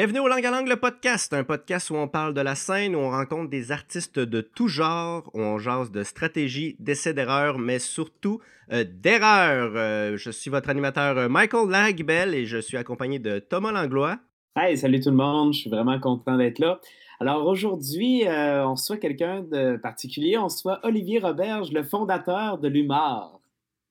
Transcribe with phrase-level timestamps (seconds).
[0.00, 2.94] Bienvenue au Langue à Langue, le podcast, un podcast où on parle de la scène,
[2.94, 7.58] où on rencontre des artistes de tout genre, où on jase de stratégie, d'essais d'erreurs,
[7.58, 8.38] mais surtout
[8.72, 9.72] euh, d'erreurs.
[9.74, 14.20] Euh, je suis votre animateur euh, Michael Laguibel et je suis accompagné de Thomas Langlois.
[14.54, 16.80] Hey, salut tout le monde, je suis vraiment content d'être là.
[17.18, 23.38] Alors aujourd'hui, on reçoit quelqu'un de particulier, on reçoit Olivier Roberge, le fondateur de l'humour.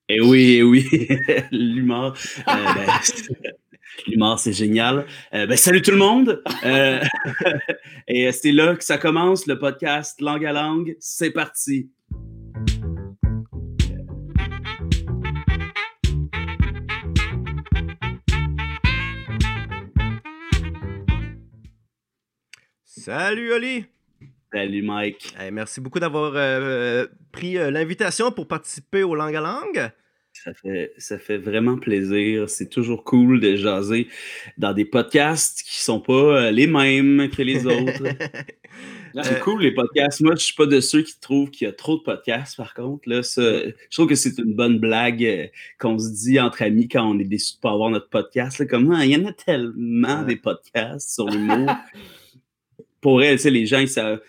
[0.08, 0.88] Eh oui, eh oui,
[1.52, 2.14] l'humour.
[2.46, 2.56] Ben,
[4.08, 5.06] L'humour, c'est génial.
[5.34, 6.42] Euh, ben, salut tout le monde.
[6.66, 7.00] Euh,
[8.08, 10.96] et c'est là que ça commence, le podcast Langue à Langue.
[11.00, 11.90] C'est parti.
[22.84, 23.86] Salut Oli.
[24.54, 25.36] Salut Mike.
[25.52, 29.92] merci beaucoup d'avoir euh, pris l'invitation pour participer au Langue à Langue.
[30.44, 32.50] Ça fait, ça fait vraiment plaisir.
[32.50, 34.08] C'est toujours cool de jaser
[34.58, 38.04] dans des podcasts qui sont pas euh, les mêmes que les autres.
[39.24, 40.22] C'est cool les podcasts.
[40.22, 42.74] Moi, je suis pas de ceux qui trouvent qu'il y a trop de podcasts, par
[42.74, 43.10] contre.
[43.10, 45.48] Là, je trouve que c'est une bonne blague euh,
[45.80, 48.68] qu'on se dit entre amis quand on est déçu de pas avoir notre podcast.
[48.68, 51.70] comme ah, il y en a tellement des podcasts sur l'humour.
[53.02, 54.22] Pour elle, les gens, ils savent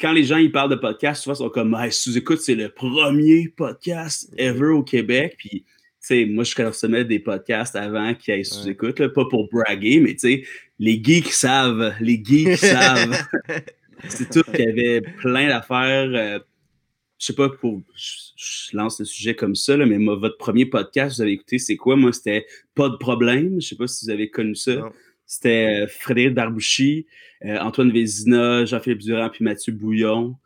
[0.00, 2.68] quand les gens ils parlent de podcast, souvent ils sont comme hey, sous-écoute, c'est le
[2.68, 5.36] premier podcast ever au Québec.
[5.38, 5.64] Puis,
[6.06, 10.18] tu moi, je consommais des podcasts avant qui aient sous-écoute, pas pour braguer, mais tu
[10.18, 10.44] sais,
[10.80, 13.16] les geeks savent, les geeks savent.
[14.08, 16.10] c'est tout qu'il y avait plein d'affaires.
[16.12, 16.38] Euh,
[17.18, 21.22] je sais pas, pour, je, lance le sujet comme ça, mais votre premier podcast, vous
[21.22, 21.94] avez écouté, c'est quoi?
[21.94, 23.60] Moi, c'était Pas de problème.
[23.60, 24.90] Je sais pas si vous avez connu ça.
[25.32, 27.06] C'était euh, Frédéric Barbouchi,
[27.46, 30.36] euh, Antoine Vézina, Jean-Philippe Durand, puis Mathieu Bouillon.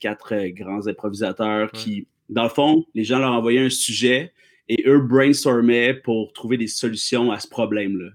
[0.00, 4.32] Quatre euh, grands improvisateurs qui, dans le fond, les gens leur envoyaient un sujet
[4.68, 8.08] et eux brainstormaient pour trouver des solutions à ce problème-là.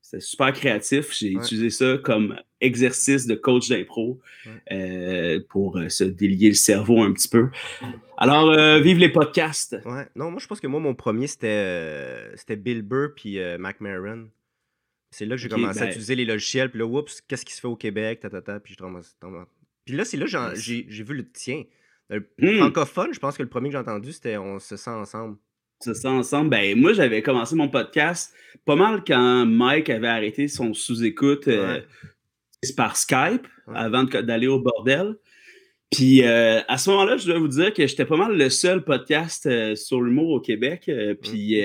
[0.00, 1.12] C'était super créatif.
[1.18, 4.20] J'ai utilisé ça comme exercice de coach d'impro
[5.48, 7.48] pour se délier le cerveau un petit peu.
[8.16, 9.76] Alors, vive les podcasts!
[9.84, 10.06] Ouais.
[10.14, 14.28] Non, moi, je pense que moi, mon premier, c'était c'était Bill Burr puis Mac Maron.
[15.10, 16.70] C'est là que j'ai commencé à ben utiliser les logiciels.
[16.70, 18.20] Puis là, oups, qu'est-ce qui se fait au Québec?
[18.20, 18.84] Ta, puis, je
[19.84, 21.64] puis là, c'est là que j'ai vu le tien.
[22.08, 22.58] Le hmm.
[22.58, 25.36] francophone, je pense que le premier que j'ai entendu, c'était On se sent ensemble.
[25.80, 26.50] On se sent ensemble.
[26.50, 28.34] Ben, moi, j'avais commencé mon podcast
[28.64, 31.80] pas mal quand Mike avait arrêté son sous-écoute euh,
[32.76, 35.16] par Skype avant d'aller au bordel.
[35.90, 38.84] Puis euh, à ce moment-là, je dois vous dire que j'étais pas mal le seul
[38.84, 40.90] podcast euh, sur l'humour au Québec.
[41.22, 41.62] puis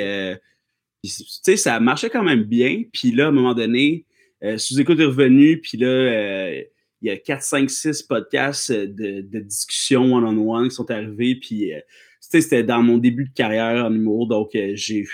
[1.07, 2.83] tu sais, ça marchait quand même bien.
[2.93, 4.05] Puis là, à un moment donné,
[4.43, 6.61] euh, sous-écoute est revenu, puis là, euh,
[7.01, 11.35] il y a 4, 5, 6 podcasts euh, de, de discussion one-on-one qui sont arrivés.
[11.35, 11.71] Puis,
[12.19, 14.27] c'était dans mon début de carrière en humour.
[14.27, 15.05] Donc, j'ai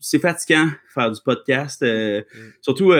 [0.00, 1.82] c'est fatigant faire du podcast.
[1.82, 2.22] Mm.
[2.62, 2.92] Surtout,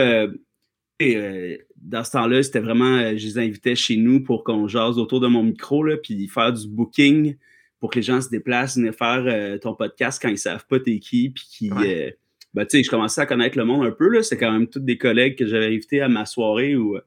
[1.76, 5.28] dans ce temps-là, c'était vraiment, je les invitais chez nous pour qu'on jase autour de
[5.28, 7.36] mon micro, là, puis faire du booking
[7.80, 10.80] pour que les gens se déplacent, venir faire euh, ton podcast quand ils savent pas
[10.80, 11.70] t'es qui, puis qui.
[11.70, 12.10] Euh,
[12.54, 14.22] ben, tu sais, je commençais à connaître le monde un peu, là.
[14.22, 16.98] C'est quand même tous des collègues que j'avais invités à ma soirée ou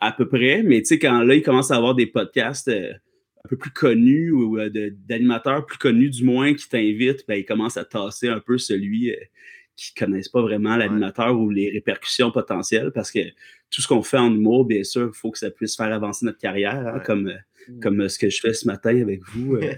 [0.00, 0.62] à peu près.
[0.62, 2.92] Mais tu sais, quand là, ils commencent à avoir des podcasts euh,
[3.44, 4.58] un peu plus connus ou
[5.08, 9.12] d'animateurs plus connus du moins qui t'invitent, ben, ils commencent à tasser un peu celui
[9.74, 13.20] qui connaissent pas vraiment l'animateur ou les répercussions potentielles parce que
[13.70, 16.26] tout ce qu'on fait en humour, bien sûr, il faut que ça puisse faire avancer
[16.26, 17.34] notre carrière, hein, comme Mm.
[17.80, 19.56] Comme euh, ce que je fais ce matin avec vous.
[19.56, 19.72] Euh,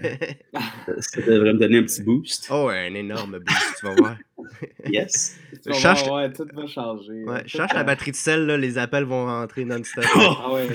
[0.99, 2.47] ça devrait me donner un petit boost.
[2.51, 4.17] Oh, un énorme boost, tu vas voir.
[4.85, 5.37] yes.
[5.73, 6.07] cherche...
[6.09, 7.23] ouais, tout va changer.
[7.23, 10.05] Ouais, cherche la batterie de sel, là, les appels vont rentrer non-stop.
[10.15, 10.67] ah ouais.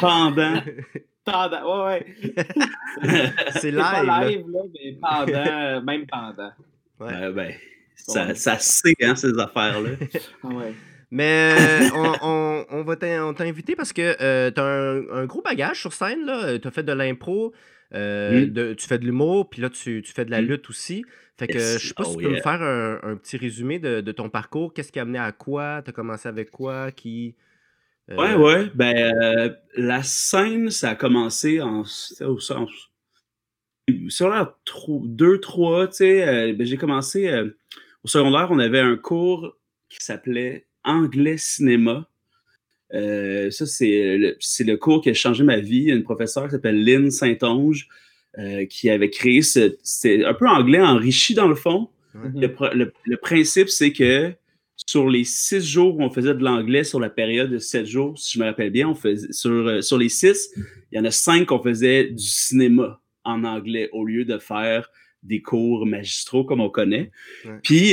[0.00, 0.62] pendant.
[1.24, 2.52] Pendant, ouais, ouais.
[3.60, 3.80] C'est live.
[3.80, 4.60] Pas live, là.
[4.74, 6.52] mais pendant, même pendant.
[7.00, 7.54] Ouais, ben,
[7.94, 9.90] ça, ça sait, hein, ces affaires-là.
[10.42, 10.74] ah ouais.
[11.12, 11.54] Mais
[11.94, 16.58] on, on, on, va t'inviter parce que euh, tu as un, gros bagage sur scène.
[16.60, 17.52] Tu as fait de l'impro,
[17.94, 21.04] euh, tu fais de l'humour, puis là, tu, tu, fais de la lutte aussi.
[21.38, 23.78] Fait que je sais pas si tu oh, peux me faire un, un, petit résumé
[23.78, 24.72] de, de ton parcours.
[24.72, 25.82] Qu'est-ce qui a amené à quoi?
[25.84, 26.90] Tu as commencé avec quoi?
[26.92, 27.36] Qui.
[28.10, 28.16] Euh...
[28.16, 28.70] Ouais, ouais.
[28.74, 31.82] Ben, euh, la scène, ça a commencé en.
[32.20, 32.70] Au sens.
[34.08, 37.30] Sur la 2-3, tu sais, ben, j'ai commencé.
[38.02, 39.58] au secondaire, on avait un cours
[39.90, 42.08] qui s'appelait anglais cinéma.
[42.94, 45.90] Euh, ça, c'est le, le, cours qui a changé ma vie.
[45.90, 47.88] Une professeure qui s'appelle Lynn Saint-Onge
[48.38, 49.76] euh, qui avait créé ce.
[49.82, 51.90] C'est un peu anglais enrichi dans le fond.
[52.14, 54.32] Le, principe, c'est que
[54.86, 58.18] sur les six jours où on faisait de l'anglais sur la période de sept jours,
[58.18, 60.50] si je me rappelle bien, on faisait, sur, euh, sur les six,
[60.90, 64.90] il y en a cinq qu'on faisait du cinéma en anglais au lieu de faire
[65.22, 67.10] des cours magistraux comme on connaît.
[67.62, 67.92] Puis,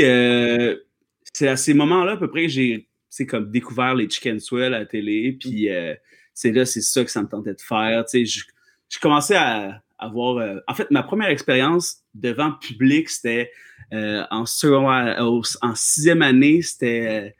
[1.39, 4.79] c'est à ces moments-là, à peu près, j'ai c'est comme découvert les chicken swell à
[4.79, 5.95] la télé, puis euh,
[6.33, 8.03] c'est là, c'est ça que ça me tentait de faire.
[8.03, 8.43] Tu sais, je,
[8.89, 10.39] je commençais à avoir.
[10.39, 13.51] Euh, en fait, ma première expérience devant public, c'était
[13.93, 17.33] euh, en, en sixième année, c'était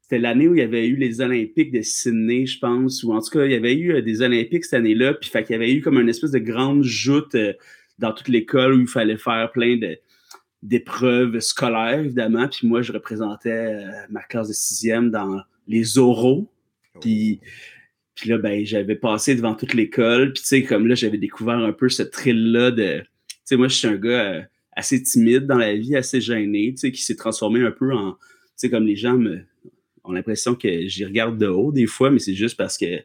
[0.00, 3.20] c'était l'année où il y avait eu les Olympiques de Sydney, je pense, ou en
[3.20, 5.72] tout cas, il y avait eu des Olympiques cette année-là, puis fait qu'il y avait
[5.72, 7.36] eu comme une espèce de grande joute
[8.00, 9.96] dans toute l'école où il fallait faire plein de
[10.64, 12.48] d'épreuves scolaires, évidemment.
[12.48, 16.50] Puis moi, je représentais ma classe de sixième dans les oraux.
[16.94, 16.98] Oh.
[17.00, 17.40] Puis
[18.14, 20.32] puis là, ben, j'avais passé devant toute l'école.
[20.32, 23.00] Puis, tu sais, comme là, j'avais découvert un peu ce thrill-là de.
[23.00, 26.72] Tu sais, moi, je suis un gars euh, assez timide dans la vie, assez gêné,
[26.72, 28.12] tu sais, qui s'est transformé un peu en.
[28.12, 28.18] Tu
[28.56, 29.40] sais, comme les gens me,
[30.04, 33.02] ont l'impression que j'y regarde de haut des fois, mais c'est juste parce que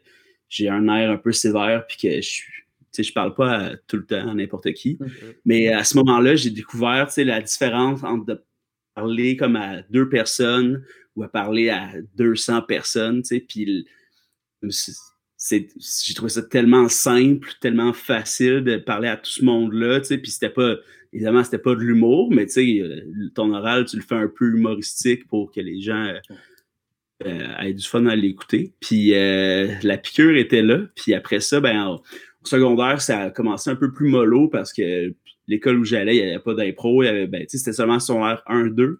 [0.48, 2.59] j'ai un air un peu sévère, puis que je suis.
[2.92, 4.98] Sais, je parle pas tout le temps à n'importe qui.
[5.44, 8.42] Mais à ce moment-là, j'ai découvert, tu sais, la différence entre de
[8.94, 10.84] parler comme à deux personnes
[11.16, 13.86] ou à parler à 200 personnes, tu sais, puis
[15.40, 20.18] j'ai trouvé ça tellement simple, tellement facile de parler à tout ce monde-là, tu sais,
[20.18, 20.76] puis c'était pas,
[21.12, 24.28] évidemment, c'était pas de l'humour, mais tu sais, euh, ton oral, tu le fais un
[24.28, 26.18] peu humoristique pour que les gens euh,
[27.26, 28.72] euh, aient du fun à l'écouter.
[28.80, 31.98] Puis la piqûre était là, puis après ça, ben,
[32.42, 35.14] au secondaire, ça a commencé un peu plus mollo parce que
[35.46, 38.22] l'école où j'allais, il n'y avait pas d'impro, il y avait, ben, c'était seulement son
[38.22, 38.96] r 1-2.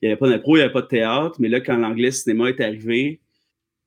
[0.00, 2.10] Il n'y avait pas d'impro, il n'y avait pas de théâtre, mais là, quand l'anglais
[2.10, 3.20] cinéma est arrivé,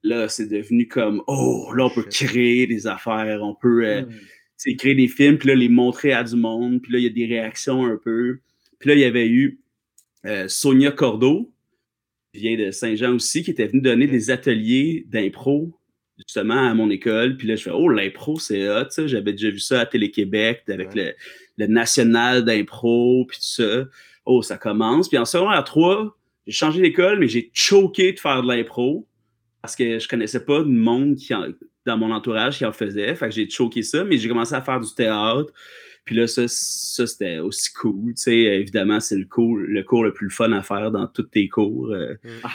[0.04, 4.76] là, c'est devenu comme, oh, là, on peut créer des affaires, on peut euh, hmm.
[4.78, 7.10] créer des films, puis là, les montrer à du monde, puis là, il y a
[7.10, 8.40] des réactions un peu.
[8.80, 9.60] Puis là, il y avait eu
[10.26, 11.52] euh, Sonia Cordeau,
[12.34, 15.78] qui vient de Saint-Jean aussi, qui était venue donner des ateliers d'impro,
[16.18, 17.38] justement, à mon école.
[17.38, 19.08] Puis là, je fais, oh, l'impro, c'est hot, ça.
[19.08, 21.14] J'avais déjà vu ça à Télé-Québec, avec le,
[21.68, 23.86] national d'impro, puis tout ça.
[24.26, 25.10] Oh, ça commence.
[25.10, 26.18] Puis en secondaire 3,
[26.48, 29.08] j'ai changé d'école, mais j'ai choqué de faire de l'impro
[29.62, 31.34] parce que je connaissais pas de monde qui
[31.86, 33.16] dans mon entourage qui en faisait.
[33.16, 35.52] Fait que j'ai choqué ça, mais j'ai commencé à faire du théâtre.
[36.04, 38.14] Puis là, ça, ça c'était aussi cool.
[38.14, 41.24] Tu sais, évidemment, c'est le cours, le cours le plus fun à faire dans tous
[41.24, 41.92] tes cours.
[41.92, 42.48] Euh, mm.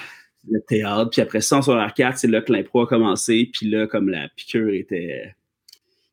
[0.48, 1.10] Le théâtre.
[1.10, 3.50] Puis après ça, sur la 4, c'est là que l'impro a commencé.
[3.52, 5.34] Puis là, comme la piqûre était,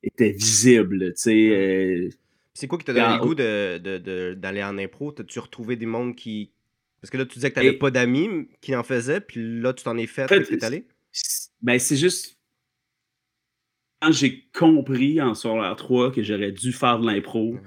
[0.03, 1.49] était visible, tu sais.
[1.49, 2.09] Euh,
[2.53, 5.11] c'est quoi qui t'a donné le goût d'aller de, de, en impro?
[5.11, 6.51] T'as-tu retrouvé des mondes qui,
[7.01, 9.73] parce que là, tu disais que tu n'avais pas d'amis qui en faisaient, puis là,
[9.73, 10.87] tu t'en es fait, en fait, allé?
[11.61, 12.37] Ben, c'est juste.
[14.01, 17.57] Quand j'ai compris en soir 3 que j'aurais dû faire de l'impro,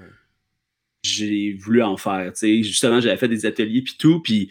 [1.03, 2.35] j'ai voulu en faire.
[2.35, 4.49] sais Justement, j'avais fait des ateliers, puis tout, puis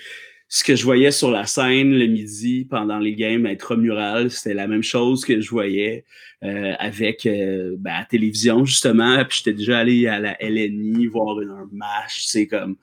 [0.50, 4.68] ce que je voyais sur la scène le midi pendant les games intramural, c'était la
[4.68, 6.04] même chose que je voyais
[6.44, 9.24] euh, avec euh, ben, la télévision, justement.
[9.24, 12.76] Puis j'étais déjà allé à la LNI voir un match, c'est comme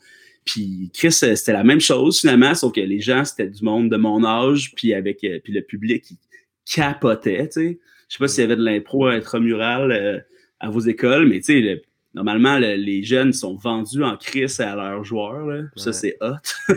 [0.47, 3.91] puis Chris, euh, c'était la même chose finalement, sauf que les gens, c'était du monde
[3.91, 6.17] de mon âge, puis avec euh, puis le public qui
[6.65, 7.79] capotait, tu sais.
[8.07, 10.19] Je sais pas s'il y avait de l'impro intramural euh,
[10.61, 11.83] à vos écoles, mais tu sais,
[12.17, 15.63] normalement, les jeunes sont vendus en Chris à leurs joueurs, là.
[15.75, 16.35] Ça, c'est hot.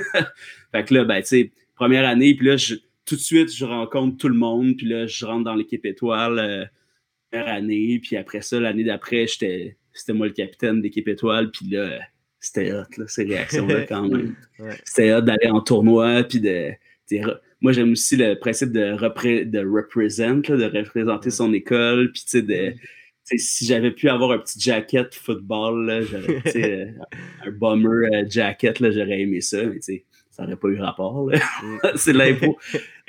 [0.72, 2.56] fait que là, ben, tu sais, première année, puis là,
[3.04, 6.70] tout de suite, je rencontre tout le monde, puis là, je rentre dans l'équipe étoile
[7.30, 11.68] première année, puis après ça, l'année d'après, j'étais c'était moi le capitaine d'équipe étoile, puis
[11.70, 11.98] là
[12.40, 14.34] c'était hot, là, ces réactions-là, quand même.
[14.84, 16.70] C'était hot d'aller en tournoi, puis de.
[17.60, 22.30] Moi, j'aime aussi le principe de, repré de represent, de représenter son école, puis tu
[22.30, 22.72] sais, de.
[23.36, 26.86] Si j'avais pu avoir un petit jacket football, là, euh,
[27.46, 31.26] un bomber euh, jacket, j'aurais aimé ça, mais ça n'aurait pas eu rapport.
[31.26, 31.78] Mm.
[31.96, 32.58] c'est l'impro.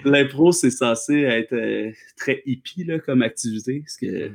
[0.03, 3.79] L'impro, c'est censé être euh, très hippie là, comme activité.
[3.79, 4.31] Parce que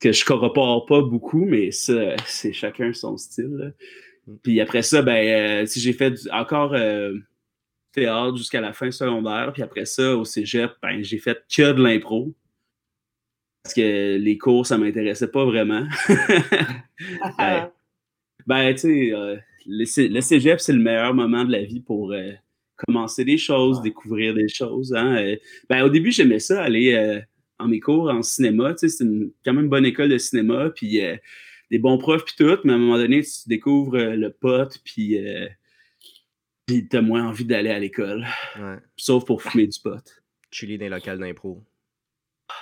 [0.00, 3.74] que je corrobore pas beaucoup, mais ça, c'est chacun son style.
[4.26, 4.36] Mm.
[4.42, 6.74] Puis après ça, ben, euh, si j'ai fait encore
[7.92, 11.82] théâtre jusqu'à la fin secondaire, puis après ça, au cégep, ben, j'ai fait que de
[11.82, 12.34] l'impro.
[13.64, 15.86] Parce que les cours, ça m'intéressait pas vraiment.
[18.46, 22.14] ben, tu sais, euh, le, cégep, c'est le meilleur moment de la vie pour
[22.76, 24.94] commencer des choses, découvrir des choses.
[24.94, 25.34] Hein.
[25.68, 27.22] Ben, au début, j'aimais ça, aller
[27.58, 28.74] en mes cours en cinéma.
[28.74, 29.04] Tu sais, c'est
[29.44, 31.16] quand même une bonne école de cinéma, puis euh,
[31.70, 34.78] des bons profs, puis tout, mais à un moment donné, tu découvres euh, le pote,
[34.84, 35.48] puis euh,
[36.68, 38.26] tu as moins envie d'aller à l'école.
[38.96, 40.02] Sauf pour fumer du pot.
[40.50, 41.62] Chiller dans les locales d'impro.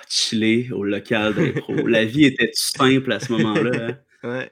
[0.09, 1.75] Chiller au local d'impro.
[1.87, 3.87] La vie était simple à ce moment-là.
[4.23, 4.49] Hein?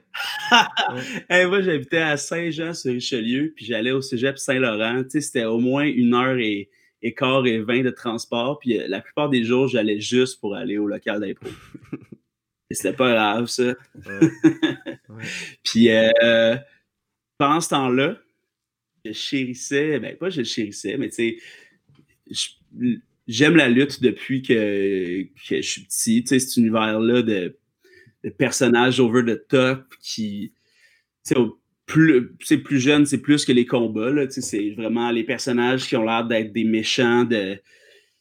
[1.30, 1.46] Ouais.
[1.48, 5.02] moi, j'habitais à Saint-Jean-sur-Richelieu, puis j'allais au cégep Saint-Laurent.
[5.04, 6.68] Tu sais, c'était au moins une heure et
[7.02, 8.58] et quart et 20 de transport.
[8.58, 11.48] Puis euh, la plupart des jours, j'allais juste pour aller au local d'impro.
[12.70, 13.74] et c'était pas grave, ça.
[15.64, 16.56] Puis euh,
[17.38, 18.18] pendant ce temps-là,
[19.04, 21.40] je chérissais, ben pas je chérissais, mais tu
[22.30, 26.24] sais, j'aime la lutte depuis que, je suis petit.
[26.24, 27.56] Tu sais, cet univers-là de,
[28.38, 30.52] personnages over the top qui,
[31.26, 31.40] tu sais,
[31.86, 34.26] plus, plus jeune, c'est plus que les combats.
[34.26, 37.58] Tu sais, c'est vraiment les personnages qui ont l'air d'être des méchants de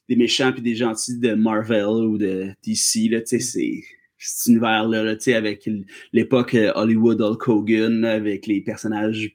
[0.09, 3.09] des méchants puis des gentils de Marvel ou de DC.
[3.09, 3.81] Là, tu sais, c'est
[4.17, 5.69] cet univers-là, sais, avec
[6.11, 9.31] l'époque euh, Hollywood Hulk Hogan, avec les personnages.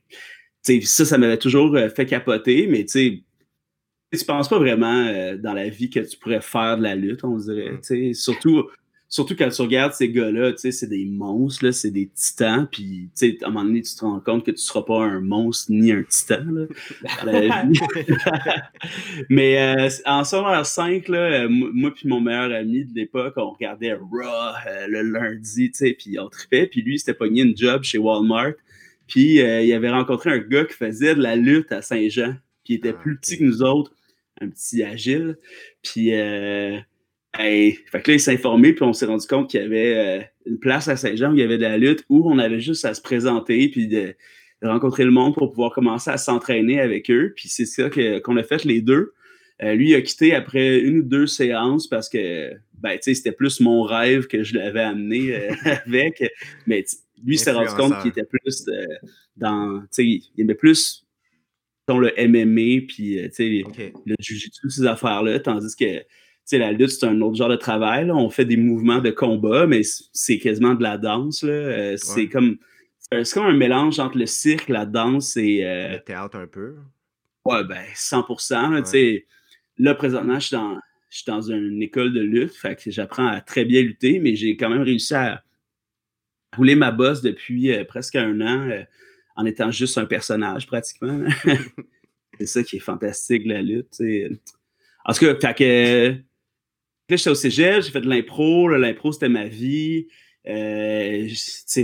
[0.61, 3.23] sais, ça, ça m'avait toujours euh, fait capoter, mais tu sais,
[4.13, 7.25] tu penses pas vraiment euh, dans la vie que tu pourrais faire de la lutte,
[7.25, 7.73] on dirait.
[7.91, 8.15] Mm.
[8.15, 8.69] Surtout,
[9.09, 13.11] surtout quand tu regardes ces gars-là, c'est des monstres, c'est des titans, puis
[13.43, 15.91] à un moment donné, tu te rends compte que tu seras pas un monstre ni
[15.91, 16.45] un titan.
[16.45, 16.67] Là,
[19.29, 23.51] Mais euh, en secondaire 5, là, euh, moi puis mon meilleur ami de l'époque, on
[23.51, 24.53] regardait Raw
[24.89, 28.53] le lundi, puis on tripait, puis lui, il s'était pogné une job chez Walmart,
[29.09, 32.35] puis il avait rencontré un gars qui faisait de la lutte à Saint-Jean,
[32.67, 33.93] qui était ah, plus petit que nous autres
[34.41, 35.39] un petit agile.
[35.83, 36.79] Puis, euh,
[37.37, 40.23] fait que là, il s'est informé, puis on s'est rendu compte qu'il y avait euh,
[40.47, 42.85] une place à Saint-Jean où il y avait de la lutte, où on avait juste
[42.85, 44.15] à se présenter, puis de,
[44.63, 47.33] rencontrer le monde pour pouvoir commencer à s'entraîner avec eux.
[47.37, 49.13] Puis c'est ça qu'on a fait les deux.
[49.63, 53.61] Euh, lui, il a quitté après une ou deux séances parce que, ben, c'était plus
[53.61, 55.53] mon rêve que je l'avais amené euh,
[55.87, 56.25] avec.
[56.67, 56.85] Mais
[57.25, 58.67] lui, il s'est rendu compte qu'il était plus
[59.37, 61.06] dans, tu sais, il aimait plus
[61.95, 63.29] le MMA, puis euh,
[64.07, 68.11] le jiu-jitsu, ces affaires-là, tandis que la lutte, c'est un autre genre de travail.
[68.11, 71.45] On fait des mouvements de combat, mais c'est quasiment de la danse.
[71.45, 72.59] Euh, c'est comme
[72.99, 75.65] c'est comme un mélange entre le cirque, la danse et.
[75.65, 76.75] Euh, le théâtre un peu.
[77.45, 78.73] Ouais, ben 100%.
[78.73, 79.21] Là,
[79.79, 83.29] là présentement, je suis, dans, je suis dans une école de lutte, fait que j'apprends
[83.29, 85.45] à très bien lutter, mais j'ai quand même réussi à
[86.57, 88.85] rouler ma bosse depuis presque un an
[89.37, 91.25] en étant juste un personnage pratiquement.
[92.39, 94.01] c'est ça qui est fantastique, la lutte.
[95.05, 96.09] En tout cas, fait que,
[97.09, 98.69] là, j'étais au cégep, j'ai fait de l'impro.
[98.69, 100.09] L'impro, c'était ma vie.
[100.49, 101.29] Euh,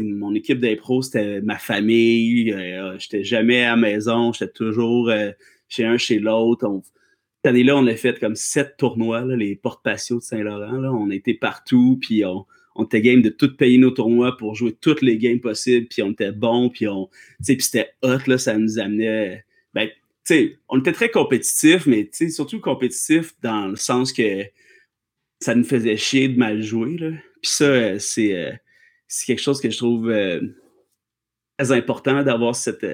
[0.02, 2.52] mon équipe d'impro, c'était ma famille.
[2.52, 4.32] Euh, j'étais jamais à la maison.
[4.32, 5.30] J'étais toujours euh,
[5.68, 6.68] chez un, chez l'autre.
[7.36, 10.84] Cette année-là, on a fait comme sept tournois, les portes patio de Saint-Laurent.
[10.84, 14.72] On été partout, puis on, on était game de tout payer nos tournois pour jouer
[14.80, 17.08] toutes les games possibles, puis on était bon, puis on,
[17.44, 22.04] puis c'était hot, là, ça nous amenait, ben, tu sais, on était très compétitifs, mais
[22.04, 24.44] tu sais, surtout compétitifs dans le sens que
[25.40, 27.10] ça nous faisait chier de mal jouer, là.
[27.42, 28.52] Puis ça, euh, c'est, euh,
[29.08, 30.40] c'est quelque chose que je trouve euh,
[31.58, 32.86] très important d'avoir cette,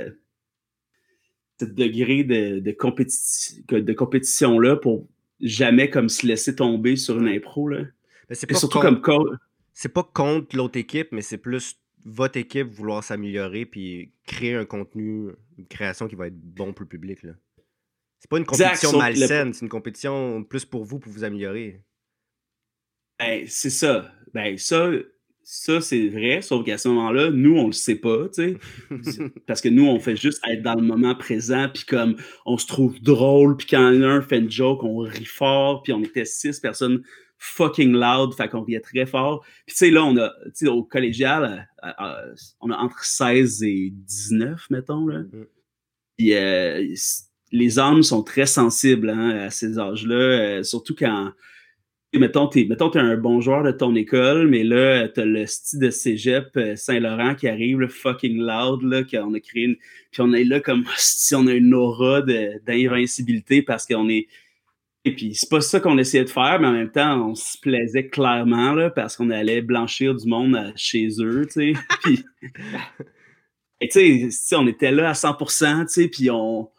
[1.61, 5.07] degré de, de, de compétition-là pour
[5.41, 7.85] jamais comme se laisser tomber sur une impro, là.
[8.31, 9.03] c'est surtout comme
[9.81, 14.65] c'est pas contre l'autre équipe, mais c'est plus votre équipe vouloir s'améliorer puis créer un
[14.65, 17.23] contenu, une création qui va être bon pour le public.
[17.23, 17.35] Là.
[18.19, 21.85] C'est pas une compétition malsaine, c'est une compétition plus pour vous, pour vous améliorer.
[23.21, 24.13] Ben, c'est ça.
[24.35, 24.91] Ben, ça,
[25.45, 28.59] ça c'est vrai, sauf qu'à ce moment-là, nous, on le sait pas, tu
[28.91, 29.31] sais.
[29.47, 32.17] parce que nous, on fait juste être dans le moment présent, puis comme
[32.47, 36.03] on se trouve drôle, puis quand un fait une joke, on rit fort, puis on
[36.03, 37.05] était six personnes
[37.39, 39.45] fucking loud, fait qu'on riait très fort.
[39.67, 43.05] Puis tu sais, là, on a, tu sais, au collégial, euh, euh, on a entre
[43.05, 45.21] 16 et 19, mettons, là.
[45.21, 45.47] Mm.
[46.17, 46.95] Puis euh,
[47.53, 51.33] les hommes sont très sensibles hein, à ces âges-là, surtout quand,
[52.13, 55.79] mettons, t'es, mettons, t'es un bon joueur de ton école, mais là, t'as le style
[55.79, 59.77] de cégep Saint-Laurent qui arrive, le fucking loud, là, qu'on a créé une...
[60.11, 64.27] Puis on est là comme si on a une aura d'invincibilité parce qu'on est
[65.15, 68.09] puis, c'est pas ça qu'on essayait de faire, mais en même temps, on se plaisait
[68.09, 71.73] clairement là, parce qu'on allait blanchir du monde chez eux, tu sais.
[72.03, 72.25] puis,
[73.81, 76.71] et tu sais, on était là à 100%, tu sais, puis on.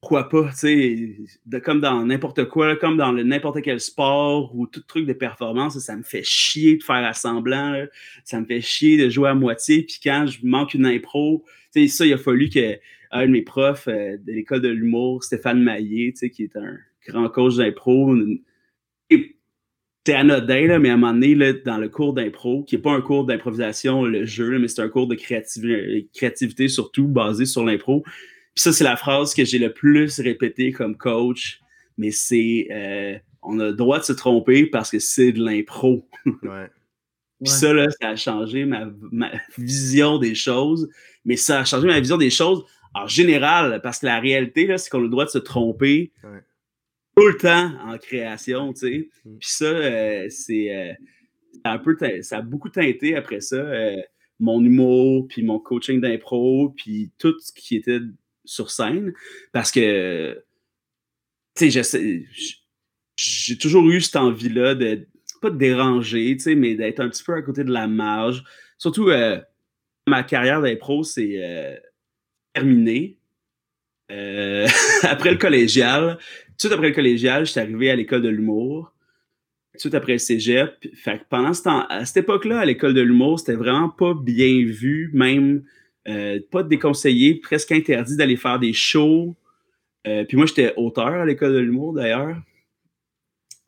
[0.00, 4.80] Pourquoi pas, tu sais, comme dans n'importe quoi, comme dans n'importe quel sport ou tout
[4.80, 7.84] truc de performance, ça me fait chier de faire assemblant,
[8.24, 11.82] ça me fait chier de jouer à moitié, puis quand je manque une impro, tu
[11.82, 12.80] sais, ça, il a fallu que
[13.12, 16.56] un de mes profs euh, de l'école de l'humour, Stéphane Maillé, tu sais, qui est
[16.56, 18.14] un grand coach d'impro.
[20.04, 22.82] C'est anodin, là, mais à un moment donné, là, dans le cours d'impro, qui n'est
[22.82, 27.64] pas un cours d'improvisation, le jeu, mais c'est un cours de créativité, surtout basé sur
[27.64, 28.02] l'impro.
[28.02, 31.60] Puis ça, c'est la phrase que j'ai le plus répétée comme coach,
[31.98, 36.08] mais c'est euh, on a le droit de se tromper parce que c'est de l'impro.
[36.42, 36.68] Ouais.
[37.40, 38.88] Puis ça, là, ça a changé ma,
[39.58, 40.88] vision des choses,
[41.24, 44.78] mais ça a changé ma vision des choses en général, parce que la réalité, là,
[44.78, 46.12] c'est qu'on a le droit de se tromper
[47.16, 49.08] tout le temps en création, tu sais.
[49.24, 49.38] Mm.
[49.38, 50.92] Puis ça, euh, c'est euh,
[51.64, 53.96] un peu, ça a beaucoup teinté après ça euh,
[54.40, 58.00] mon humour, puis mon coaching d'impro, puis tout ce qui était
[58.44, 59.12] sur scène,
[59.52, 60.42] parce que
[61.54, 62.26] tu sais,
[63.16, 65.06] j'ai toujours eu cette envie-là de,
[65.40, 68.42] pas de déranger, tu sais, mais d'être un petit peu à côté de la marge.
[68.78, 69.10] Surtout,
[70.06, 71.82] ma carrière d'impro, c'est
[72.54, 73.18] terminé.
[74.08, 76.18] Après le collégial,
[76.62, 78.92] tout après le collégial, j'étais arrivé à l'école de l'humour.
[79.80, 80.86] Tout après le cégep.
[80.94, 84.64] Fait pendant ce temps, à cette époque-là, à l'école de l'humour, c'était vraiment pas bien
[84.64, 85.64] vu, même
[86.50, 89.34] pas déconseillé, presque interdit d'aller faire des shows.
[90.04, 92.36] puis moi, j'étais auteur à l'école de l'humour d'ailleurs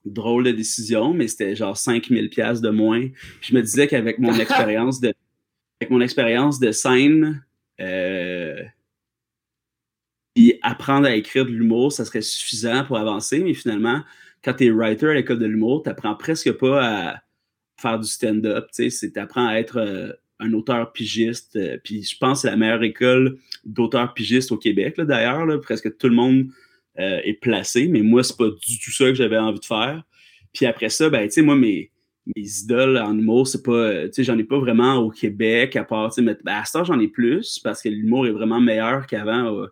[0.04, 3.08] drôle de décision, mais c'était genre 5000 pièces de moins.
[3.40, 5.14] je me disais qu'avec mon expérience de
[5.80, 7.44] avec mon expérience de scène
[7.80, 8.62] euh,
[10.62, 14.02] apprendre à écrire de l'humour, ça serait suffisant pour avancer, mais finalement,
[14.42, 17.22] quand tu es writer à l'école de l'humour, tu presque pas à
[17.80, 22.38] faire du stand-up, tu apprends à être euh, un auteur pigiste, euh, puis je pense
[22.38, 26.46] que c'est la meilleure école d'auteur pigiste au Québec, d'ailleurs, presque tout le monde
[26.98, 30.02] euh, est placé, mais moi, c'est pas du tout ça que j'avais envie de faire.
[30.52, 31.90] Puis après ça, ben, tu moi, mes,
[32.36, 35.84] mes idoles en humour, c'est pas, tu sais, j'en ai pas vraiment au Québec, à
[35.84, 39.66] part, tu ben, à ce j'en ai plus, parce que l'humour est vraiment meilleur qu'avant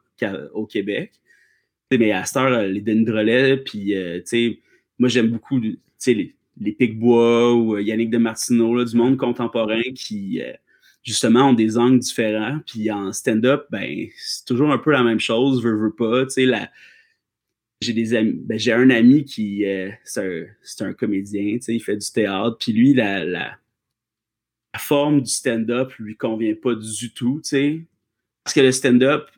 [0.54, 1.12] au Québec.
[1.90, 4.60] mais à cette heure, les Denis Drolet, puis, euh, tu
[4.98, 10.40] moi, j'aime beaucoup, tu les, les Picbois ou Yannick de Martineau, du monde contemporain qui,
[11.02, 12.60] justement, ont des angles différents.
[12.66, 16.46] Puis en stand-up, ben, c'est toujours un peu la même chose, veux, veux pas, tu
[16.46, 16.70] la
[17.82, 22.10] j'ai des amis, ben, j'ai un ami qui euh, c'est un, comédien, il fait du
[22.10, 23.58] théâtre, puis lui, la, la,
[24.78, 27.82] forme du stand-up lui convient pas du tout, sais.
[28.42, 29.28] Parce que le stand-up,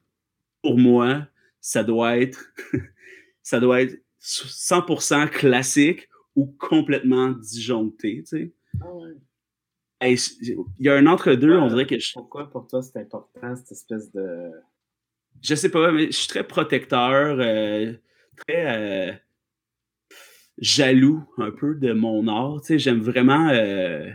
[0.65, 1.27] pour moi,
[1.61, 2.51] ça doit être
[3.43, 8.53] ça doit être 100% classique ou complètement disjoncté, tu sais.
[8.81, 12.13] Ah il y a un entre-deux, on dirait que je...
[12.15, 14.51] Pourquoi pour toi c'est important, cette espèce de...
[15.43, 17.37] Je sais pas, mais je suis très protecteur.
[17.39, 17.93] Euh,
[18.37, 19.13] très euh,
[20.59, 22.63] jaloux un peu de mon art.
[22.69, 24.11] J'aime vraiment, euh,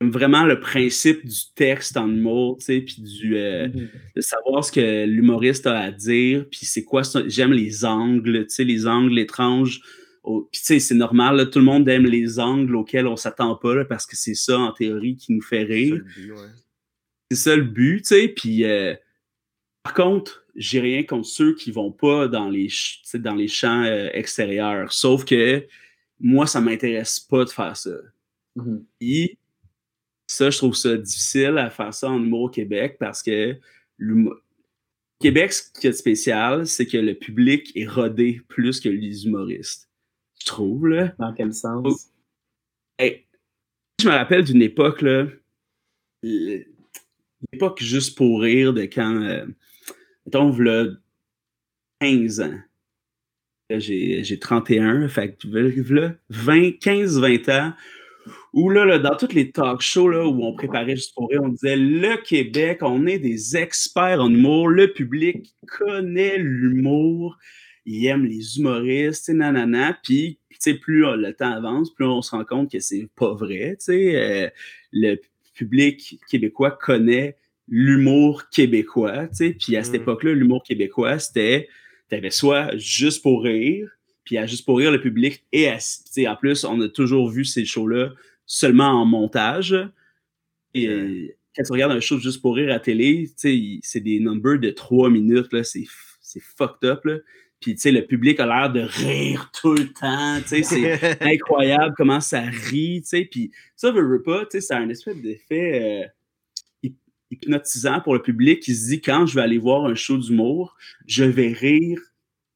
[0.00, 3.88] vraiment le principe du texte en humour, puis du euh, mm-hmm.
[4.16, 7.02] de savoir ce que l'humoriste a à dire, puis c'est quoi.
[7.26, 9.80] J'aime les angles, les angles étranges.
[10.52, 14.14] Puis c'est normal, tout le monde aime les angles auxquels on s'attend pas parce que
[14.14, 16.02] c'est ça en théorie qui nous fait rire.
[17.30, 18.28] C'est ça le but, tu sais.
[18.28, 18.64] Puis
[19.82, 22.68] par contre, j'ai rien contre ceux qui vont pas dans les,
[23.14, 24.92] dans les champs euh, extérieurs.
[24.92, 25.66] Sauf que
[26.20, 27.96] moi, ça m'intéresse pas de faire ça.
[29.00, 29.38] Et
[30.28, 33.56] ça, je trouve ça difficile à faire ça en humour au Québec parce que
[33.96, 34.42] le
[35.18, 39.88] Québec, ce qui est spécial, c'est que le public est rodé plus que les humoristes.
[40.40, 41.12] Je trouve, là?
[41.18, 42.10] Dans quel sens?
[43.00, 45.26] je me rappelle d'une époque, là,
[46.22, 49.46] l'époque juste pour rire de quand euh,
[50.24, 50.86] mettons, là,
[52.00, 52.60] 15 ans.
[53.70, 57.72] J'ai 31, fait que 20, 15, 20 ans,
[58.52, 61.48] où là, dans tous les talk shows là, où on préparait juste pour rire, on
[61.48, 67.36] disait le Québec, on est des experts en humour, le public connaît l'humour,
[67.84, 70.38] il aime les humoristes, nanana, puis
[70.82, 74.48] plus le temps avance, plus on se rend compte que c'est pas vrai, euh,
[74.92, 75.16] le
[75.54, 77.36] public québécois connaît
[77.68, 79.28] l'humour québécois.
[79.58, 80.02] Puis à cette mm.
[80.02, 81.68] époque-là, l'humour québécois, c'était,
[82.08, 83.88] t'avais soit juste pour rire,
[84.24, 87.64] puis à juste pour rire, le public et en plus, on a toujours vu ces
[87.64, 88.10] shows-là
[88.48, 89.76] seulement en montage.
[90.74, 94.70] Et quand tu regardes un show juste pour rire à télé, c'est des numbers de
[94.70, 95.84] trois minutes, là, c'est,
[96.20, 97.18] c'est fucked up, là.
[97.60, 101.20] Puis, tu sais, le public a l'air de rire tout le temps, tu sais, c'est
[101.20, 103.28] incroyable comment ça rit, tu sais.
[103.28, 106.04] Puis ça, veut, pas, tu sais, ça a un espèce d'effet...
[106.04, 106.08] Euh,
[107.30, 110.76] hypnotisant pour le public qui se dit quand je vais aller voir un show d'humour,
[111.06, 112.00] je vais rire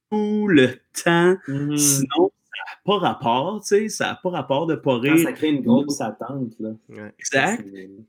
[0.09, 0.69] tout le
[1.03, 1.37] temps.
[1.47, 1.77] Mm-hmm.
[1.77, 5.17] Sinon, n'a pas rapport, tu sais, ça n'a pas rapport de pas rire.
[5.19, 6.71] ça crée une grosse attente, là.
[7.17, 7.65] Exact.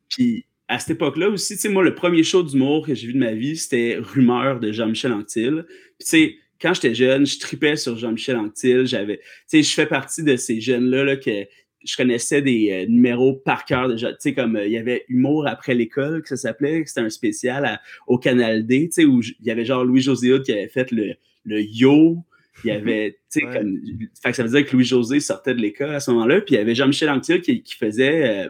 [0.09, 3.13] Puis à cette époque-là aussi, tu sais, moi, le premier show d'humour que j'ai vu
[3.13, 5.65] de ma vie, c'était Rumeur de Jean-Michel Anctil.
[5.69, 8.87] Puis tu sais, quand j'étais jeune, je tripais sur Jean-Michel Anctil.
[8.87, 11.47] J'avais, tu sais, je fais partie de ces jeunes-là là, que
[11.85, 14.13] je connaissais des euh, numéros par cœur déjà.
[14.13, 17.11] Tu sais, comme euh, il y avait Humour après l'école, que ça s'appelait, c'était un
[17.11, 20.91] spécial au Canal D, tu sais, où il y avait genre Louis-José qui avait fait
[20.91, 22.19] le, le yo.
[22.63, 23.81] Il y avait, tu sais, comme.
[24.23, 26.41] Fait que ça veut dire que Louis-José sortait de l'école à ce moment-là.
[26.41, 28.45] Puis il y avait Jean-Michel Anctil qui, qui faisait.
[28.45, 28.49] Euh,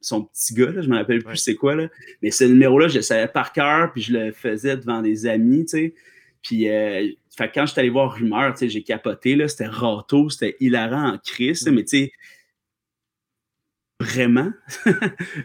[0.00, 1.88] son petit gars, là, je me rappelle plus c'est quoi, là.
[2.20, 5.64] Mais ce numéro-là, je le savais par cœur, puis je le faisais devant des amis,
[5.64, 5.94] tu sais.
[6.42, 10.28] Puis, fait que quand j'étais allé voir Rumeur, tu sais, j'ai capoté, là, c'était râteau,
[10.28, 12.12] c'était hilarant en crise, mais tu sais,
[14.00, 14.52] vraiment.
[14.84, 14.92] tu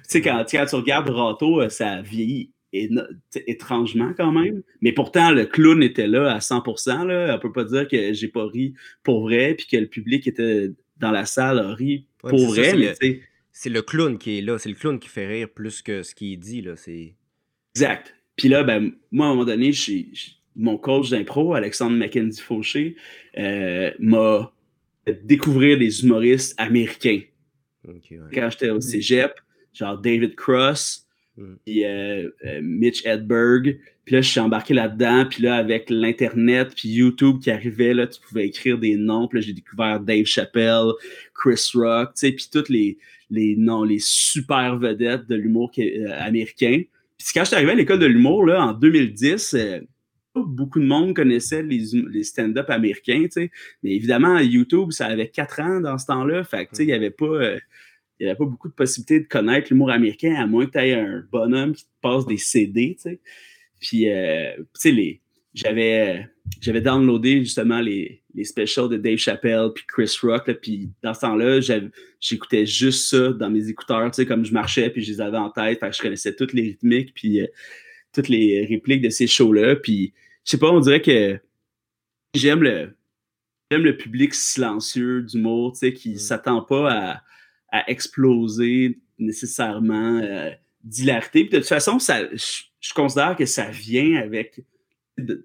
[0.04, 4.62] sais, quand, tu regardes Rato, euh, ça vieillit étrangement quand même.
[4.82, 7.06] Mais pourtant, le clown était là à 100%.
[7.08, 7.36] Là.
[7.36, 10.72] On peut pas dire que j'ai pas ri pour vrai, puis que le public était
[10.98, 12.96] dans la salle a ri pour vrai.
[13.52, 14.58] c'est le clown qui est là.
[14.58, 16.62] C'est le clown qui fait rire plus que ce qui est dit.
[16.62, 16.74] Là.
[17.76, 18.16] Exact.
[18.36, 19.72] Puis là, ben, moi, à un moment donné,
[20.56, 22.96] mon coach d'impro, Alexandre McKenzie Fauché,
[23.38, 24.54] euh, m'a
[25.06, 27.22] fait découvrir des humoristes américains.
[28.34, 29.34] Quand j'étais au cégep,
[29.74, 31.09] genre David Cross.
[31.66, 33.80] Puis euh, euh, Mitch Hedberg.
[34.06, 35.26] Puis là, je suis embarqué là-dedans.
[35.30, 39.28] Puis là, avec l'Internet, puis YouTube qui arrivait, là, tu pouvais écrire des noms.
[39.28, 40.92] Puis là, j'ai découvert Dave Chappelle,
[41.34, 42.98] Chris Rock, tu sais, puis toutes les,
[43.30, 46.82] les noms, les super vedettes de l'humour euh, américain.
[47.18, 49.56] Puis quand je suis arrivé à l'école de l'humour, là, en 2010,
[50.36, 53.52] beaucoup de monde connaissait les, les stand-up américains, tu sais.
[53.84, 56.44] Mais évidemment, YouTube, ça avait quatre ans dans ce temps-là.
[56.44, 57.58] Fait que, tu sais, il n'y avait pas
[58.20, 60.78] il n'y avait pas beaucoup de possibilités de connaître l'humour américain, à moins que tu
[60.80, 63.20] aies un bonhomme qui te passe des CD, tu sais.
[63.80, 65.22] Puis, euh, tu sais, les,
[65.54, 66.28] j'avais,
[66.60, 71.22] j'avais downloadé justement les, les specials de Dave Chappelle puis Chris Rock, puis dans ce
[71.22, 71.60] temps-là,
[72.20, 75.38] j'écoutais juste ça dans mes écouteurs, tu sais, comme je marchais, puis je les avais
[75.38, 77.48] en tête, fait que je connaissais toutes les rythmiques, puis euh,
[78.14, 80.14] toutes les répliques de ces shows-là, puis
[80.46, 81.40] je sais pas, on dirait que
[82.34, 82.96] j'aime le,
[83.72, 86.18] j'aime le public silencieux d'humour, tu sais, qui mm.
[86.18, 87.22] s'attend pas à
[87.72, 90.50] à exploser nécessairement euh,
[90.84, 91.44] d'hilarité.
[91.44, 94.62] de toute façon, ça, je, considère que ça vient avec,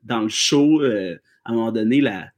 [0.02, 2.30] dans le show, euh, à un moment donné, la,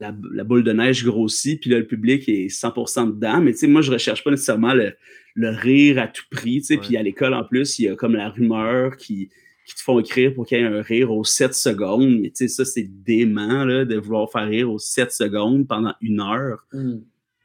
[0.00, 0.12] la,
[0.44, 3.40] boule de neige grossit, puis là, le public est 100% dedans.
[3.40, 4.94] Mais tu sais, moi, je recherche pas nécessairement le,
[5.34, 6.76] le rire à tout prix, tu sais.
[6.78, 9.30] Puis à l'école, en plus, il y a comme la rumeur qui,
[9.66, 12.20] qui te font écrire pour qu'il y ait un rire aux 7 secondes.
[12.20, 15.94] Mais tu sais, ça, c'est dément, là, de vouloir faire rire aux 7 secondes pendant
[16.00, 16.66] une heure.
[16.72, 17.00] Mm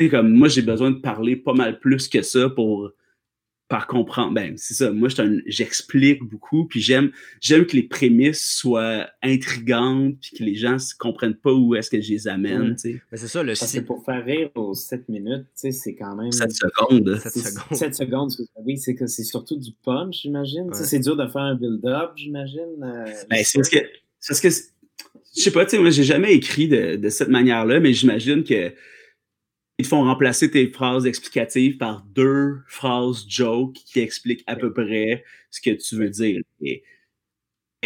[0.07, 2.91] comme moi, j'ai besoin de parler pas mal plus que ça pour
[3.69, 4.33] par comprendre.
[4.33, 4.91] Ben, c'est ça.
[4.91, 5.09] Moi,
[5.45, 10.97] j'explique beaucoup, puis j'aime, j'aime que les prémices soient intrigantes, puis que les gens ne
[10.97, 12.75] comprennent pas où est-ce que je les amène.
[12.83, 16.31] Mais c'est ça, le C'est pour faire rire aux 7 minutes, c'est quand même.
[16.31, 17.19] 7 secondes.
[17.19, 17.77] 7 secondes.
[17.77, 18.31] 7 secondes,
[18.65, 20.67] oui, c'est que c'est surtout du punch, j'imagine.
[20.73, 22.83] C'est dur de faire un build-up, j'imagine.
[22.83, 23.79] Euh, ben, c'est parce que.
[24.27, 27.79] Parce que je sais pas, tu sais, moi, j'ai jamais écrit de, de cette manière-là,
[27.79, 28.73] mais j'imagine que
[29.79, 34.73] ils te font remplacer tes phrases explicatives par deux phrases joke qui expliquent à peu
[34.73, 36.41] près ce que tu veux dire.
[36.61, 36.83] Et,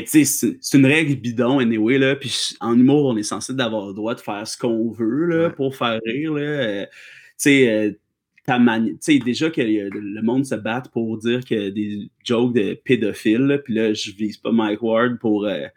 [0.07, 2.15] c'est une règle bidon, anyway, là.
[2.15, 5.51] Puis en humour, on est censé d'avoir le droit de faire ce qu'on veut, là,
[5.51, 6.41] pour faire rire, là.
[6.41, 6.91] Euh, tu
[7.37, 13.61] sais, euh, déjà que le monde se batte pour dire que des jokes de pédophiles,
[13.63, 15.67] puis là, je vise pas Mike Ward pour euh,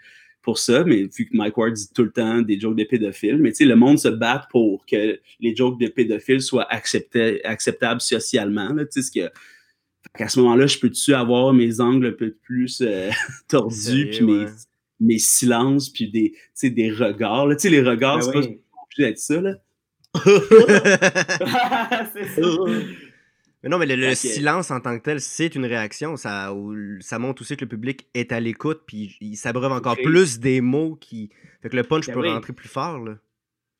[0.46, 3.36] pour ça, mais vu que Mike Ward dit tout le temps des jokes de pédophiles,
[3.38, 7.44] mais tu sais, le monde se bat pour que les jokes de pédophiles soient acceptés,
[7.44, 9.32] acceptables socialement, tu sais, ce que
[10.22, 13.10] à ce moment-là, je peux-tu avoir mes angles un peu plus euh,
[13.48, 14.46] tordus, puis mes,
[15.00, 16.32] mes, silences, puis des,
[16.62, 17.48] des regards.
[17.48, 19.56] Tu sais, les regards, ben c'est pas obligé d'être ça, là.
[22.14, 22.42] c'est ça.
[23.66, 26.16] Mais non, mais le, silence en tant que tel, c'est une réaction.
[26.16, 26.54] Ça,
[27.00, 30.60] ça montre aussi que le public est à l'écoute, puis il s'abreuve encore plus des
[30.60, 31.30] mots qui.
[31.62, 33.00] Fait que le punch ben peut rentrer plus fort.
[33.00, 33.18] Là.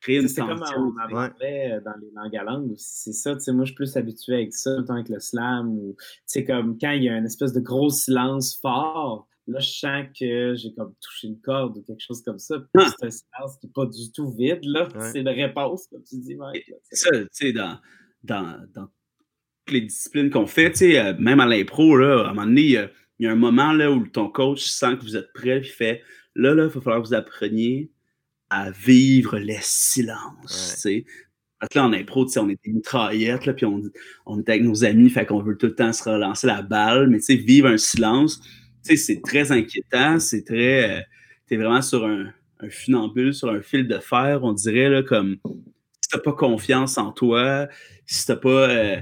[0.01, 3.53] C'est comme on en parlait euh, dans les langues à langue C'est ça, tu sais,
[3.53, 5.95] moi je suis plus habitué avec ça, autant avec le slam ou
[6.29, 10.05] tu comme quand il y a une espèce de gros silence fort, là je sens
[10.19, 12.57] que j'ai comme touché une corde ou quelque chose comme ça.
[12.77, 12.89] Ah!
[12.99, 14.89] C'est un silence qui n'est pas du tout vide, là.
[14.99, 16.73] C'est une réponse, comme tu dis, Mike.
[16.83, 17.79] C'est ça, tu sais, dans,
[18.23, 18.89] dans, dans
[19.71, 22.61] les disciplines qu'on fait, tu sais, euh, même à l'impro, là, à un moment donné,
[22.61, 25.69] il y, a un moment là, où ton coach sent que vous êtes prêt, puis
[25.69, 26.01] fait
[26.35, 27.91] là, là, il va falloir que vous appreniez
[28.49, 29.37] à vivre.
[29.37, 31.05] Tu sais.
[31.59, 33.81] Parce que là, en impro, tu sais, on est des mitraillettes, là, puis on,
[34.25, 37.09] on est avec nos amis, fait qu'on veut tout le temps se relancer la balle,
[37.09, 38.39] mais tu sais, vivre un silence,
[38.85, 40.99] tu sais, c'est très inquiétant, c'est très.
[40.99, 41.01] Euh,
[41.47, 45.01] tu es vraiment sur un, un, funambule, sur un fil de fer, on dirait, là,
[45.01, 45.37] comme
[46.01, 47.67] si t'as pas confiance en toi,
[48.05, 48.69] si t'as pas.
[48.69, 48.97] Euh,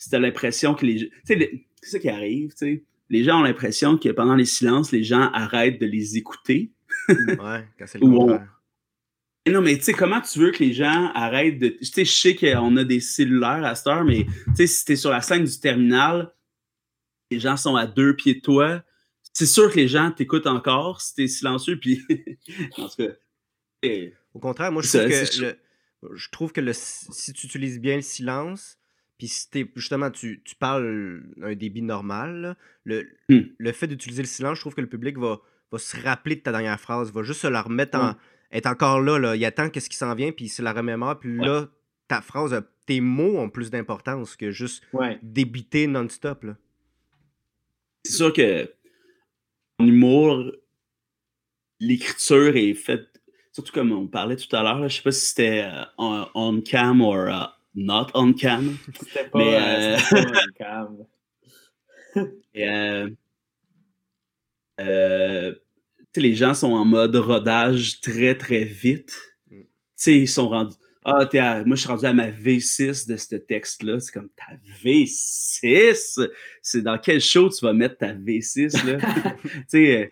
[0.00, 1.10] si t'as l'impression que les.
[1.10, 2.84] Tu sais, c'est ça qui arrive, tu sais.
[3.10, 6.72] Les gens ont l'impression que pendant les silences, les gens arrêtent de les écouter.
[7.08, 8.62] ouais, quand c'est le contraire.
[9.48, 11.68] Non, mais tu sais, comment tu veux que les gens arrêtent de.
[11.68, 14.84] Tu sais, je sais qu'on a des cellulaires à cette heure, mais tu sais, si
[14.86, 16.32] t'es sur la scène du terminal,
[17.30, 18.82] les gens sont à deux pieds de toi,
[19.34, 22.00] c'est sûr que les gens t'écoutent encore si t'es silencieux, puis.
[22.78, 23.06] en tout
[23.82, 23.88] cas.
[24.32, 26.72] Au contraire, moi, je trouve que, je trouve que le...
[26.72, 28.79] si tu utilises bien le silence,
[29.20, 33.40] puis si justement, tu, tu, parles un débit normal, le, hmm.
[33.58, 36.40] le fait d'utiliser le silence, je trouve que le public va, va se rappeler de
[36.40, 38.14] ta dernière phrase, va juste se la remettre en.
[38.50, 39.36] être encore là, là.
[39.36, 41.68] Il attend qu'est-ce qui s'en vient, puis il se la remémore, puis là,
[42.08, 44.84] ta phrase, tes mots ont plus d'importance que juste
[45.22, 46.46] débiter non-stop.
[48.04, 48.72] C'est sûr que
[49.78, 50.50] humour,
[51.78, 53.20] l'écriture est faite,
[53.52, 57.02] surtout comme on parlait tout à l'heure, je sais pas si c'était euh, on, cam
[57.02, 57.12] ou
[57.74, 58.76] not on cam.
[58.98, 61.06] C'était pas, mais, on cam.
[66.16, 69.16] les gens sont en mode rodage très très vite.
[69.50, 69.62] Mm.
[69.96, 71.26] sais, ils sont rendus ah,
[71.64, 74.00] moi, je suis rendu à ma V6 de ce texte-là.
[74.00, 74.52] C'est comme ta
[74.84, 76.28] V6.
[76.60, 78.98] C'est dans quel show tu vas mettre ta V6, là?
[79.42, 80.08] tu sais, euh,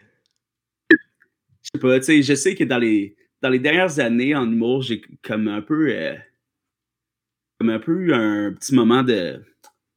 [1.63, 4.51] je sais pas, tu sais, je sais que dans les, dans les dernières années en
[4.51, 6.17] humour, j'ai comme un peu, euh,
[7.59, 9.43] comme un peu eu un petit moment de,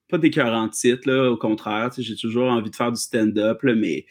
[0.09, 4.05] pas d'écœurant titre, là, au contraire, j'ai toujours envie de faire du stand-up, mais,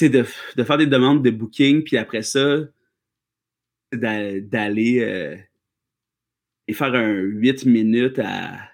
[0.00, 0.24] de,
[0.56, 2.60] de, faire des demandes de booking, puis après ça,
[3.92, 5.36] d'aller, euh,
[6.68, 8.70] et faire un 8 minutes à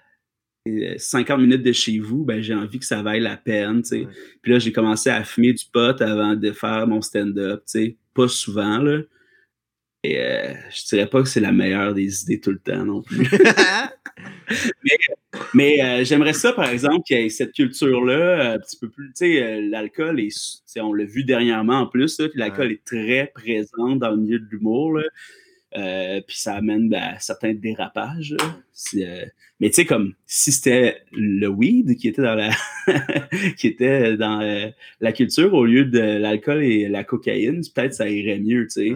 [0.65, 3.81] 50 minutes de chez vous, ben, j'ai envie que ça vaille la peine.
[3.83, 7.63] Puis là, j'ai commencé à fumer du pot avant de faire mon stand-up.
[8.13, 8.77] Pas souvent.
[8.77, 9.01] Là.
[10.03, 13.01] Et euh, je dirais pas que c'est la meilleure des idées tout le temps non
[13.01, 13.25] plus.
[15.53, 19.07] mais, euh, j'aimerais ça, par exemple, qu'il y ait cette culture-là, un petit peu plus.
[19.07, 20.21] Tu sais, euh, l'alcool,
[20.77, 24.99] on l'a vu dernièrement en plus, l'alcool est très présent dans le milieu de l'humour.
[25.75, 28.35] Euh, puis ça amène ben, à certains dérapages.
[28.95, 29.25] Euh,
[29.59, 32.51] mais tu sais, comme si c'était le weed qui était dans la
[33.57, 34.67] qui était dans euh,
[35.01, 38.95] la culture au lieu de l'alcool et la cocaïne, peut-être ça irait mieux, tu sais.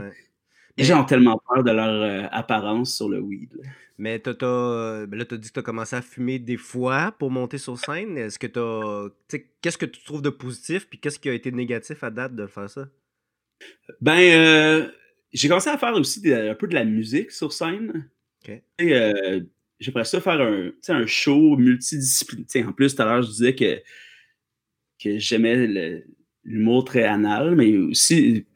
[0.77, 3.61] Les gens ont tellement peur de leur apparence sur le weed.
[3.97, 4.33] Mais t'as,
[5.05, 7.57] ben là, tu as dit que tu as commencé à fumer des fois pour monter
[7.57, 8.17] sur scène.
[8.17, 12.03] Est-ce que tu Qu'est-ce que tu trouves de positif, puis qu'est-ce qui a été négatif
[12.03, 12.87] à date de faire ça?
[14.01, 14.91] Ben,
[15.33, 18.09] j'ai commencé à faire aussi un peu de la musique sur scène.
[18.43, 18.61] Okay.
[18.81, 19.41] Euh,
[19.79, 22.69] J'aimerais ça faire un, un show multidisciplinaire.
[22.69, 23.79] En plus, tout à l'heure, je disais que,
[25.03, 26.03] que j'aimais
[26.43, 28.47] l'humour très anal, mais aussi,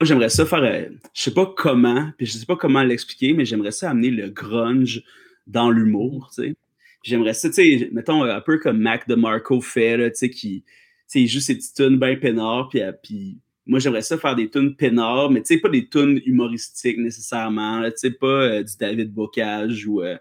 [0.00, 3.32] moi, j'aimerais ça faire, euh, je sais pas comment, puis je sais pas comment l'expliquer,
[3.32, 5.02] mais j'aimerais ça amener le grunge
[5.46, 6.54] dans l'humour, tu sais.
[7.02, 10.72] J'aimerais ça, tu sais, mettons, un peu comme Mac DeMarco fait, tu sais, qui, tu
[11.06, 14.48] sais, il joue ses petites tunes bien peinards, puis, puis moi, j'aimerais ça faire des
[14.48, 17.82] tunes peinards, mais tu sais, pas des tunes humoristiques nécessairement.
[17.84, 20.16] Tu sais, pas euh, du David Bocage ou euh,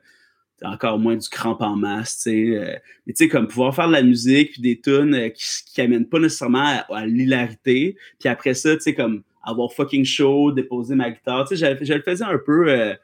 [0.63, 2.57] encore moins du cramp en masse, tu sais.
[2.57, 2.75] Euh.
[3.05, 6.09] mais tu sais, comme pouvoir faire de la musique puis des tunes qui, qui amènent
[6.09, 7.97] pas nécessairement à, l'hilarité.
[8.19, 11.47] Puis après ça, tu sais, comme avoir fucking show, déposer ma guitare.
[11.47, 12.95] Tu sais, je le faisais un peu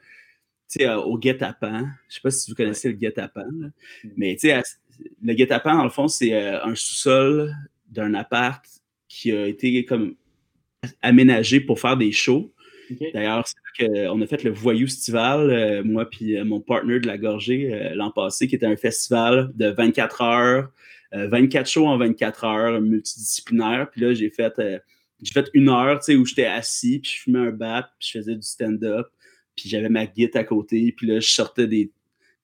[0.68, 1.86] tu sais, au guet-apens.
[2.08, 3.70] Je sais pas si vous connaissez le guet-apens,
[4.16, 4.62] mais tu sais,
[5.22, 7.54] le guet-apens, dans le fond, c'est un sous-sol
[7.90, 8.64] d'un appart
[9.08, 10.14] qui a été comme
[11.02, 12.52] aménagé pour faire des shows.
[13.14, 13.44] D'ailleurs,
[13.80, 17.72] on a fait le Voyou Festival, euh, moi puis euh, mon partner de la Gorgée
[17.72, 20.70] euh, l'an passé, qui était un festival de 24 heures,
[21.12, 23.90] 24 shows en 24 heures, multidisciplinaire.
[23.90, 24.58] Puis là, j'ai fait,
[25.22, 28.34] j'ai fait une heure où j'étais assis, puis je fumais un bat, puis je faisais
[28.34, 29.06] du stand-up,
[29.56, 31.90] puis j'avais ma guide à côté, puis là, je sortais des.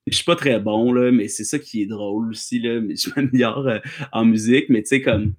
[0.06, 2.96] Je suis pas très bon, là, mais c'est ça qui est drôle aussi, là, mais
[2.96, 3.68] je m'améliore
[4.12, 5.34] en musique, mais tu sais, comme,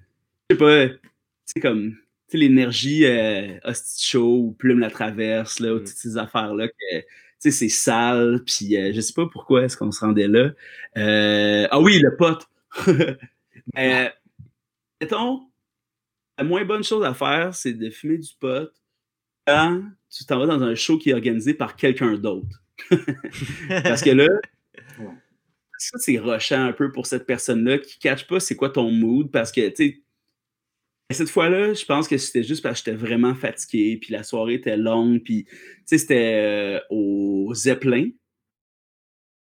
[0.50, 1.00] je sais pas, tu
[1.46, 1.96] sais, comme,
[2.30, 5.84] sais, l'énergie euh, Hostie Show ou Plume la Traverse, là, ou mm.
[5.84, 7.06] toutes ces affaires-là, que, tu
[7.40, 10.52] sais, c'est sale, puis euh, je sais pas pourquoi est-ce qu'on se rendait là.
[10.98, 12.48] Euh, ah oui, le pote!
[13.78, 14.10] euh,
[15.02, 15.49] mettons,
[16.40, 18.72] la moins bonne chose à faire, c'est de fumer du pot
[19.46, 22.64] quand tu t'en vas dans un show qui est organisé par quelqu'un d'autre.
[23.84, 24.28] Parce que là,
[25.78, 28.90] ça, c'est rushant un peu pour cette personne-là qui ne catch pas c'est quoi ton
[28.92, 30.02] mood parce que, tu sais,
[31.12, 34.56] cette fois-là, je pense que c'était juste parce que j'étais vraiment fatigué, puis la soirée
[34.56, 35.54] était longue, puis tu
[35.86, 38.10] sais, c'était euh, au Zeppelin,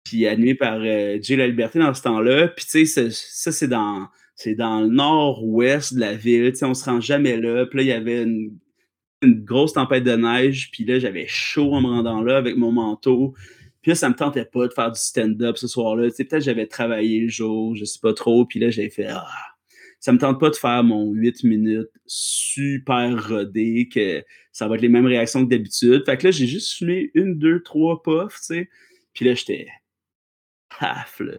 [0.04, 3.68] puis animé par euh, Jay La Liberté dans ce temps-là, puis tu sais, ça, c'est
[3.68, 7.66] dans, c'est dans le nord-ouest de la ville, tu sais, on se rend jamais là,
[7.66, 8.58] puis là, il y avait une,
[9.22, 13.34] grosse tempête de neige, puis là, j'avais chaud en me rendant là avec mon manteau,
[13.82, 16.44] puis là, ça me tentait pas de faire du stand-up ce soir-là, tu sais, peut-être
[16.44, 19.26] j'avais travaillé le jour, je sais pas trop, puis là, j'avais fait «Ah!»
[20.06, 24.82] ça me tente pas de faire mon 8 minutes super rodé, que ça va être
[24.82, 26.04] les mêmes réactions que d'habitude.
[26.04, 28.70] Fait que là, j'ai juste fumé une, deux, trois puffs, tu sais.
[29.14, 29.66] Puis là, j'étais
[30.78, 31.34] paf, là.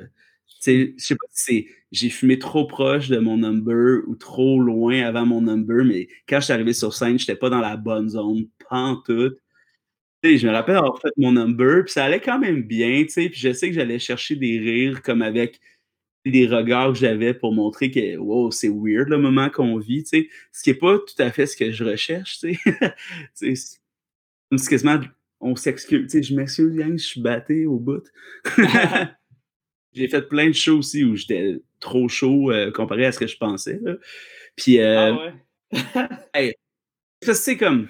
[0.66, 5.02] Je sais pas si c'est j'ai fumé trop proche de mon number ou trop loin
[5.04, 8.10] avant mon number, mais quand je suis arrivé sur scène, j'étais pas dans la bonne
[8.10, 9.38] zone, pantoute.
[10.24, 13.10] sais, je me rappelle avoir fait mon number, puis ça allait quand même bien, tu
[13.10, 15.60] sais, puis je sais que j'allais chercher des rires comme avec
[16.26, 20.06] des regards que j'avais pour montrer que wow, c'est weird le moment qu'on vit.
[20.06, 22.40] Ce qui n'est pas tout à fait ce que je recherche,
[23.34, 23.50] c'est
[24.70, 25.00] quasiment
[25.40, 28.04] on s'excuse, je m'excuse, je suis batté au bout.
[29.98, 33.26] J'ai fait plein de shows aussi où j'étais trop chaud euh, comparé à ce que
[33.26, 33.80] je pensais.
[34.56, 35.34] Puis, euh, ah
[35.74, 36.10] ouais.
[36.34, 36.54] hey,
[37.22, 37.88] c'est comme.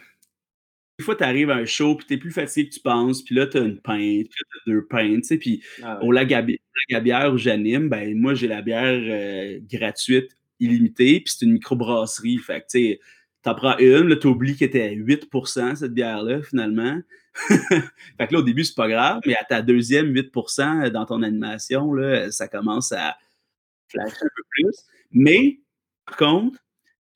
[0.97, 3.21] Des fois, tu arrives à un show, puis tu es plus fatigué que tu penses,
[3.21, 6.03] puis là, tu as une pinte, puis tu as deux pintes, tu sais, puis ah
[6.03, 11.51] au Lagabière où j'anime, ben moi, j'ai la bière euh, gratuite, illimitée, puis c'est une
[11.51, 12.99] microbrasserie, fait que, tu sais,
[13.43, 16.99] t'en prends une, là, t'oublies qu'elle était à 8%, cette bière-là, finalement.
[17.49, 21.23] fait que là, au début, c'est pas grave, mais à ta deuxième 8% dans ton
[21.23, 23.15] animation, là, ça commence à
[23.89, 24.75] flasher un peu plus.
[25.11, 25.59] Mais,
[26.05, 26.59] par contre,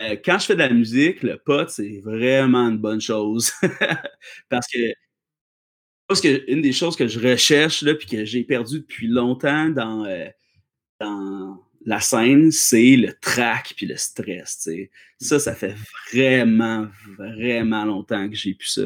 [0.01, 3.51] euh, quand je fais de la musique, le pot, c'est vraiment une bonne chose.
[4.49, 4.93] Parce que
[6.19, 10.03] que une des choses que je recherche là, puis que j'ai perdu depuis longtemps dans,
[10.05, 10.25] euh,
[10.99, 14.67] dans la scène, c'est le trac puis le stress.
[15.19, 15.75] Ça, ça fait
[16.11, 18.81] vraiment, vraiment longtemps que j'ai pu ça.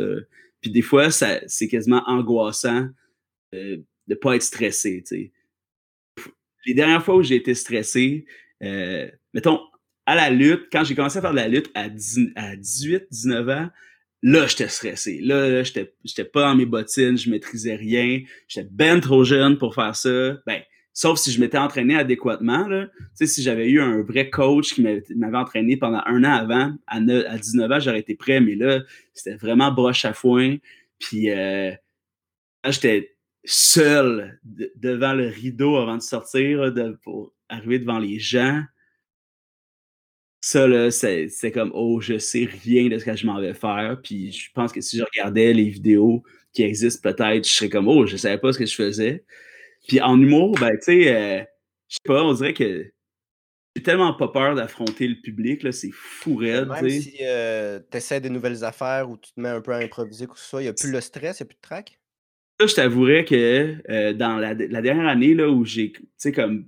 [0.66, 2.88] Puis des fois, c'est quasiment angoissant
[3.54, 5.04] euh, de ne pas être stressé.
[6.66, 8.26] Les dernières fois où j'ai été stressé,
[8.64, 9.60] euh, mettons,
[10.08, 13.70] à la lutte, quand j'ai commencé à faire de la lutte à, 18, 19 ans,
[14.24, 15.20] là, j'étais stressé.
[15.22, 18.24] Là, là j'étais pas dans mes bottines, je maîtrisais rien.
[18.48, 20.40] J'étais ben trop jeune pour faire ça.
[20.48, 20.64] Ben,
[20.96, 22.68] sauf si je m'étais entraîné adéquatement.
[22.68, 22.88] Là.
[23.14, 27.72] si j'avais eu un vrai coach qui m'avait entraîné pendant un an avant, à, 19
[27.72, 28.82] ans, j'aurais été prêt, mais là,
[29.14, 30.56] c'était vraiment broche à foin.
[30.98, 31.72] Puis euh,
[32.66, 38.64] j'étais seul devant le rideau avant de sortir pour arriver devant les gens.
[40.40, 44.00] Ça, là, c'est comme, oh, je sais rien de ce que je m'en vais faire.
[44.02, 47.90] Puis je pense que si je regardais les vidéos qui existent peut-être, je serais comme,
[47.90, 49.26] oh, je savais pas ce que je faisais.
[49.88, 51.44] Puis en humour, ben, tu sais, euh,
[51.88, 52.92] je sais pas, on dirait que
[53.76, 56.68] j'ai tellement pas peur d'affronter le public, là, c'est fou raide.
[56.68, 59.78] Même si euh, tu essaies des nouvelles affaires ou tu te mets un peu à
[59.78, 62.00] improviser ou ça, il n'y a plus le stress, il n'y a plus de trac?
[62.60, 66.32] Ça, je t'avouerais que euh, dans la, la, dernière année, là, où j'ai, tu sais,
[66.32, 66.68] comme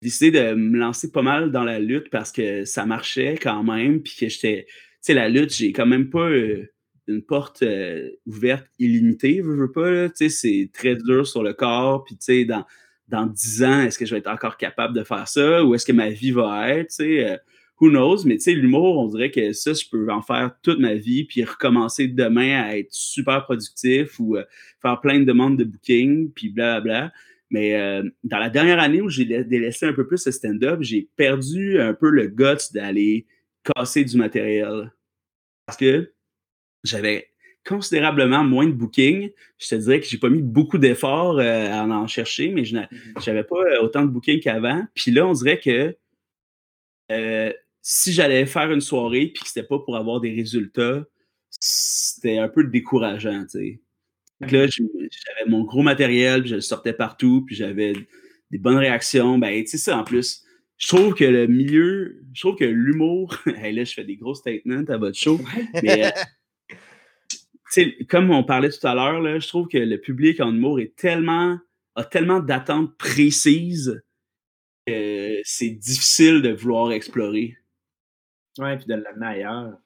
[0.00, 4.02] décidé de me lancer pas mal dans la lutte parce que ça marchait quand même,
[4.02, 6.72] puis que j'étais, tu sais, la lutte, j'ai quand même pas euh,
[7.08, 12.16] une porte euh, ouverte illimitée, je veux pas, c'est très dur sur le corps, puis
[12.16, 12.64] tu sais, dans,
[13.08, 15.86] dans 10 ans, est-ce que je vais être encore capable de faire ça, ou est-ce
[15.86, 17.36] que ma vie va être, tu sais, euh,
[17.80, 20.78] who knows, mais tu sais, l'humour, on dirait que ça, je peux en faire toute
[20.78, 24.36] ma vie, puis recommencer demain à être super productif, ou
[24.82, 27.12] faire plein de demandes de booking, puis blablabla.
[27.50, 31.08] Mais euh, dans la dernière année où j'ai délaissé un peu plus le stand-up, j'ai
[31.16, 33.26] perdu un peu le guts d'aller
[33.62, 34.92] casser du matériel.
[35.66, 36.12] Parce que
[36.86, 37.28] j'avais
[37.66, 39.30] considérablement moins de booking.
[39.58, 42.74] Je te dirais que j'ai pas mis beaucoup d'efforts euh, à en chercher, mais je
[42.74, 43.44] n'avais mm-hmm.
[43.44, 44.84] pas euh, autant de booking qu'avant.
[44.94, 45.96] Puis là, on dirait que
[47.82, 51.04] si j'allais faire une soirée puis que c'était pas pour avoir des résultats,
[51.50, 53.80] c'était un peu décourageant, tu sais
[54.40, 57.92] là, j'avais mon gros matériel, je le sortais partout, puis j'avais
[58.50, 59.38] des bonnes réactions.
[59.38, 60.42] Ben, tu sais, ça, en plus,
[60.76, 64.84] je trouve que le milieu, je trouve que l'humour, là, je fais des gros statements
[64.88, 65.40] à votre show,
[65.82, 66.10] mais, euh,
[68.08, 71.58] comme on parlait tout à l'heure, je trouve que le public en humour est tellement,
[71.94, 74.02] a tellement d'attentes précises
[74.86, 77.56] que c'est difficile de vouloir explorer.
[78.58, 79.78] Ouais, puis de l'amener ailleurs.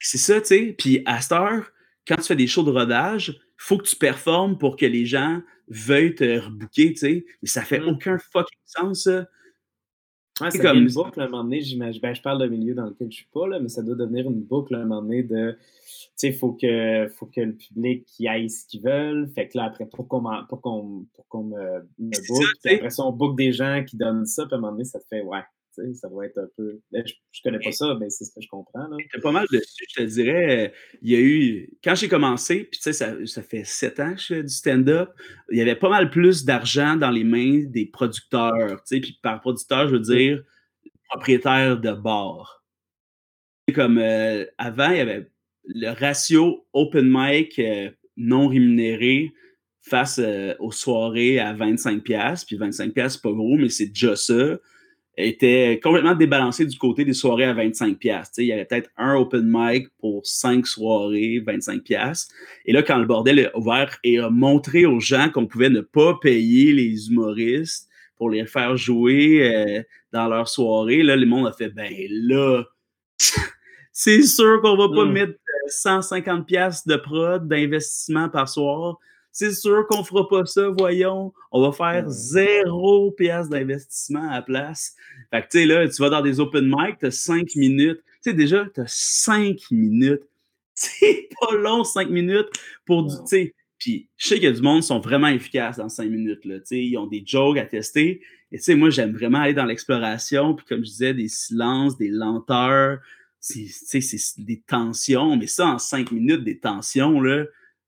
[0.00, 0.74] C'est ça, tu sais.
[0.76, 1.72] Puis à cette heure,
[2.06, 5.40] quand tu fais des shows de rodage, faut que tu performes pour que les gens
[5.68, 7.24] veuillent te rebooker, tu sais.
[7.40, 7.88] Mais ça fait mmh.
[7.88, 9.26] aucun fucking sens, ça.
[10.50, 12.00] C'est comme une boucle à un moment donné, j'imagine.
[12.00, 14.26] Ben, je parle d'un milieu dans lequel je suis pas, là, mais ça doit devenir
[14.26, 15.52] une boucle à un moment donné de.
[15.52, 19.28] Tu sais, il faut que, faut que le public y aille ce qu'ils veulent.
[19.34, 23.36] Fait que là, après, pour qu'on, pour qu'on me, me book, après ça, on book
[23.36, 25.42] des gens qui donnent ça, puis à un moment donné, ça te fait, ouais,
[25.72, 26.80] ça va être un peu.
[26.92, 28.88] Je, je connais pas ça, mais c'est ce que je comprends.
[29.12, 30.72] T'as pas mal dessus, je te dirais.
[31.00, 31.70] Il y a eu.
[31.82, 34.52] Quand j'ai commencé, puis tu sais, ça, ça, fait sept ans que je fais du
[34.52, 35.10] stand-up,
[35.50, 38.82] il y avait pas mal plus d'argent dans les mains des producteurs.
[38.88, 40.42] Puis par producteur, je veux dire
[41.08, 42.64] propriétaire de bar.
[43.74, 45.30] Comme euh, avant, il y avait
[45.64, 49.32] le ratio open mic euh, non rémunéré
[49.82, 52.46] face euh, aux soirées à 25$.
[52.46, 54.58] Puis 25$, c'est pas gros, mais c'est déjà ça
[55.16, 58.32] était complètement débalancé du côté des soirées à 25 pièces.
[58.38, 62.28] Il y avait peut-être un open mic pour cinq soirées, 25 pièces.
[62.64, 65.80] Et là, quand le bordel est ouvert et a montré aux gens qu'on pouvait ne
[65.80, 69.82] pas payer les humoristes pour les faire jouer euh,
[70.12, 72.64] dans leur soirée, là, le monde a fait, ben là,
[73.92, 75.12] c'est sûr qu'on va pas hmm.
[75.12, 75.34] mettre
[75.68, 78.98] 150 euh, pièces de prod d'investissement par soir
[79.32, 81.32] c'est sûr qu'on fera pas ça, voyons.
[81.50, 84.94] On va faire zéro pièce d'investissement à la place.
[85.30, 88.00] Fait que, tu sais, là, tu vas dans des open mic, tu as cinq minutes.
[88.22, 90.22] Tu sais, déjà, tu as cinq minutes.
[90.74, 92.48] C'est pas long, cinq minutes
[92.84, 93.14] pour du.
[93.16, 96.44] Tu sais, puis je sais a du monde sont vraiment efficaces dans cinq minutes.
[96.44, 98.20] Là, ils ont des jokes à tester.
[98.52, 100.54] Et tu sais, moi, j'aime vraiment aller dans l'exploration.
[100.54, 102.98] Puis comme je disais, des silences, des lenteurs.
[103.40, 107.44] c'est des tensions, mais ça, en cinq minutes, des tensions, là,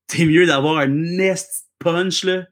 [0.06, 2.46] t'es mieux d'avoir un nest punch, là.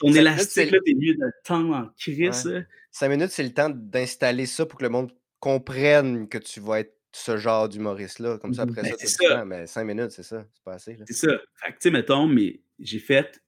[0.00, 4.46] ton élastique, là, t'es mieux de temps en crise, Cinq minutes, c'est le temps d'installer
[4.46, 8.38] ça pour que le monde comprenne que tu vas être ce genre d'humoriste-là.
[8.38, 9.44] Comme ça, après ben, ça, c'est ça.
[9.44, 10.46] Mais cinq minutes, c'est ça.
[10.52, 10.98] C'est pas assez.
[11.06, 11.32] C'est ça.
[11.54, 13.40] Fait que, tu sais, mettons, mais j'ai fait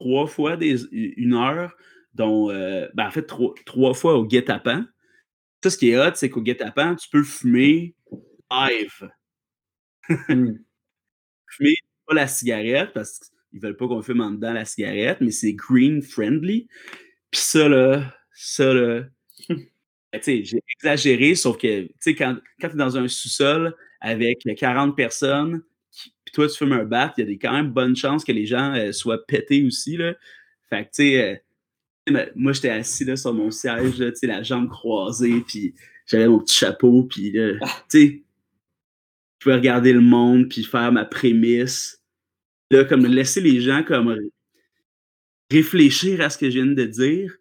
[0.00, 1.76] trois fois des, une heure,
[2.14, 4.86] dont, euh, ben, en fait, trois, trois fois au guet-apens.
[5.62, 7.94] Ça, ce qui est hot, c'est qu'au guet-apens, tu peux fumer
[8.50, 9.10] live.
[10.08, 10.52] Mmh.
[11.46, 11.74] fumer
[12.08, 13.18] pas la cigarette, parce
[13.50, 16.68] qu'ils veulent pas qu'on fume en dedans la cigarette, mais c'est green friendly.
[17.30, 19.04] Puis ça, là, ça, là,
[19.48, 25.62] ben, j'ai exagéré, sauf que quand, quand tu es dans un sous-sol avec 40 personnes,
[26.24, 28.32] puis toi, tu fumes un bat, il y a des quand même bonnes chances que
[28.32, 29.96] les gens euh, soient pétés aussi.
[29.96, 30.14] Là.
[30.68, 31.40] Fait que, tu sais,
[32.10, 35.74] euh, moi, j'étais assis là, sur mon siège, là, la jambe croisée, puis
[36.06, 38.22] j'avais mon petit chapeau, puis tu sais,
[39.38, 41.97] je pouvais regarder le monde, puis faire ma prémisse.
[42.70, 44.14] Là, comme laisser les gens comme
[45.50, 47.34] réfléchir à ce que je viens de dire,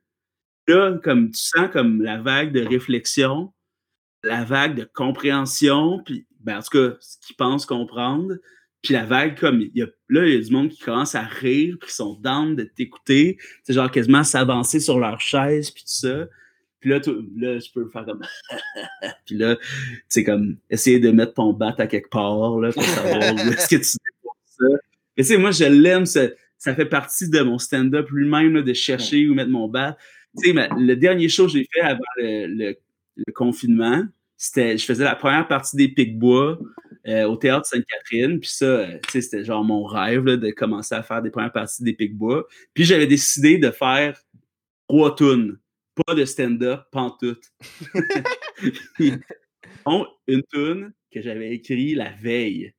[0.67, 3.51] là, comme tu sens comme la vague de réflexion,
[4.23, 8.35] la vague de compréhension, puis ben, en tout cas, ce qu'ils pensent comprendre,
[8.81, 11.23] puis la vague, comme, y a, là, il y a du monde qui commence à
[11.23, 15.83] rire, puis qui sont down de t'écouter, c'est genre quasiment s'avancer sur leur chaise, puis
[15.83, 16.27] tout ça.
[16.79, 16.99] Puis là,
[17.35, 18.21] là, je peux faire comme.
[19.25, 19.57] puis là,
[20.07, 23.67] c'est comme essayer de mettre ton bat à quelque part, là, pour savoir où est-ce
[23.67, 24.65] que tu ça.
[25.17, 28.73] Mais tu sais, moi, je l'aime, ça, ça, fait partie de mon stand-up lui-même, de
[28.73, 29.97] chercher où mettre mon bat
[30.37, 32.75] sais, le dernier show que j'ai fait avant le,
[33.33, 34.03] confinement,
[34.35, 36.59] c'était, je faisais la première partie des Pic-Bois
[37.07, 38.39] euh, au Théâtre Sainte-Catherine.
[38.39, 41.93] Puis ça, euh, c'était genre mon rêve de commencer à faire des premières parties des
[41.93, 42.47] Pic-Bois.
[42.73, 44.21] Puis j'avais décidé de faire
[44.87, 45.57] trois tunes.
[46.05, 47.51] Pas de stand-up, pantoute.
[50.27, 52.73] une tune que j'avais écrite la veille.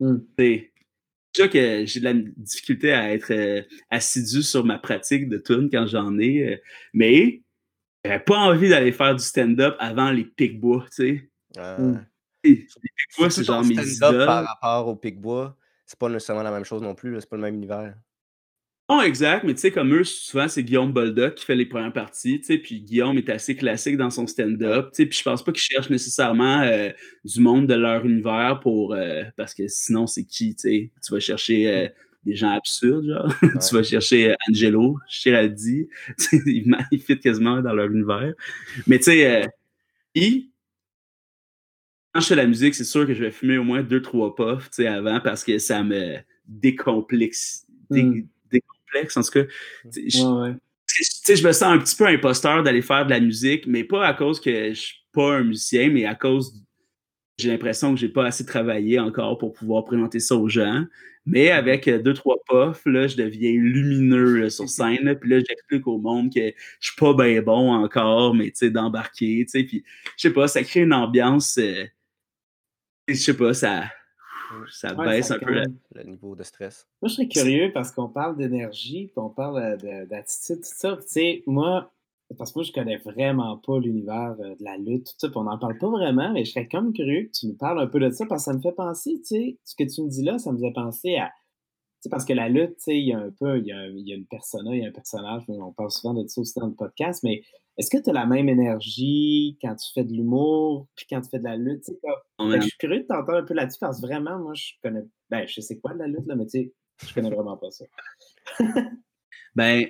[0.00, 0.18] Mm
[1.34, 5.68] déjà que j'ai de la difficulté à être euh, assidu sur ma pratique de tune
[5.70, 6.56] quand j'en ai, euh,
[6.92, 7.42] mais
[8.04, 11.30] j'avais pas envie d'aller faire du stand-up avant les pic-bois, tu sais.
[11.56, 11.98] Hmm.
[12.44, 14.26] Les pic-bois, c'est genre mes idoles.
[14.26, 15.56] Par rapport aux pic-bois,
[15.86, 17.94] c'est pas nécessairement la même chose non plus, c'est pas le même univers.
[18.90, 21.92] Non, exact, mais tu sais, comme eux, souvent, c'est Guillaume Boldoc qui fait les premières
[21.94, 25.22] parties, tu sais, puis Guillaume est assez classique dans son stand-up, tu sais, puis je
[25.22, 26.90] pense pas qu'ils cherchent nécessairement euh,
[27.24, 31.12] du monde de leur univers pour, euh, parce que sinon, c'est qui, tu sais, tu
[31.14, 31.88] vas chercher euh,
[32.26, 33.34] des gens absurdes, genre,
[33.66, 35.88] tu vas chercher Angelo, Chiraldi,
[36.44, 38.34] ils, ils fit quasiment dans leur univers,
[38.86, 39.48] mais tu sais,
[42.12, 44.34] quand je fais la musique, c'est sûr que je vais fumer au moins deux, trois
[44.34, 47.66] puffs, tu sais, avant, parce que ça me décomplexe,
[49.16, 49.44] en tout cas.
[49.90, 54.14] Je, me sens un petit peu imposteur d'aller faire de la musique, mais pas à
[54.14, 56.64] cause que je suis pas un musicien, mais à cause
[57.38, 60.84] j'ai l'impression que j'ai pas assez travaillé encore pour pouvoir présenter ça aux gens.
[61.26, 61.52] Mais mm-hmm.
[61.58, 65.16] avec euh, deux, trois puffs, là, je deviens lumineux sur scène.
[65.20, 68.70] puis là, j'explique au monde que je suis pas bien bon encore, mais tu sais,
[68.70, 69.44] d'embarquer.
[69.52, 69.84] Puis,
[70.16, 71.58] je sais pas, ça crée une ambiance.
[71.58, 71.86] Euh,
[73.08, 73.84] je sais pas, ça
[74.70, 75.62] ça baisse un peu
[75.94, 76.86] le niveau de stress.
[77.02, 80.96] Moi, je serais curieux parce qu'on parle d'énergie, puis on parle euh, d'attitude, tout ça.
[80.96, 81.92] Tu sais, moi,
[82.38, 85.36] parce que moi, je connais vraiment pas l'univers euh, de la lutte, tout ça, puis
[85.36, 87.86] on n'en parle pas vraiment, mais je serais comme curieux que tu nous parles un
[87.86, 90.08] peu de ça parce que ça me fait penser, tu sais, ce que tu me
[90.08, 91.30] dis là, ça me fait penser à.
[92.04, 93.86] Sais, parce que la lutte, tu sais, il y a un peu, il y a,
[93.86, 96.38] il y a une persona, il y a un personnage, on parle souvent de ça
[96.38, 97.42] aussi dans le podcast, mais
[97.78, 101.30] est-ce que tu as la même énergie quand tu fais de l'humour puis quand tu
[101.30, 101.84] fais de la lutte?
[101.86, 105.00] je suis curieux de t'entendre un peu là-dessus parce que vraiment, moi, je connais.
[105.30, 106.72] Ben, je sais quoi de la lutte, là, mais tu sais,
[107.06, 107.86] je connais vraiment pas ça.
[109.54, 109.86] ben,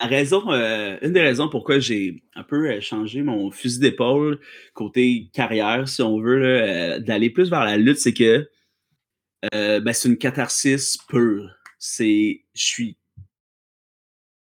[0.00, 4.38] la raison, euh, une des raisons pourquoi j'ai un peu euh, changé mon fusil d'épaule
[4.72, 8.48] côté carrière, si on veut, euh, d'aller plus vers la lutte, c'est que
[9.52, 11.50] ben, c'est une catharsis pure.
[11.78, 12.96] C'est, je suis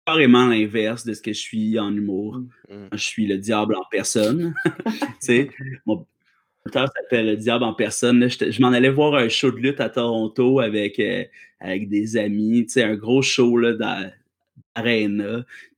[0.08, 2.38] carrément l'inverse de ce que je suis en humour.
[2.70, 2.86] Mmh.
[2.92, 4.54] Je suis le diable en personne.
[5.86, 6.06] mon
[6.64, 8.26] auteur s'appelle Le diable en personne.
[8.28, 11.24] je, m'en allais voir un show de lutte à Toronto avec, euh,
[11.60, 14.10] avec des amis, un gros show là, dans.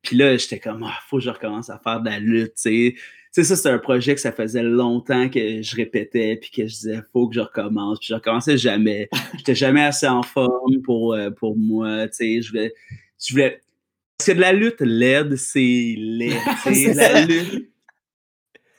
[0.02, 2.52] Puis là, j'étais comme, il ah, faut que je recommence à faire de la lutte.
[2.54, 2.94] sais
[3.30, 7.00] ça, c'est un projet que ça faisait longtemps que je répétais, puis que je disais,
[7.12, 7.98] faut que je recommence.
[7.98, 9.08] Puis je recommençais jamais.
[9.38, 12.06] J'étais jamais assez en forme pour, euh, pour moi.
[12.18, 12.74] Je voulais,
[13.24, 13.60] je voulais
[14.20, 16.36] parce que de la lutte laide, c'est laid.
[16.62, 17.70] C'est la lutte.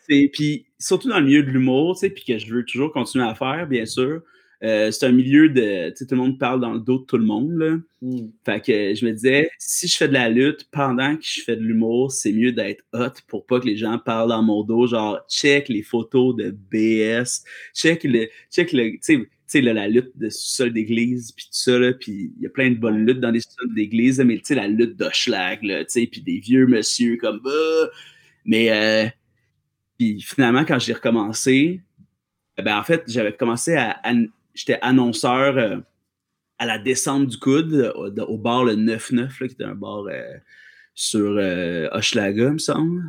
[0.07, 3.65] Puis surtout dans le milieu de l'humour, puis que je veux toujours continuer à faire,
[3.65, 4.21] bien sûr.
[4.63, 5.89] Euh, c'est un milieu de.
[5.97, 7.51] Tout le monde parle dans le dos de tout le monde.
[7.53, 7.77] Là.
[8.01, 8.29] Hmm.
[8.45, 11.55] Fait que je me disais, si je fais de la lutte pendant que je fais
[11.55, 14.85] de l'humour, c'est mieux d'être hot pour pas que les gens parlent dans mon dos.
[14.85, 17.43] Genre, check les photos de BS,
[17.73, 18.27] check le.
[18.51, 19.27] Check le tu
[19.59, 22.75] sais, la lutte de sous-sol d'église, puis tout ça, puis il y a plein de
[22.75, 26.21] bonnes luttes dans les sous-sols d'église, mais tu sais, la lutte d'Oschlag, tu sais, puis
[26.21, 27.41] des vieux monsieur comme...
[27.43, 27.51] Bah!
[28.45, 29.09] Mais, euh,
[29.97, 31.81] puis finalement, quand j'ai recommencé,
[32.63, 33.99] ben en fait, j'avais commencé à
[34.53, 35.77] j'étais annonceur euh,
[36.59, 40.37] à la descente du coude au, bar le 9-9, qui était un bar euh,
[40.93, 43.03] sur euh, Hochelaga, il me semble.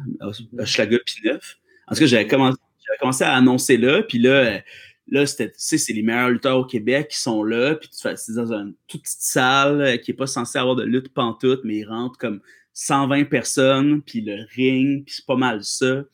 [0.59, 1.59] Hochelaga puis 9.
[1.89, 2.59] En tout cas, j'avais commencé,
[3.01, 4.61] commencé, à annoncer là, puis là,
[5.09, 8.75] là c'était, c'est les meilleurs lutteurs au Québec qui sont là, puis c'est dans une
[8.87, 12.41] toute petite salle qui n'est pas censée avoir de lutte pantoute, mais ils rentrent comme
[12.75, 16.05] 120 personnes, puis le ring, puis c'est pas mal ça.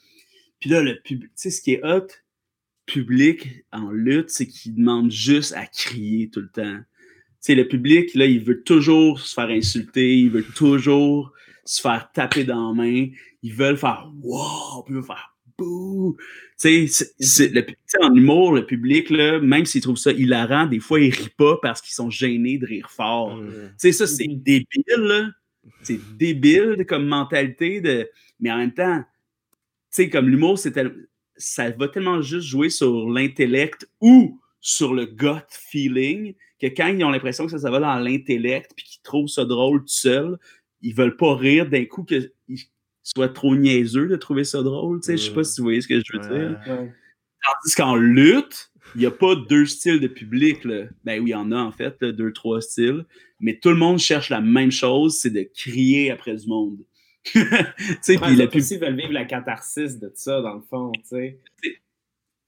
[0.60, 2.08] Puis là, le public, tu sais, ce qui est hot,
[2.88, 6.78] public en lutte, c'est qu'il demande juste à crier tout le temps.
[7.40, 11.32] sais, le public, là, il veut toujours se faire insulter, il veut toujours
[11.64, 13.08] se faire taper dans la main,
[13.42, 16.16] ils veulent faire wow, puis ils veulent faire bouh.
[16.58, 17.52] Tu sais,
[18.00, 21.58] en humour, le public, là, même s'ils trouvent ça hilarant, des fois, ils rient pas
[21.60, 23.36] parce qu'ils sont gênés de rire fort.
[23.36, 23.50] Mm.
[23.50, 24.42] Tu sais, ça, c'est mm-hmm.
[24.42, 25.34] débile,
[25.82, 28.08] C'est débile comme mentalité, de...
[28.40, 29.06] mais en même temps, tu
[29.90, 30.76] sais, comme l'humour, c'est
[31.38, 37.04] ça va tellement juste jouer sur l'intellect ou sur le gut feeling que quand ils
[37.04, 40.38] ont l'impression que ça, va dans l'intellect puis qu'ils trouvent ça drôle tout seul,
[40.82, 42.30] ils veulent pas rire d'un coup qu'ils
[43.02, 45.00] soient trop niaiseux de trouver ça drôle.
[45.06, 46.60] Je sais pas si vous voyez ce que je veux dire.
[46.66, 50.64] Tandis qu'en lutte, il n'y a pas deux styles de public.
[50.64, 50.86] Là.
[51.04, 53.06] Ben oui, il y en a en fait, deux, trois styles.
[53.40, 56.78] Mais tout le monde cherche la même chose, c'est de crier après du monde.
[57.24, 57.40] tu
[58.00, 61.38] sais, puis la aussi veulent vivre la catharsis de ça, dans le fond, tu sais.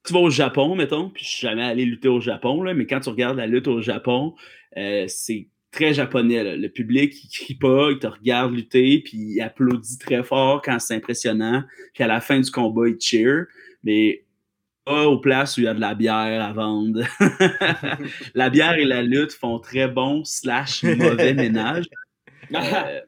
[0.04, 2.86] Tu vas au Japon, mettons, puis je suis jamais allé lutter au Japon, là, mais
[2.86, 4.34] quand tu regardes la lutte au Japon,
[4.76, 6.56] euh, c'est très japonais.
[6.56, 10.78] Le public, il crie pas, il te regarde lutter, puis il applaudit très fort quand
[10.78, 11.64] c'est impressionnant.
[11.94, 13.46] Puis à la fin du combat, il cheer.
[13.82, 14.24] Mais
[14.84, 17.02] pas aux places où il y a de la bière à vendre.
[18.34, 21.86] la bière et la lutte font très bon slash mauvais ménage.
[22.52, 23.00] Euh,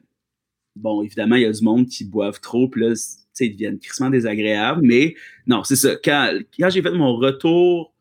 [0.75, 2.93] bon, évidemment, il y a du monde qui boivent trop, puis là,
[3.39, 5.15] ils deviennent crissement désagréables, mais
[5.47, 5.95] non, c'est ça.
[6.03, 7.93] Quand, quand j'ai fait mon retour,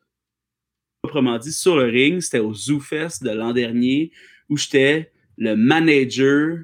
[1.03, 4.13] proprement dit, sur le ring, c'était au Zoo Fest de l'an dernier,
[4.49, 6.59] où j'étais le manager.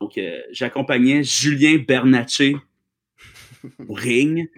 [0.00, 2.56] Donc, euh, j'accompagnais Julien Bernatchez
[3.88, 4.48] au ring,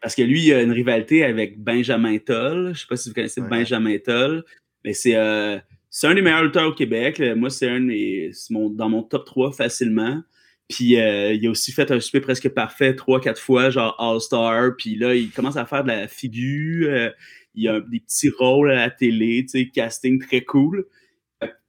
[0.00, 2.72] parce que lui, il a une rivalité avec Benjamin Toll.
[2.74, 4.44] Je sais pas si vous connaissez Benjamin Toll,
[4.84, 5.16] mais c'est...
[5.16, 5.58] Euh,
[5.90, 7.20] c'est un des meilleurs lutteurs au Québec.
[7.36, 10.22] Moi, c'est un des, dans mon top 3 facilement.
[10.68, 14.76] Puis euh, il a aussi fait un super presque parfait trois, quatre fois, genre All-Star.
[14.76, 16.90] Puis là, il commence à faire de la figure.
[16.90, 17.10] Euh,
[17.54, 20.86] il a des petits rôles à la télé, tu sais, casting très cool.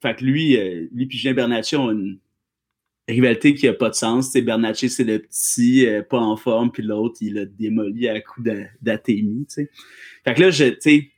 [0.01, 2.19] Fait, que lui, euh, lui et Julien Bernatchez ont une
[3.07, 4.31] rivalité qui n'a pas de sens.
[4.31, 8.43] sais, Bernatchez, c'est le petit, pas en forme, puis l'autre, il l'a démoli à coup
[8.81, 9.47] d'athémie.
[9.49, 11.09] Fait que là, je, tu sais,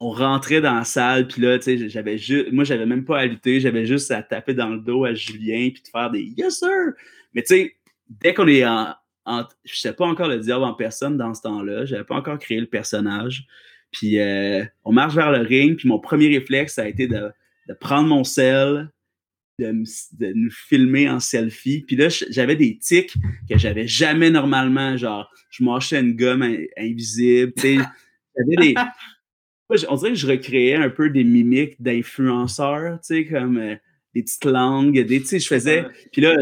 [0.00, 3.20] on rentrait dans la salle, puis là, tu sais, j'avais juste, moi, j'avais même pas
[3.20, 6.32] à lutter, j'avais juste à taper dans le dos à Julien, puis de faire des
[6.36, 6.94] Yes, sir!
[7.34, 7.76] Mais tu sais,
[8.08, 8.94] dès qu'on est en,
[9.64, 12.58] Je sais pas encore le diable en personne dans ce temps-là, j'avais pas encore créé
[12.58, 13.46] le personnage.
[13.92, 17.30] Puis euh, on marche vers le ring, puis mon premier réflexe, ça a été de,
[17.78, 18.90] prendre mon sel,
[19.58, 19.72] de,
[20.32, 21.84] nous filmer en selfie.
[21.86, 23.14] Puis là, j'avais des tics
[23.48, 26.42] que j'avais jamais normalement, genre, je mâchais une gomme
[26.78, 27.84] invisible, tu sais,
[28.34, 28.74] j'avais des
[29.88, 33.76] on dirait que je recréais un peu des mimiques d'influenceurs, tu sais, comme euh,
[34.14, 35.84] des petites langues, des, tu sais, je faisais.
[36.12, 36.36] Puis là,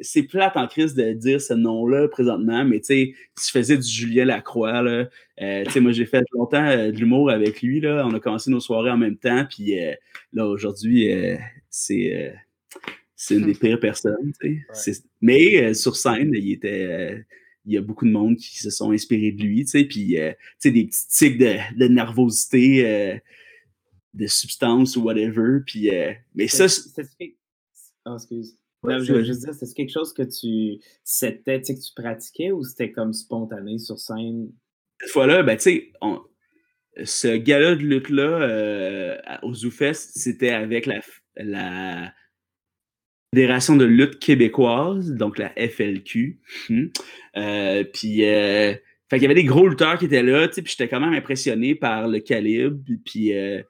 [0.00, 3.76] c'est plate en crise de dire ce nom-là présentement, mais tu sais, si je faisais
[3.76, 5.08] du Julien Lacroix, là,
[5.40, 8.20] euh, tu sais, moi j'ai fait longtemps euh, de l'humour avec lui, là, on a
[8.20, 9.74] commencé nos soirées en même temps, puis
[10.32, 11.08] là, aujourd'hui,
[11.70, 12.34] c'est
[13.14, 15.02] c'est une des pires personnes, tu sais.
[15.20, 17.24] Mais sur scène, il était
[17.64, 20.18] il y a beaucoup de monde qui se sont inspirés de lui, tu sais, puis,
[20.18, 23.18] euh, tu sais, des petits tics de, nervosité, euh,
[24.14, 26.66] de substance ou whatever, puis, euh, mais ça...
[28.04, 28.58] Oh, excuse.
[28.84, 30.82] je veux juste dire, c'est quelque chose que tu...
[31.04, 34.50] C'était, que tu pratiquais ou c'était comme spontané sur scène?
[35.00, 35.92] Cette fois-là, ben, tu sais,
[37.04, 41.00] ce gala de lutte-là, au ZooFest, c'était avec la,
[41.36, 42.12] la
[43.34, 46.38] Fédération de lutte québécoise, donc la FLQ.
[46.68, 46.86] Hmm.
[47.38, 48.74] Euh, puis, euh,
[49.08, 51.00] fait qu'il y avait des gros lutteurs qui étaient là, tu sais, puis j'étais quand
[51.00, 53.62] même impressionné par le calibre, puis euh,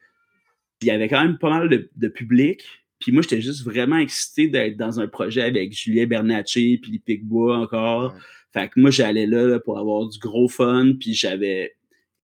[0.81, 2.65] il y avait quand même pas mal de, public.
[2.99, 7.57] Puis moi, j'étais juste vraiment excité d'être dans un projet avec Julien Bernatchez, puis Picbois
[7.57, 8.17] encore.
[8.53, 11.77] Fait que moi, j'allais là, pour avoir du gros fun, puis j'avais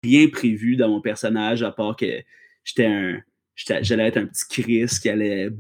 [0.05, 2.23] rien prévu dans mon personnage, à part que
[2.65, 3.21] j'étais un.
[3.57, 5.51] J'allais être un petit Chris qui allait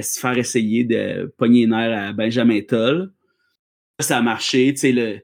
[0.00, 3.12] se faire essayer de pogner les nerfs à Benjamin Toll.
[4.00, 5.20] Ça a marché, tu sais, le,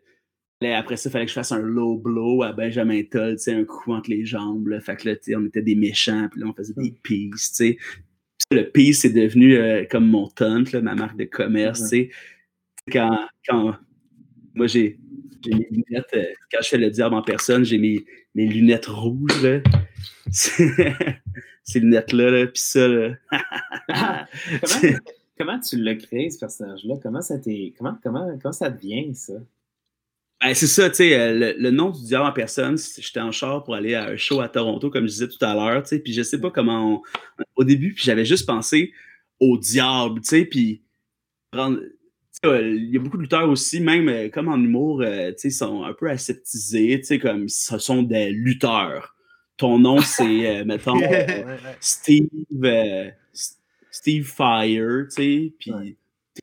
[0.66, 3.52] après ça, il fallait que je fasse un low blow à Benjamin Toll, tu sais,
[3.54, 4.68] un coup entre les jambes.
[4.68, 4.80] Là.
[4.80, 7.50] Fait que là, tu sais, on était des méchants, puis là, on faisait des peace,
[7.50, 7.78] tu sais.
[8.50, 12.10] Le peace c'est devenu euh, comme mon taunt, là, ma marque de commerce, tu sais.
[12.90, 13.76] Quand, quand
[14.54, 14.98] moi, j'ai
[15.46, 18.04] mes lunettes, euh, quand je fais le diable en personne, j'ai mes,
[18.34, 19.60] mes lunettes rouges, là.
[21.68, 23.14] Ces lunettes-là, là, puis ça, là.
[24.60, 24.98] comment,
[25.38, 26.94] comment, tu l'as créé, ce personnage-là?
[27.02, 27.34] Comment ça
[27.76, 29.34] Comment, comment, comment ça devient, ça?
[30.40, 33.64] Ben, c'est ça, tu sais, euh, le, nom du diable en personne, j'étais en char
[33.64, 35.98] pour aller à un show à Toronto, comme je disais tout à l'heure, tu sais,
[35.98, 37.02] puis je sais pas comment
[37.56, 38.92] Au début, puis j'avais juste pensé
[39.40, 40.82] au diable, tu sais, puis
[41.52, 45.50] il y a beaucoup de lutteurs aussi, même euh, comme en humour, euh, tu sais,
[45.50, 49.16] sont un peu aseptisés, tu sais, comme ce sont des lutteurs.
[49.58, 50.98] Ton nom, c'est, mettons,
[51.80, 52.28] Steve,
[53.90, 55.72] Steve Fire, tu sais, puis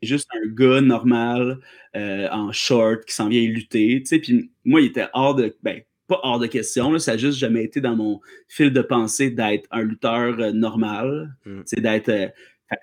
[0.01, 1.59] c'est juste un gars normal
[1.95, 4.01] euh, en short qui s'en vient lutter.
[4.01, 5.55] Tu sais, puis moi, il était hors de.
[5.63, 8.81] Ben, pas hors de question, là, ça n'a juste jamais été dans mon fil de
[8.81, 11.35] pensée d'être un lutteur euh, normal.
[11.45, 11.61] Mm.
[11.77, 12.09] d'être.
[12.09, 12.27] Euh,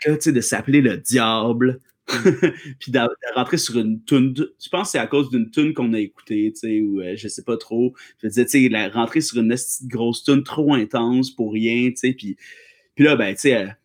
[0.03, 1.81] tu sais, de s'appeler le diable.
[2.79, 2.99] puis de,
[3.35, 4.35] rentrer sur une tune.
[4.37, 7.29] Je pense que c'est à cause d'une tune qu'on a écoutée, tu sais, ou je
[7.29, 7.95] sais pas trop.
[8.23, 12.13] Je disais, tu sais, rentrer sur une grosse tune trop intense pour rien, tu sais,
[12.13, 12.37] puis,
[12.95, 13.77] puis là, ben, tu sais,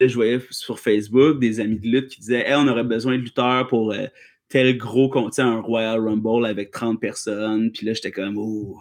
[0.00, 3.66] je voyais sur Facebook des amis de lutte qui disaient on aurait besoin de lutteurs
[3.66, 4.06] pour euh,
[4.48, 7.72] tel gros contient un Royal Rumble avec 30 personnes.
[7.72, 8.78] Puis là, j'étais comme oh,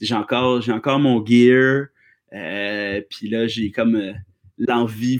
[0.00, 1.86] j'ai encore, j'ai encore mon gear.
[2.32, 4.12] Euh, puis là, j'ai comme euh,
[4.58, 5.18] l'envie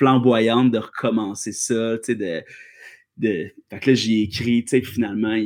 [0.00, 1.98] flamboyante de recommencer ça.
[1.98, 2.42] Tu sais, de,
[3.18, 3.50] de...
[3.68, 5.36] Fait que là, j'ai écrit, tu sais, finalement,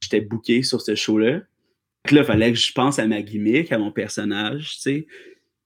[0.00, 1.40] j'étais booké sur ce show-là.
[1.40, 4.80] Fait que là, il fallait que je pense à ma gimmick, à mon personnage, tu
[4.82, 5.06] sais.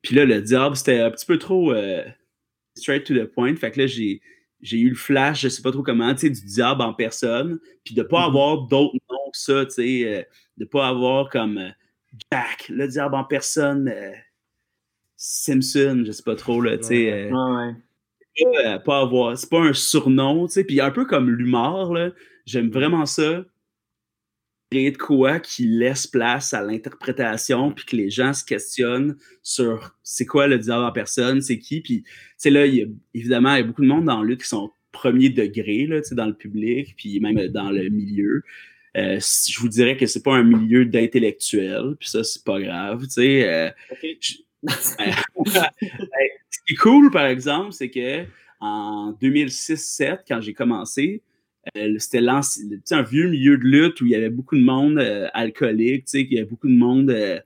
[0.00, 2.02] Puis là, le diable, c'était un petit peu trop euh,
[2.74, 3.54] straight to the point.
[3.54, 4.22] Fait que là, j'ai,
[4.62, 7.60] j'ai eu le flash, je sais pas trop comment, tu sais, du diable en personne.
[7.84, 8.26] Puis de pas mm-hmm.
[8.28, 10.22] avoir d'autres noms que ça, tu sais, euh,
[10.56, 11.68] de pas avoir comme euh,
[12.32, 13.92] Jack, le diable en personne,
[15.18, 17.30] Simpson, je sais pas trop, là, tu sais.
[17.30, 17.74] Ouais,
[18.84, 20.64] pas avoir, c'est pas un surnom, tu sais.
[20.64, 22.10] Puis un peu comme l'humour, là,
[22.46, 23.44] j'aime vraiment ça
[24.72, 30.26] de quoi qui laisse place à l'interprétation, puis que les gens se questionnent sur c'est
[30.26, 31.80] quoi le diable en personne, c'est qui.
[31.80, 32.04] Puis,
[32.40, 34.48] tu là, y a, évidemment, il y a beaucoup de monde dans la lutte qui
[34.48, 38.42] sont premier degré, là, dans le public, puis même dans le milieu.
[38.96, 43.04] Euh, je vous dirais que c'est pas un milieu d'intellectuels, puis ça, c'est pas grave,
[43.04, 43.48] tu sais.
[43.48, 43.70] Euh,
[44.68, 44.96] ce
[46.70, 48.24] qui est cool, par exemple, c'est que
[48.60, 51.22] en 2006-7, quand j'ai commencé,
[51.76, 52.20] euh, c'était
[52.94, 56.32] un vieux milieu de lutte où il y avait beaucoup de monde euh, alcoolique, il
[56.32, 57.10] y avait beaucoup de monde.
[57.10, 57.40] Euh,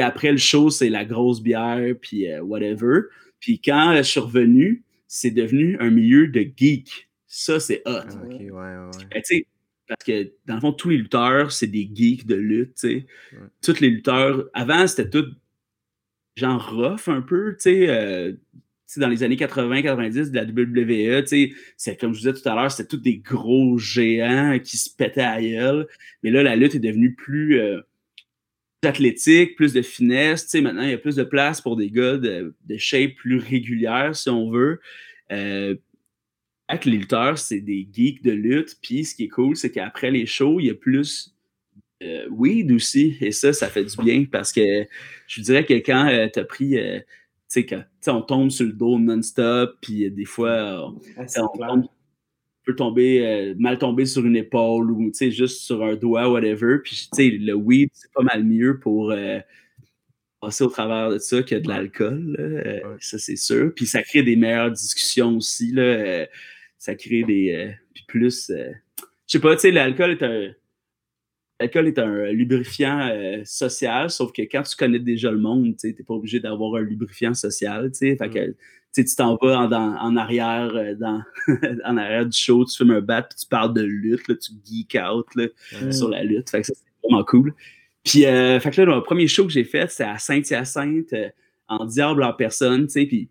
[0.00, 3.02] après le show, c'est la grosse bière, puis whatever.
[3.38, 7.08] Puis quand je suis revenu, c'est devenu un milieu de geek.
[7.28, 8.00] Ça, c'est hot.
[8.04, 8.16] Ah,
[9.10, 9.22] ben,
[9.88, 12.84] parce que dans le fond, tous les lutteurs, c'est des geeks de lutte.
[13.62, 15.26] Tous les lutteurs, avant, c'était tout
[16.36, 17.56] genre rough un peu.
[17.56, 18.36] tu sais
[18.96, 21.24] dans les années 80-90 de la WWE,
[21.76, 24.88] c'est comme je vous disais tout à l'heure, c'était tous des gros géants qui se
[24.94, 25.86] pétaient à gueule.
[26.22, 27.80] Mais là, la lutte est devenue plus euh,
[28.82, 30.52] athlétique, plus de finesse.
[30.54, 34.30] Maintenant, il y a plus de place pour des gars de, shape plus régulière, si
[34.30, 34.80] on veut.
[35.32, 35.74] Euh,
[36.68, 38.76] avec les lutteurs, c'est des geeks de lutte.
[38.82, 41.35] Puis ce qui est cool, c'est qu'après les shows, il y a plus
[42.02, 43.16] euh, weed aussi.
[43.20, 44.86] Et ça, ça fait du bien parce que
[45.26, 46.76] je dirais que quand euh, tu as pris
[47.48, 51.88] tu sais, on tombe sur le dos non-stop, puis des fois, on,
[52.66, 56.78] peut tomber, euh, mal tomber sur une épaule ou juste sur un doigt, whatever.
[56.82, 59.38] Puis le weed, c'est pas mal mieux pour euh,
[60.40, 62.36] passer au travers de ça que de l'alcool.
[62.38, 63.72] Euh, ça, c'est sûr.
[63.74, 65.70] Puis ça crée des meilleures discussions aussi.
[65.70, 66.26] Là,
[66.76, 67.74] ça crée des.
[67.94, 68.50] puis plus.
[68.50, 68.72] je
[69.26, 70.52] sais pas, tu sais, l'alcool est un
[71.58, 75.86] L'alcool est un lubrifiant euh, social, sauf que quand tu connais déjà le monde, tu
[75.86, 77.90] n'es pas obligé d'avoir un lubrifiant social.
[77.94, 78.54] Fait que,
[78.94, 81.22] tu t'en vas en, arrière euh, dans,
[81.84, 84.52] en arrière du show, tu fumes un bat, puis tu parles de lutte, là, tu
[84.64, 85.26] geek out
[85.90, 86.50] sur la lutte.
[86.50, 87.54] Fait que ça, c'est vraiment cool.
[88.04, 91.14] Puis, euh, fait que là, le premier show que j'ai fait, c'est à Saint-Hyacinthe,
[91.68, 93.28] en diable en personne, puis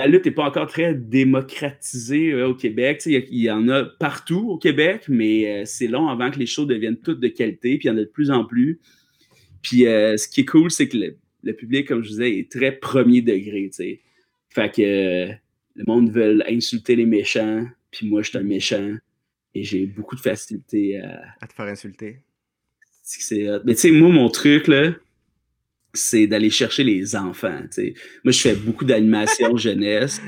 [0.00, 3.02] la lutte n'est pas encore très démocratisée euh, au Québec.
[3.06, 6.66] Il y, en a partout au Québec, mais euh, c'est long avant que les shows
[6.66, 8.80] deviennent toutes de qualité, puis il y en a de plus en plus.
[9.62, 10.96] Puis euh, ce qui est cool, c'est que
[11.42, 13.70] le, public, comme je disais, est très premier degré.
[14.50, 15.28] Fait que
[15.76, 18.96] le monde veut insulter les méchants, puis moi, je suis un méchant,
[19.54, 21.22] et j'ai beaucoup de facilité à...
[21.40, 22.18] À te faire insulter.
[23.64, 24.92] Mais tu sais, moi, mon truc, là,
[25.94, 27.60] c'est d'aller chercher les enfants.
[28.24, 30.20] Moi, je fais beaucoup d'animation jeunesse.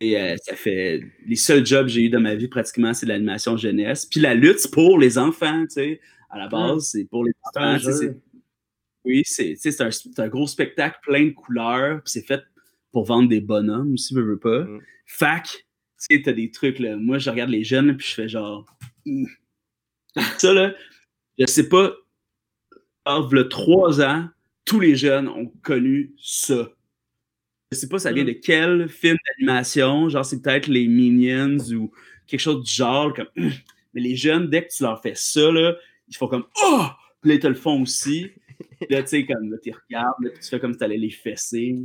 [0.00, 1.02] Et euh, ça fait.
[1.26, 4.06] Les seuls jobs que j'ai eu dans ma vie, pratiquement, c'est l'animation jeunesse.
[4.06, 6.00] Puis la lutte, c'est pour les enfants, tu sais.
[6.30, 7.78] À la base, c'est pour les enfants.
[9.04, 12.02] Oui, c'est un, un, gros spectacle plein de couleurs.
[12.02, 12.42] Puis c'est fait
[12.90, 14.64] pour vendre des bonhommes aussi, veux, veux pas.
[14.64, 14.80] Mm.
[15.06, 15.44] Fac,
[16.08, 16.96] tu sais, t'as des trucs, là.
[16.96, 18.66] Moi, je regarde les jeunes, puis je fais genre.
[19.06, 19.26] Hmm.
[20.38, 20.74] Ça, là,
[21.38, 21.92] je sais pas.
[23.06, 24.28] le trois ans,
[24.64, 26.70] tous les jeunes ont connu ça.
[27.72, 28.28] Je sais pas ça vient mm.
[28.28, 31.90] de quel film d'animation, genre c'est peut-être les Minions ou
[32.26, 33.12] quelque chose du genre.
[33.12, 33.28] Comme...
[33.94, 35.76] Mais les jeunes, dès que tu leur fais ça, là,
[36.08, 36.84] ils font comme Oh!
[37.20, 38.30] Puis là, ils te le font aussi.
[38.80, 40.98] Puis là, tu sais, comme là, tu regardes, puis tu fais comme si tu allais
[40.98, 41.76] les fesser.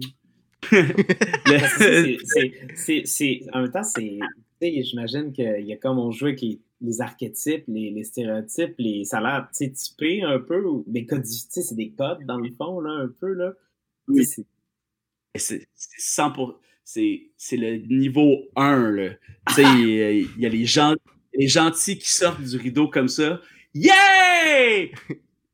[3.06, 4.20] c'est, en même temps, c'est.
[4.62, 6.41] J'imagine qu'il y a comme on joue avec
[6.82, 12.26] les, archétypes, les, les, stéréotypes, les salaires typés un peu, mais codifiés, c'est des codes
[12.26, 13.34] dans le fond, là, un peu.
[13.34, 13.53] Là.
[14.07, 14.26] Oui.
[15.36, 15.68] C'est,
[15.99, 16.55] 100%.
[16.84, 18.91] C'est le niveau 1.
[18.91, 19.12] Là.
[19.57, 20.95] Il y a les, gens,
[21.34, 23.39] les gentils qui sortent du rideau comme ça.
[23.74, 24.88] Yeah!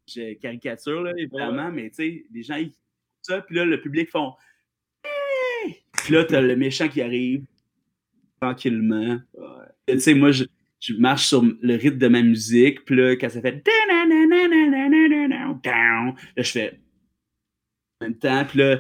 [0.08, 2.76] Je caricature, là, évidemment, mais tu sais, les gens, ils font
[3.24, 4.34] ça, puis là, le public font
[5.04, 5.84] hey!
[5.94, 7.44] Puis là, t'as le méchant qui arrive
[8.46, 9.20] tranquillement.
[9.88, 10.46] Tu sais, moi, je,
[10.80, 13.64] je, marche sur le rythme de ma musique, puis là, quand ça fait
[16.36, 16.80] là, je fais
[18.02, 18.80] en même temps, puis là,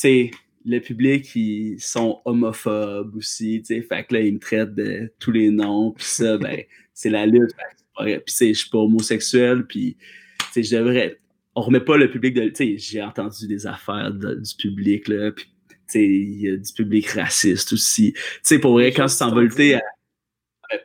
[0.00, 0.30] sais,
[0.64, 5.12] le public, ils sont homophobes aussi, tu sais, fait que là, ils me traitent de
[5.18, 6.62] tous les noms, puis ça, ben,
[6.92, 7.54] c'est la lutte,
[7.96, 9.96] puis je suis pas homosexuel, puis,
[10.38, 11.18] tu sais, je devrais,
[11.54, 15.32] on remet pas le public de, tu sais, j'ai entendu des affaires du public, là,
[15.32, 15.50] puis, tu
[15.94, 19.80] il y a du public raciste aussi, tu sais, pour vrai, quand tu t'envoltais à,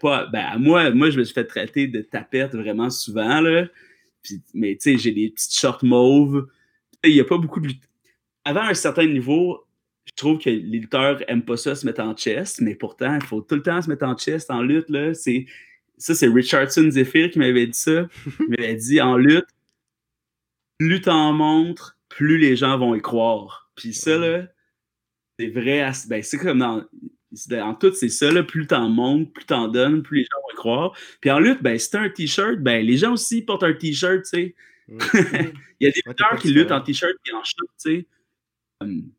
[0.01, 3.67] pas, ben, moi, moi, je me suis fait traiter de tapette vraiment souvent, là,
[4.23, 6.47] puis, mais, tu sais, j'ai des petites shorts mauves,
[7.03, 7.69] il y a pas beaucoup de
[8.45, 9.65] avant un certain niveau,
[10.05, 13.25] je trouve que les lutteurs n'aiment pas ça se mettre en chest, mais pourtant, il
[13.25, 14.89] faut tout le temps se mettre en chest en lutte.
[14.89, 15.13] Là.
[15.15, 15.47] C'est,
[15.97, 18.07] ça, c'est Richardson Zephyr qui m'avait dit ça.
[18.39, 19.47] Il m'avait dit en lutte,
[20.77, 23.71] plus t'en montres, plus les gens vont y croire.
[23.75, 24.47] Puis ça, là,
[25.39, 25.91] c'est vrai.
[26.07, 26.83] Ben, c'est comme dans.
[27.51, 30.55] En tout, c'est ça, là, plus t'en montres, plus t'en donnes, plus les gens vont
[30.55, 30.93] croire.
[31.19, 34.23] Puis en lutte, ben, si t'as un t-shirt, ben, les gens aussi portent un t-shirt,
[34.23, 34.55] tu sais.
[34.87, 34.99] Mm.
[35.81, 38.07] Il y a des lutteurs qui luttent en t-shirt et en short, tu sais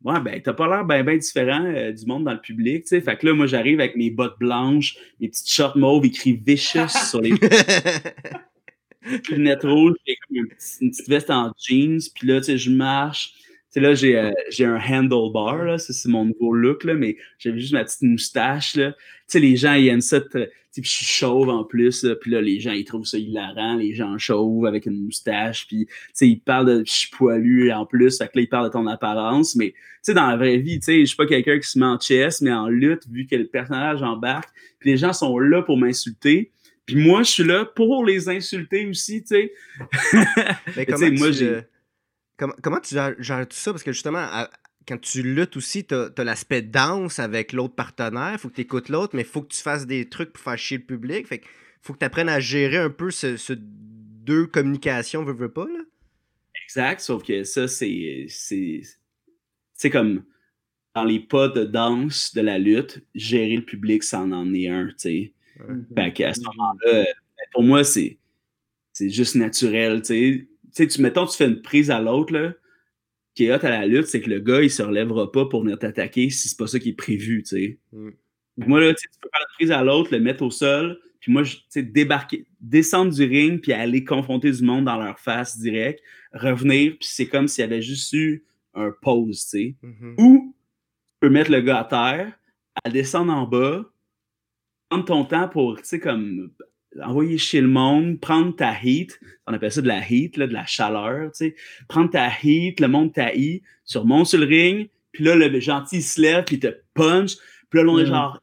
[0.05, 2.89] ouais, ben, t'as pas l'air bien ben différent euh, du monde dans le public, tu
[2.89, 3.01] sais.
[3.01, 6.89] Fait que là, moi, j'arrive avec mes bottes blanches, mes petites shorts mauves écrit Vicious
[6.89, 7.31] sur les
[9.31, 13.35] lunettes rouges, j'ai comme une petite, veste en jeans, puis là, tu sais, je marche.
[13.71, 17.59] Sais, là, j'ai euh, un handlebar, là, ça, c'est mon nouveau look, là, mais j'avais
[17.59, 18.93] juste ma petite moustache, là.
[18.93, 22.41] Tu sais, les gens, ils aiment ça, puis je suis chauve en plus, puis là,
[22.41, 26.29] les gens, ils trouvent ça hilarant, les gens chauves avec une moustache, puis, tu sais,
[26.29, 28.87] ils parlent de je suis poilu en plus, fait que là, ils parlent de ton
[28.87, 31.69] apparence, mais, tu sais, dans la vraie vie, tu sais, je suis pas quelqu'un qui
[31.69, 35.12] se met en chess, mais en lutte, vu que le personnage embarque, puis les gens
[35.12, 36.53] sont là pour m'insulter,
[36.87, 39.53] puis moi, je suis là pour les insulter aussi, tu sais.
[40.77, 41.45] mais comment, moi, tu,
[42.37, 43.72] comment, comment, tu gères, tout ça?
[43.72, 44.26] Parce que justement,
[44.87, 48.32] quand tu luttes aussi, tu as, l'aspect danse avec l'autre partenaire.
[48.32, 50.43] Il faut que tu écoutes l'autre, mais il faut que tu fasses des trucs pour
[50.43, 51.26] faire chier le public.
[51.26, 51.43] Fait
[51.82, 55.66] faut que tu apprennes à gérer un peu ce, deux communications, veux, veux pas.
[55.66, 55.80] Là.
[56.64, 58.26] Exact, sauf que ça, c'est.
[59.78, 60.24] C'est comme
[60.95, 64.87] dans les pas de danse de la lutte, gérer le public, ça en est un,
[64.87, 65.32] tu sais.
[65.95, 68.18] Fait qu'à ce moment-là, ben, pour moi, c'est
[68.99, 70.49] juste naturel, tu sais.
[70.77, 72.53] Tu, mettons, tu fais une prise à l'autre, là
[73.37, 75.62] qui est hot à la lutte, c'est que le gars, il se relèvera pas pour
[75.62, 77.79] venir t'attaquer si c'est pas ça qui est prévu, tu sais.
[77.93, 78.11] Mm.
[78.57, 81.43] Moi, là, tu peux faire la prise à l'autre, le mettre au sol, puis moi,
[81.45, 86.03] tu sais, débarquer, descendre du ring, puis aller confronter du monde dans leur face direct,
[86.33, 89.74] revenir, puis c'est comme s'il y avait juste eu un pause, tu sais.
[89.85, 90.14] Mm-hmm.
[90.18, 90.57] Ou,
[91.07, 92.39] tu peux mettre le gars à terre,
[92.83, 93.85] à descendre en bas,
[94.89, 96.51] prendre ton temps pour, tu sais, comme
[97.03, 100.53] envoyer chez le monde, prendre ta heat, on appelle ça de la heat, là, de
[100.53, 101.57] la chaleur, tu sais,
[101.88, 106.03] prendre ta heat, le monde taillit, tu remontes sur le ring, puis là, le gentil
[106.03, 107.36] se lève, puis te punch,
[107.70, 108.09] puis là, monde est mm.
[108.09, 108.42] genre,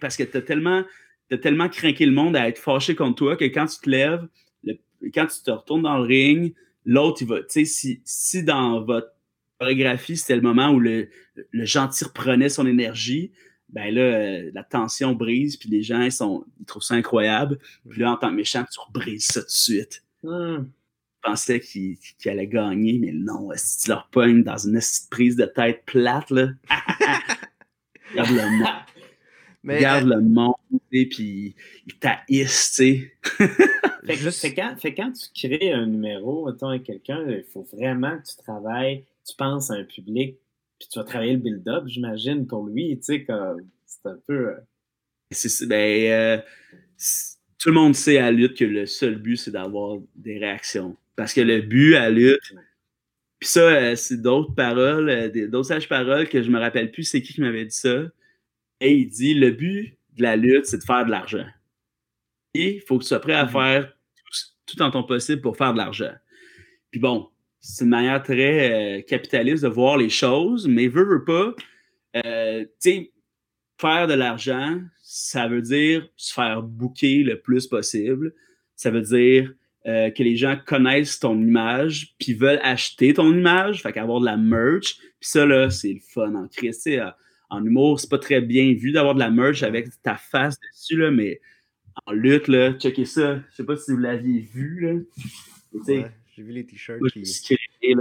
[0.00, 0.84] parce que t'as tellement,
[1.30, 4.26] as tellement craqué le monde à être fâché contre toi que quand tu te lèves,
[5.14, 6.54] quand tu te retournes dans le ring,
[6.84, 9.08] l'autre, il va, tu sais, si, si dans votre
[9.60, 11.08] chorégraphie, c'était le moment où le,
[11.50, 13.32] le gentil reprenait son énergie,
[13.70, 17.58] ben là, euh, la tension brise, puis les gens, ils, sont, ils trouvent ça incroyable.
[17.88, 20.04] Puis là, en tant que méchant, tu rebrises ça tout de suite.
[20.22, 20.64] Hmm.
[21.24, 25.44] Je pensais qu'il allait gagner, mais non, si tu leur pognes dans une prise de
[25.44, 26.48] tête plate, là,
[29.64, 30.54] regarde le monde,
[30.90, 31.54] puis
[31.86, 33.12] il taïsse, tu sais.
[34.30, 38.36] fait, quand, fait quand tu crées un numéro, avec quelqu'un, il faut vraiment que tu
[38.36, 40.38] travailles, tu penses à un public,
[40.78, 44.54] puis tu vas travailler le build-up, j'imagine, pour lui, tu sais, comme, c'est un peu...
[45.30, 46.38] C'est, ben, euh,
[47.58, 50.96] tout le monde sait à lutte que le seul but, c'est d'avoir des réactions.
[51.16, 52.54] Parce que le but à lutte,
[53.38, 57.04] puis ça, euh, c'est d'autres paroles, euh, d'autres sages paroles que je me rappelle plus
[57.04, 58.06] c'est qui qui m'avait dit ça.
[58.80, 61.46] Et il dit le but de la lutte, c'est de faire de l'argent.
[62.54, 63.50] Et il faut que tu sois prêt à mhm.
[63.50, 63.92] faire
[64.66, 66.12] tout, en ton possible pour faire de l'argent.
[66.90, 67.28] Puis bon,
[67.68, 71.54] c'est une manière très capitaliste de voir les choses, mais veut, veut pas.
[72.14, 73.12] tu sais,
[73.80, 78.34] faire de l'argent, ça veut dire se faire booker le plus possible.
[78.76, 79.52] Ça veut dire
[79.86, 84.26] euh, que les gens connaissent ton image, puis veulent acheter ton image, fait qu'avoir de
[84.26, 84.98] la merch.
[84.98, 86.90] Puis ça, là, c'est le fun en Christ.
[87.50, 90.96] En humour, c'est pas très bien vu d'avoir de la merch avec ta face dessus,
[90.96, 91.40] là, mais
[92.06, 93.40] en lutte, là, checkez ça.
[93.50, 96.04] Je sais pas si vous l'aviez vu, là.
[96.38, 97.00] J'ai vu les t-shirts.
[97.12, 97.96] Qui...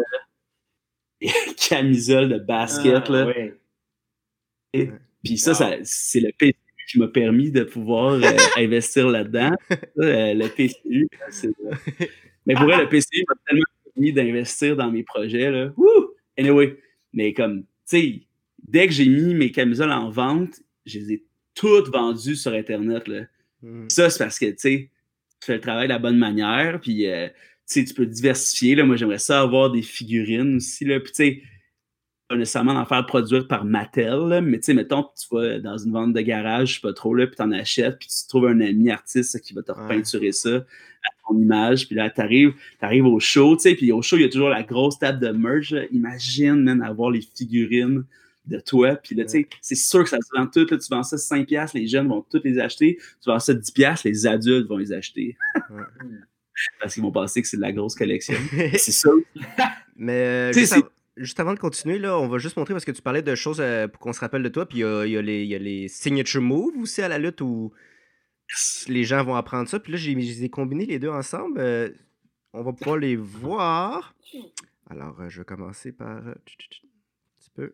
[1.70, 3.34] camisole de basket, ah, là.
[4.74, 4.90] Et,
[5.24, 6.54] puis ça, ça c'est le PCU
[6.88, 8.22] qui m'a permis de pouvoir euh,
[8.58, 9.52] investir là-dedans.
[9.72, 11.50] Euh, le PCU, c'est...
[12.46, 13.64] Mais pour vrai, le PCU m'a tellement
[13.94, 15.50] permis d'investir dans mes projets.
[15.50, 15.74] Là.
[15.76, 16.14] Woo!
[16.38, 16.78] Anyway,
[17.12, 18.22] mais comme, tu sais,
[18.66, 21.26] dès que j'ai mis mes camisoles en vente, je les ai
[21.56, 23.08] toutes vendues sur Internet.
[23.08, 23.24] Là.
[23.64, 23.90] Hmm.
[23.90, 24.92] Ça, c'est parce que, tu sais,
[25.42, 27.28] tu fais le travail de la bonne manière, puis, euh,
[27.74, 28.76] sais, tu peux diversifier.
[28.76, 28.86] Là.
[28.86, 30.86] Moi, j'aimerais ça avoir des figurines aussi.
[30.86, 31.00] Là.
[31.00, 31.42] Puis, tu sais,
[32.28, 35.94] pas nécessairement d'en faire produire par Mattel, mais tu sais, mettons, tu vas dans une
[35.94, 38.60] vente de garage, je sais pas trop, là, puis t'en achètes, puis tu trouves un
[38.60, 43.20] ami artiste qui va te repeinturer ça à ton image, puis là, t'arrives, arrives au
[43.20, 45.74] show, tu sais, puis au show, il y a toujours la grosse table de merch,
[45.92, 48.04] imagine, même avoir les figurines
[48.46, 51.04] de toi, puis là, tu sais, c'est sûr que ça se vend tout, tu vends
[51.04, 54.78] ça 5$, les jeunes vont toutes les acheter, tu vends ça 10$, les adultes vont
[54.78, 55.38] les acheter.
[56.80, 58.36] Parce qu'ils vont penser que c'est de la grosse collection.
[58.78, 59.10] c'est ça.
[59.96, 60.52] Mais,
[61.18, 63.60] juste avant de continuer, là, on va juste montrer parce que tu parlais de choses
[63.60, 64.68] euh, pour qu'on se rappelle de toi.
[64.68, 67.72] Puis il y, a, les signature moves aussi à la lutte où
[68.88, 69.80] les gens vont apprendre ça.
[69.80, 71.60] Puis là, j'ai ai combinés les deux ensemble.
[71.60, 71.90] Euh,
[72.54, 74.16] on va pouvoir les voir.
[74.90, 77.74] Alors, euh, je vais commencer par un petit peu.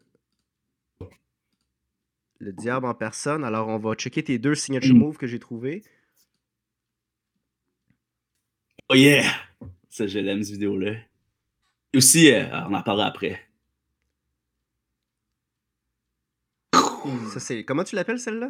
[2.40, 3.44] Le diable en personne.
[3.44, 5.84] Alors, on va checker tes deux signature moves que j'ai trouvés.
[8.90, 9.24] Oh yeah!
[9.90, 10.94] Ça, je l'aime, cette vidéo-là
[11.96, 13.40] aussi, euh, on en parlera après.
[17.32, 17.64] Ça, c'est...
[17.66, 18.50] Comment tu l'appelles celle-là?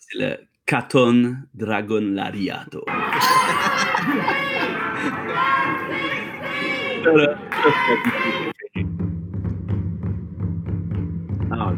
[0.00, 2.84] C'est le Caton Dragon Lariato.
[11.50, 11.72] ah,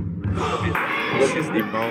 [1.43, 1.91] c'est bon.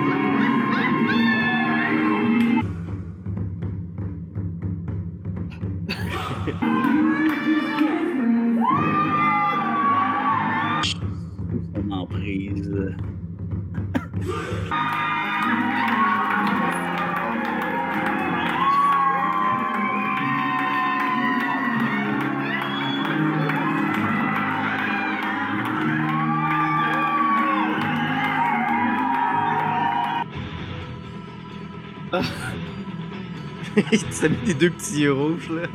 [34.11, 35.63] Ça met des deux petits yeux rouges, là.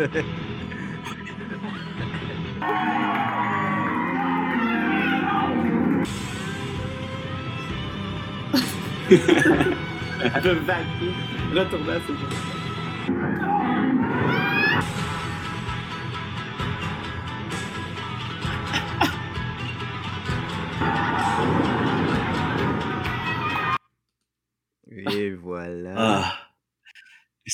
[9.08, 10.76] Elle va
[11.54, 12.55] retourner à ses Et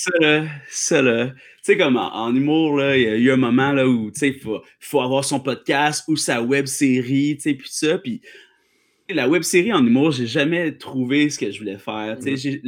[0.03, 3.73] ça, là, ça, là, tu sais, comme en, humour, il y a eu un moment,
[3.73, 7.69] là, où, il faut, faut, avoir son podcast ou sa web série, tu sais, puis
[7.71, 8.21] ça, puis
[9.09, 12.61] la web série en humour, j'ai jamais trouvé ce que je voulais faire, tu sais,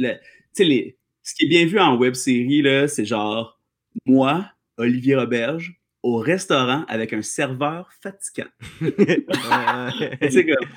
[0.59, 3.59] les, ce qui est bien vu en web série, là, c'est genre,
[4.05, 5.73] moi, Olivier Roberge,
[6.03, 8.49] au restaurant avec un serveur fatigant.
[8.79, 10.69] tu sais, comme,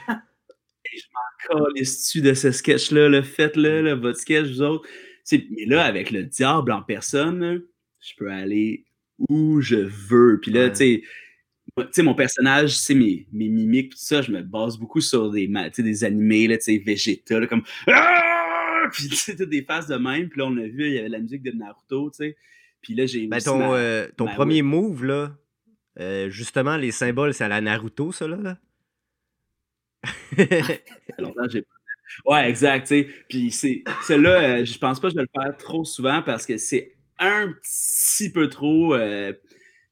[0.97, 4.89] je m'en calisse de ce sketch-là, le faites-le, votre sketch, vous autres.
[5.51, 7.63] Mais là, avec le diable en personne,
[8.01, 8.85] je peux aller
[9.29, 10.39] où je veux.
[10.41, 11.03] Puis là, tu
[11.91, 15.51] sais, mon personnage, c'est mes, mes mimiques, tout ça, je me base beaucoup sur des,
[15.79, 18.89] des animés, là, Vegeta, comme ah!
[18.93, 20.29] Puis toutes des faces de même.
[20.29, 22.37] Puis là, on a vu, il y avait la musique de Naruto, tu sais.
[22.81, 23.27] Puis là, j'ai.
[23.27, 25.37] Ben, ton, euh, ton premier move, là,
[26.01, 28.37] euh, justement, les symboles, c'est à la Naruto, ça, là.
[28.37, 28.59] là?
[31.19, 31.65] longtemps, j'ai
[32.27, 32.93] Ouais, exact.
[33.29, 36.47] Puis c'est là, euh, je pense pas que je vais le faire trop souvent parce
[36.47, 38.95] que c'est un petit peu trop.
[38.95, 39.39] Euh, tu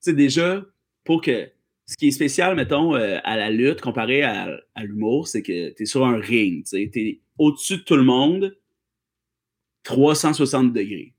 [0.01, 0.65] sais, déjà,
[1.05, 1.51] pour que.
[1.89, 5.71] Ce qui est spécial, mettons, euh, à la lutte comparé à, à l'humour, c'est que
[5.71, 6.65] tu es sur un ring.
[6.67, 8.57] Tu es au-dessus de tout le monde,
[9.85, 11.15] 360 degrés.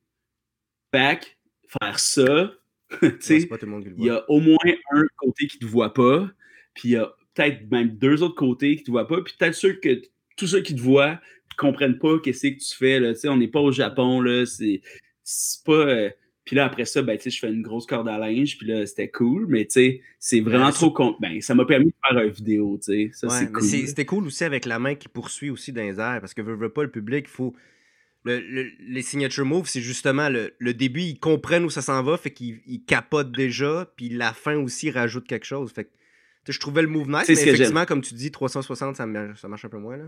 [0.93, 1.37] Fait
[1.81, 2.53] faire ça,
[3.01, 4.57] il y a au moins
[4.91, 6.29] un côté qui te voit pas,
[6.73, 9.55] puis il y a peut-être même deux autres côtés qui te voient pas, puis peut-être
[9.55, 10.01] ceux que
[10.38, 11.19] tous ceux qui te voient
[11.51, 12.99] ne comprennent pas qu'est-ce que tu fais.
[12.99, 13.13] Là.
[13.25, 14.81] on n'est pas au Japon, là, c'est,
[15.65, 15.73] pas.
[15.73, 16.09] Euh,
[16.45, 19.09] puis là, après ça, ben, je fais une grosse corde à linge, puis là, c'était
[19.09, 20.91] cool, mais c'est vraiment trop.
[20.91, 21.17] Con...
[21.19, 23.63] Ben, ça m'a permis de faire une vidéo, tu Ça, c'est cool.
[23.63, 26.69] C'était cool aussi avec la main qui poursuit aussi dans les airs, parce que veut,
[26.69, 27.53] pas le public, il faut.
[28.23, 32.85] les signature moves, c'est justement le, début, ils comprennent où ça s'en va, fait qu'ils
[32.88, 35.73] capotent déjà, puis la fin aussi rajoute quelque chose.
[35.73, 35.89] Fait
[36.47, 39.77] je trouvais le move nice, mais effectivement, comme tu dis, 360, ça, marche un peu
[39.77, 39.97] moins.
[39.97, 40.05] Là.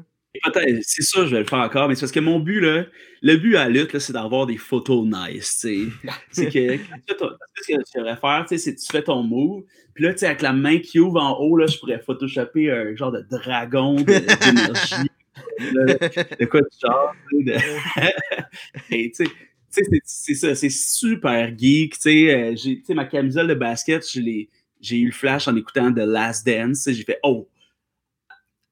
[0.81, 2.85] C'est ça, je vais le faire encore, mais c'est parce que mon but, là,
[3.21, 5.65] le but à la lutte, c'est d'avoir des photos nice.
[6.31, 6.77] c'est que
[7.07, 9.63] ce que devrais faire, c'est que tu fais ton move,
[9.93, 13.11] puis là, avec la main qui ouvre en haut, là, je pourrais photoshopper un genre
[13.11, 15.09] de dragon d'énergie.
[15.59, 17.15] de, quoi de genre.
[20.03, 21.95] c'est ça, c'est super geek.
[22.05, 22.55] Euh,
[22.89, 24.49] ma camisole de basket, je l'ai
[24.79, 26.89] j'ai eu le flash en écoutant The Last Dance.
[26.89, 27.49] J'ai fait Oh!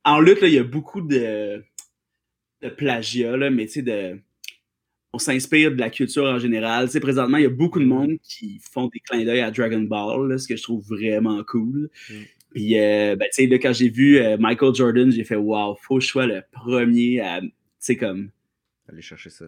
[0.04, 1.62] En lutte, il y a beaucoup de,
[2.62, 4.18] de plagiat, là, mais tu sais, de,
[5.14, 6.88] on s'inspire de la culture en général.
[7.02, 10.40] Présentement, il y a beaucoup de monde qui font des clins d'œil à Dragon Ball,
[10.40, 11.90] ce que je trouve vraiment cool.
[12.10, 12.14] Mm.
[12.52, 15.96] Puis, euh, ben, tu sais, quand j'ai vu euh, Michael Jordan, j'ai fait Wow, faut
[15.96, 18.30] que je sois le premier à, tu sais, comme.
[18.88, 19.46] Aller chercher ça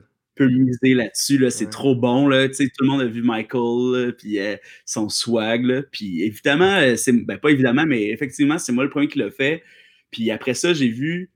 [0.48, 1.38] miser là-dessus.
[1.38, 2.28] Là, c'est trop bon.
[2.28, 2.48] Là.
[2.50, 5.88] Tout le monde a vu Michael, puis euh, son swag.
[5.92, 9.32] Puis évidemment, euh, c'est ben, pas évidemment, mais effectivement, c'est moi le premier qui l'a
[9.32, 9.64] fait.
[10.12, 11.30] Puis après ça, j'ai vu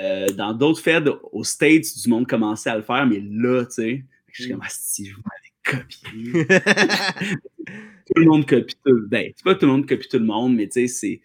[0.00, 3.74] euh, dans d'autres fêtes aux States, du monde commencer à le faire, mais là, tu
[3.74, 5.22] sais, je suis comme, ah, si je vais
[5.64, 6.46] copier.
[7.66, 9.06] tout le monde copie tout.
[9.08, 11.20] Ben, c'est pas tout le monde copie tout le monde, mais tu sais, c'est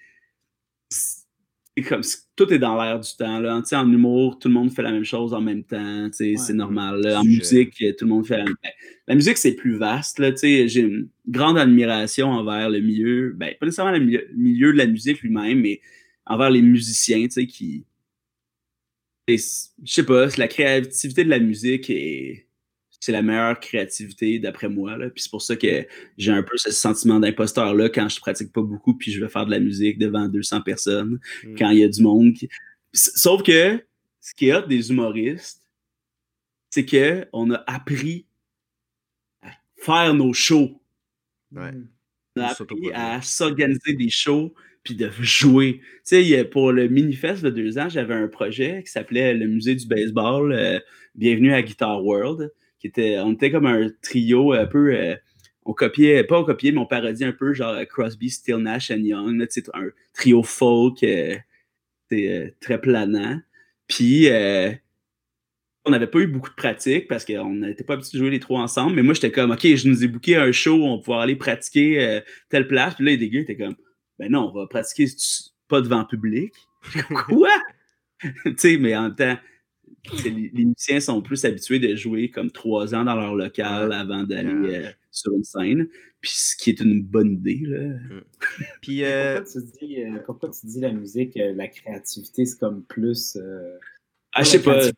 [1.82, 2.02] comme
[2.36, 3.40] tout est dans l'air du temps.
[3.40, 3.62] Là.
[3.72, 6.10] En humour, tout le monde fait la même chose en même temps.
[6.12, 7.06] c'est normal.
[7.16, 8.74] En musique, tout le monde fait la même chose.
[9.08, 10.22] La musique, c'est plus vaste.
[10.42, 13.34] J'ai une grande admiration envers le milieu.
[13.36, 14.00] Ben, pas nécessairement le
[14.36, 15.82] milieu, de la musique lui-même, mais
[16.26, 17.86] envers les musiciens qui.
[19.28, 19.38] Je
[19.86, 22.49] sais pas, la créativité de la musique est
[23.00, 24.98] c'est la meilleure créativité d'après moi.
[24.98, 25.10] Là.
[25.10, 25.86] Puis c'est pour ça que
[26.18, 29.46] j'ai un peu ce sentiment d'imposteur-là quand je pratique pas beaucoup puis je vais faire
[29.46, 31.56] de la musique devant 200 personnes, mm.
[31.56, 32.34] quand il y a du monde.
[32.94, 33.82] Sauf que
[34.20, 35.62] ce qui est hot des humoristes,
[36.70, 38.26] c'est qu'on a appris
[39.42, 40.82] à faire nos shows.
[41.56, 41.62] On
[42.38, 45.82] a appris à s'organiser des shows puis de jouer.
[46.06, 49.76] Tu sais, pour le Minifest de deux ans, j'avais un projet qui s'appelait le Musée
[49.76, 50.52] du baseball.
[50.52, 50.80] Euh,
[51.16, 52.52] bienvenue à Guitar World
[52.88, 55.16] était, on était comme un trio un peu, euh,
[55.66, 59.00] on copiait, pas on copiait, mais on parodiait un peu genre Crosby, Still Nash and
[59.04, 59.42] Young,
[59.74, 61.36] un trio folk, euh,
[62.12, 63.40] euh, très planant.
[63.88, 64.28] Puis
[65.86, 68.40] on n'avait pas eu beaucoup de pratique parce qu'on n'était pas habitué de jouer les
[68.40, 68.96] trois ensemble.
[68.96, 71.36] Mais moi, j'étais comme, OK, je nous ai booké un show, on va pouvoir aller
[71.36, 72.96] pratiquer telle place.
[72.96, 73.76] Puis là, les gars étaient comme,
[74.20, 75.06] ben non, on va pratiquer
[75.68, 76.54] pas devant public?
[77.28, 77.50] Quoi?
[78.46, 79.38] tu sais, mais en même temps,
[80.24, 84.76] les, musiciens sont plus habitués de jouer comme trois ans dans leur local avant d'aller
[84.76, 85.88] euh, sur une scène.
[86.22, 87.62] Puis ce qui est une bonne idée.
[87.64, 87.96] Là.
[88.82, 89.42] Puis, euh,
[90.26, 93.38] pourquoi, tu dis, la musique, euh, la créativité, c'est comme plus.
[94.34, 94.80] ah, je sais pas.
[94.82, 94.92] Qu'est-ce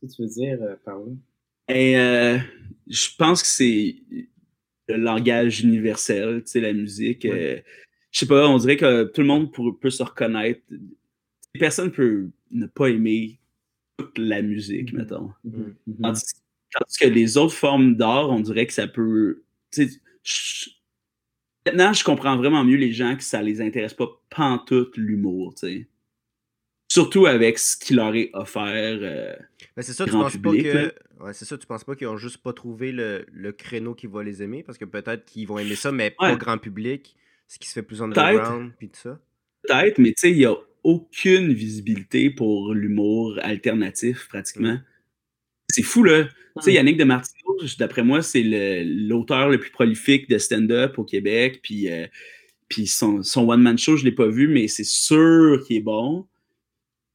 [0.00, 1.12] que tu veux dire par là?
[1.68, 1.94] Et,
[2.88, 3.96] je pense que c'est
[4.88, 7.26] le langage universel, tu sais, la musique.
[7.26, 7.62] je
[8.12, 10.60] sais pas, on dirait que tout le monde peut se reconnaître.
[11.58, 13.40] Personne peut ne pas aimer
[14.16, 14.96] la musique, mm-hmm.
[14.96, 15.32] mettons.
[15.46, 15.74] Mm-hmm.
[15.88, 16.02] Mm-hmm.
[16.72, 19.42] Tandis, que les autres formes d'art, on dirait que ça peut.
[21.66, 25.54] Maintenant, je comprends vraiment mieux les gens que ça les intéresse pas pantoute l'humour,
[26.88, 28.98] Surtout avec ce qui leur est offert.
[29.02, 29.34] Euh,
[29.76, 30.94] ben, c'est ça, tu penses pas que.
[31.20, 34.06] Ouais, c'est ça, tu penses pas qu'ils ont juste pas trouvé le, le créneau qui
[34.06, 34.62] va les aimer?
[34.62, 37.16] Parce que peut-être qu'ils vont aimer ça, mais pas grand public,
[37.48, 39.18] ce qui se fait plus underground, puis tout ça.
[39.62, 40.54] Peut-être, mais tu sais, il y a
[40.86, 44.78] aucune visibilité pour l'humour alternatif, pratiquement.
[45.68, 46.24] C'est fou, là.
[46.58, 51.04] Tu sais, Yannick de Martino, d'après moi, c'est l'auteur le, plus prolifique de stand-up au
[51.04, 51.58] Québec.
[51.60, 52.06] Puis, euh,
[52.68, 56.24] puis son, one-man show, je ne l'ai pas vu, mais c'est sûr qu'il est bon.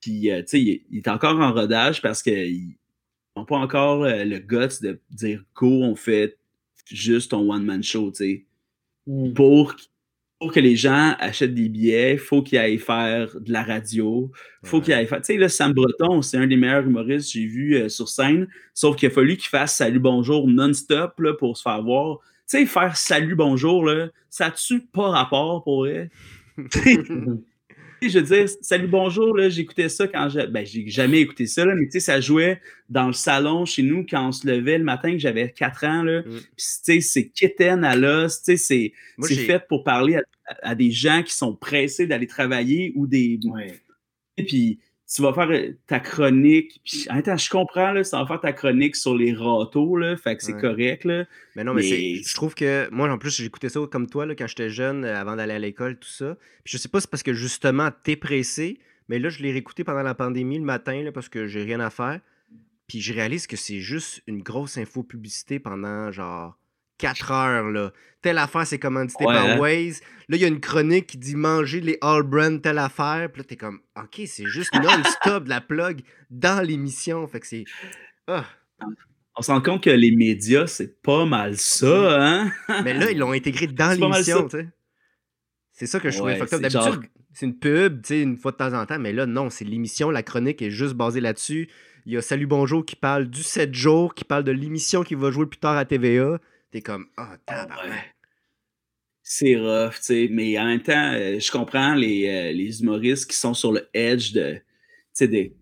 [0.02, 2.76] Puis, euh, tu sais, il, est encore en rodage parce qu'ils
[3.38, 6.38] n'ont pas encore euh, le guts de dire go, on fait
[6.88, 8.46] juste ton one-man show, tu sais.
[9.08, 9.34] Hmm.
[9.34, 9.78] Pour
[10.42, 14.32] pour que les gens achètent des billets, il faut qu'ils aillent faire de la radio,
[14.64, 15.22] faut qu'ils aillent faire.
[15.22, 18.10] Tu sais, là, Sam Breton, c'est un des meilleurs humoristes que j'ai vu euh, sur
[18.10, 22.18] scène, sauf qu'il a fallu qu'il fasse Salut Bonjour non-stop pour se faire voir.
[22.50, 26.08] Tu sais, faire Salut Bonjour, là, ça tue pas rapport pour eux.
[28.10, 30.48] je veux dire, salut, bonjour, là, j'écoutais ça quand j'ai.
[30.48, 33.84] Ben, j'ai jamais écouté ça, là, mais tu sais, ça jouait dans le salon chez
[33.84, 36.22] nous quand on se levait le matin, que j'avais 4 ans, là.
[36.22, 36.24] Mm.
[36.24, 40.20] Puis, tu sais, c'est kitten à l'os, tu sais, c'est fait pour parler
[40.64, 43.40] à, des gens qui sont pressés d'aller travailler ou des.
[44.38, 44.80] Et puis,
[45.14, 46.80] tu vas faire euh, ta chronique.
[46.86, 50.38] Puis, attends, je comprends, là, ça va faire ta chronique sur les râteaux, là, fait
[50.38, 51.04] que c'est correct.
[51.04, 51.26] Là.
[51.56, 54.48] Mais non, mais, je trouve que moi, en plus, j'écoutais ça comme toi là, quand
[54.48, 56.38] j'étais jeune, euh, avant d'aller à l'école, tout ça.
[56.64, 59.84] Puis je sais pas, c'est parce que justement, t'es pressé, mais là, je l'ai réécouté
[59.84, 62.22] pendant la pandémie le matin là, parce que j'ai rien à faire.
[62.88, 66.58] Puis je réalise que c'est juste une grosse info publicité pendant genre
[67.02, 67.70] 4 heures.
[67.72, 67.92] Là.
[68.22, 69.58] Telle affaire, c'est commandité par hein.
[69.58, 70.02] Waze.
[70.30, 73.30] Là, il y a une chronique qui dit manger les All Brand, telle affaire.
[73.32, 77.26] Puis là, t'es comme, OK, c'est juste non-stop de la plug dans l'émission.
[77.28, 77.66] Fait que c'est.
[78.28, 78.46] Ah.
[79.36, 82.52] On se rend compte que les médias, c'est pas mal ça, hein?
[82.84, 84.68] Mais là, ils l'ont intégré dans l'émission, tu sais.
[85.72, 88.74] C'est ça que je trouvais D'habitude, c'est une pub, tu sais, une fois de temps
[88.74, 91.70] en temps, mais là, non, c'est l'émission, la chronique est juste basée là-dessus.
[92.06, 95.16] Il y a Salut Bonjour qui parle du 7 jours, qui parle de l'émission qui
[95.16, 96.40] va jouer plus tard à TVA.
[96.72, 97.90] T'es comme, ah, oh,
[99.24, 103.30] C'est rough, tu sais, mais en même temps, euh, je comprends les, euh, les, humoristes
[103.30, 104.54] qui sont sur le edge de,
[105.14, 105.54] tu sais,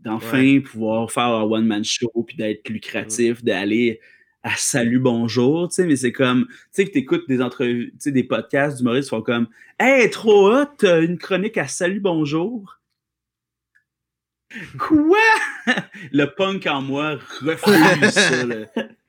[0.00, 3.44] d'enfin pouvoir faire un one-man show puis d'être lucratif, mm.
[3.44, 4.00] d'aller
[4.42, 7.90] à Salut Bonjour, tu sais, mais c'est comme, tu sais, que tu écoutes des entrevues,
[7.92, 9.48] tu sais, des podcasts d'humoristes font comme,
[9.78, 12.80] hey, trop hot, une chronique à Salut Bonjour.
[14.78, 15.18] Quoi?
[16.12, 18.66] le punk en moi refuse ça, là.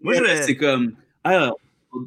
[0.00, 0.94] Moi, c'est comme.
[1.24, 1.58] Alors,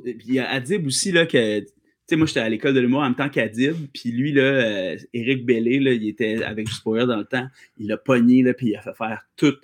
[0.04, 1.60] puis il y a Adib aussi, là, que.
[1.60, 1.68] Tu
[2.10, 5.41] sais, moi, j'étais à l'école de l'humour en même temps qu'Adib, puis lui, là, Eric
[5.41, 8.70] euh, Bellé, là, il était avec Juste dans le temps, il a pogné, là, puis
[8.70, 9.62] il a fait faire toutes,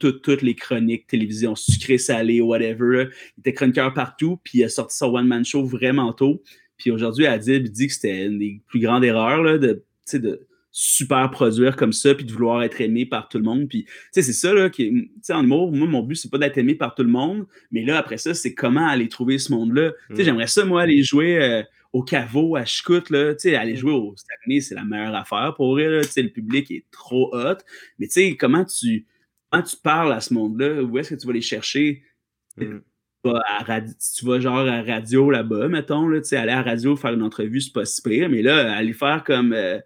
[0.00, 3.08] toutes, toutes, les chroniques, télévision, sucré, salé, whatever.
[3.36, 6.42] Il était chroniqueur partout, puis il a sorti son one-man show vraiment tôt.
[6.76, 9.84] Puis aujourd'hui, Adib, il dit que c'était une des plus grandes erreurs, là, de,
[10.14, 13.68] de super produire comme ça, puis de vouloir être aimé par tout le monde.
[13.68, 16.30] Puis, tu sais, c'est ça, là, qui, tu sais, en humour, moi, mon but, c'est
[16.30, 19.38] pas d'être aimé par tout le monde, mais là, après ça, c'est comment aller trouver
[19.38, 19.92] ce monde-là.
[20.10, 20.24] Tu sais, mm.
[20.24, 21.62] j'aimerais ça, moi, aller jouer euh,
[21.92, 23.76] au caveau, à Chicout, là, tu sais, aller mm.
[23.76, 27.34] jouer au Saguenay, c'est la meilleure affaire pour eux, tu sais, le public est trop
[27.34, 27.58] hot,
[27.98, 29.06] mais tu sais, comment tu,
[29.50, 32.04] comment tu parles à ce monde-là, où est-ce que tu vas les chercher?
[32.56, 32.78] Mm.
[33.24, 37.12] tu vas genre à radio là-bas, mettons, là, tu sais, aller à la radio faire
[37.12, 39.52] une entrevue, c'est pas si pire, mais là, aller faire comme...
[39.52, 39.80] Euh,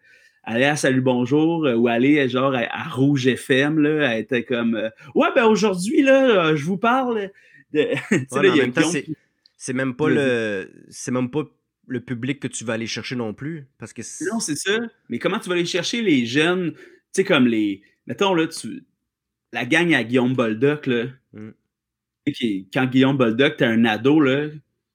[0.47, 4.75] aller à Salut Bonjour euh, ou aller genre à, Rouge FM, là, à être comme
[4.75, 7.31] euh, Ouais, ben aujourd'hui, là, euh, je vous parle
[7.73, 7.89] de.
[9.57, 10.71] c'est même pas le.
[10.89, 11.43] C'est même pas
[11.87, 13.67] le public que tu vas aller chercher non plus.
[13.79, 14.79] Parce que non, c'est ça.
[15.09, 16.81] Mais comment tu vas aller chercher les jeunes, tu
[17.13, 17.83] sais, comme les.
[18.07, 18.85] Mettons, là, tu.
[19.53, 21.07] La gang à Guillaume Boldoc, là.
[21.33, 21.51] Mm.
[22.73, 24.49] Quand Guillaume Boldoc, t'es un ado, là,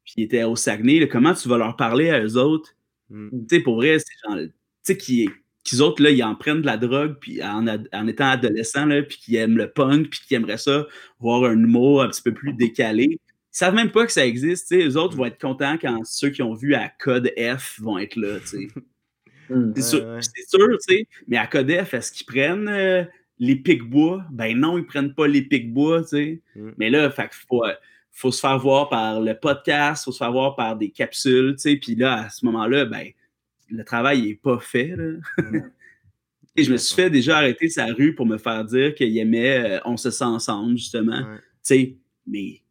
[0.04, 2.76] puis il était au Saguenay, comment tu vas leur parler à eux autres?
[3.10, 3.30] Mm.
[3.48, 4.50] Tu sais, pour vrai, c'est genre
[4.84, 5.30] sais, qui,
[5.64, 9.04] qu'ils autres, là, ils en prennent de la drogue puis en, en étant adolescents, là,
[9.04, 10.88] puis qui aiment le punk, puis qui aimeraient ça,
[11.20, 13.20] voir un humour un petit peu plus décalé.
[13.52, 14.72] Ils savent même pas que ça existe.
[14.72, 18.16] Les autres vont être contents quand ceux qui ont vu à Code F vont être
[18.16, 18.38] là.
[19.52, 20.68] Hum, c'est sûr, sûr
[21.28, 23.04] mais à Code F, est-ce qu'ils prennent euh,
[23.40, 24.24] les pics-bois?
[24.32, 26.04] Ben non, ils prennent pas les pics-bois.
[26.14, 26.74] Hum.
[26.78, 27.64] Mais là, il faut,
[28.12, 31.56] faut se faire voir par le podcast, il faut se faire voir par des capsules.
[31.56, 33.08] Puis là, à ce moment-là, ben,
[33.70, 34.96] le travail n'est pas fait.
[36.56, 39.78] Et je me suis fait déjà arrêter sa rue pour me faire dire qu'il aimait
[39.78, 41.38] euh, On se sent ensemble, justement.
[42.28, 42.62] mais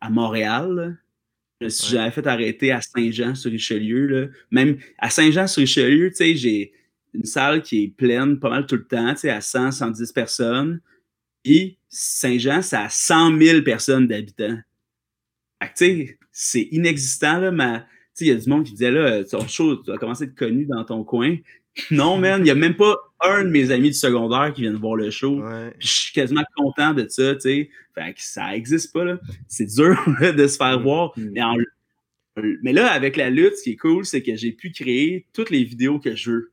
[0.00, 0.98] à Montréal,
[1.60, 4.32] je me suis jamais fait arrêter à Saint-Jean-sur-Richelieu.
[4.50, 6.72] Même à Saint-Jean-sur-Richelieu, j'ai
[7.12, 10.80] une salle qui est pleine pas mal tout le temps, à 100, 110 personnes.
[11.44, 14.58] Et Saint-Jean, ça a 100 000 personnes d'habitants.
[16.32, 17.86] C'est inexistant, là, ma,
[18.20, 20.34] il y a du monde qui disait là, ton show, tu vas commencer à être
[20.34, 21.36] connu dans ton coin.
[21.90, 24.72] Non, man, il n'y a même pas un de mes amis du secondaire qui vient
[24.72, 25.42] voir le show.
[25.78, 27.70] je suis quasiment content de ça, tu sais.
[27.94, 29.18] Fait que ça n'existe pas, là.
[29.48, 30.82] C'est dur de se faire mm.
[30.82, 31.12] voir.
[31.16, 31.30] Mm.
[31.32, 35.26] Mais, mais, là, avec la lutte, ce qui est cool, c'est que j'ai pu créer
[35.32, 36.52] toutes les vidéos que je veux.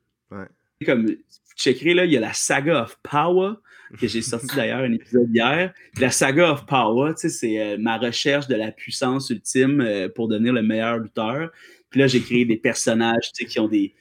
[0.85, 1.15] Comme,
[1.55, 3.53] checkerez, là, il y a la saga of Power,
[3.99, 5.73] que j'ai sorti d'ailleurs un épisode hier.
[5.99, 10.53] La saga of Power, c'est euh, ma recherche de la puissance ultime euh, pour devenir
[10.53, 11.51] le meilleur lutteur.
[11.89, 13.93] Puis là, j'ai créé des personnages qui ont des.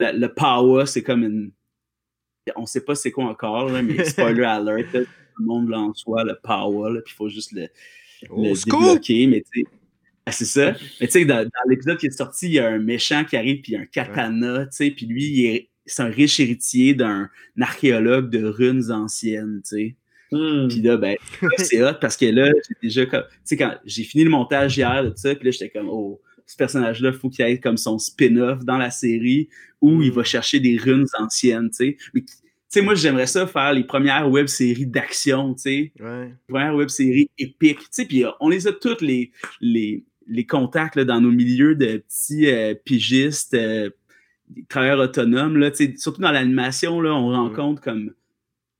[0.00, 1.52] Le, Power, c'est comme une.
[2.56, 5.06] On sait pas c'est quoi encore, mais spoiler alert, tout
[5.38, 7.68] le monde en soi, le Power, puis il faut juste le,
[8.30, 9.26] oh, débloquer.
[9.26, 9.64] Mais tu
[10.26, 10.72] ah, c'est ça.
[11.00, 13.60] Mais tu sais, dans, l'épisode qui est sorti, il y a un méchant qui arrive,
[13.60, 16.40] puis il y a un katana, tu sais, puis lui, il est c'est un riche
[16.40, 17.28] héritier d'un
[17.60, 19.96] archéologue de runes anciennes, tu sais.
[20.32, 20.68] Hmm.
[20.68, 21.16] Puis là, ben,
[21.58, 25.04] c'est hot parce que là, j'ai déjà Tu sais, quand j'ai fini le montage hier
[25.04, 27.98] de ça, puis là, j'étais comme, oh, ce personnage-là, il faut qu'il ait comme son
[27.98, 29.48] spin-off dans la série
[29.80, 30.26] où il va hmm.
[30.26, 31.96] chercher des runes anciennes, tu sais.
[32.14, 32.24] tu
[32.68, 35.92] sais, moi, j'aimerais ça faire les premières web-séries d'action, tu sais.
[36.00, 36.28] Ouais.
[36.28, 38.04] Les premières web-séries épiques, tu sais.
[38.06, 39.30] Puis on les a toutes, les,
[39.60, 43.90] les, les contacts là, dans nos milieux de petits euh, pigistes, euh,
[44.68, 48.12] travailleurs autonomes, là, surtout dans l'animation, là, on rencontre comme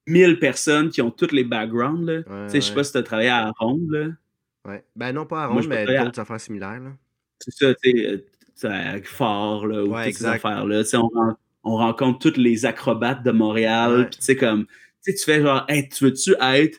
[0.06, 2.06] 1000 personnes qui ont tous les backgrounds.
[2.06, 2.18] Là.
[2.18, 3.90] Ouais, je sais pas si tu as travaillé à Ronde.
[3.90, 4.08] Là.
[4.66, 4.84] Ouais.
[4.96, 6.80] Ben non, pas à Ronde, mais d'autres affaires similaires.
[7.40, 8.22] C'est ça, tu
[8.54, 10.82] sais, avec Fort, là, ou toutes ces affaires-là.
[10.94, 11.34] On,
[11.64, 14.08] on rencontre tous les acrobates de Montréal.
[14.10, 14.66] tu sais, comme,
[15.04, 16.78] tu fais genre, hey, tu veux-tu être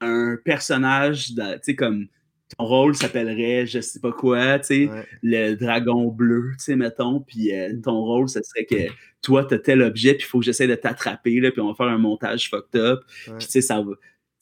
[0.00, 2.06] un personnage, tu sais, comme
[2.56, 4.90] ton rôle s'appellerait je sais pas quoi, tu sais,
[5.22, 9.54] le dragon bleu, tu sais, mettons, puis euh, ton rôle, ce serait que toi, tu
[9.54, 11.86] as tel objet, puis il faut que j'essaie de t'attraper, là, puis on va faire
[11.86, 13.92] un montage fucked up, puis tu sais, ça va...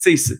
[0.01, 0.35] Tu sais,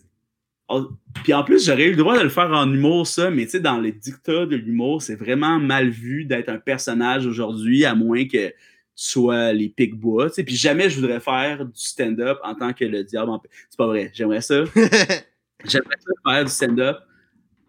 [1.24, 3.52] puis en plus, j'aurais eu le droit de le faire en humour, ça, mais tu
[3.52, 7.94] sais, dans les dictats de l'humour, c'est vraiment mal vu d'être un personnage aujourd'hui, à
[7.94, 8.54] moins que tu
[8.94, 12.84] sois les pics-bois, tu sais, puis jamais je voudrais faire du stand-up en tant que
[12.84, 13.32] le diable.
[13.68, 14.64] C'est pas vrai, j'aimerais ça.
[15.64, 16.98] j'aimerais ça faire du stand-up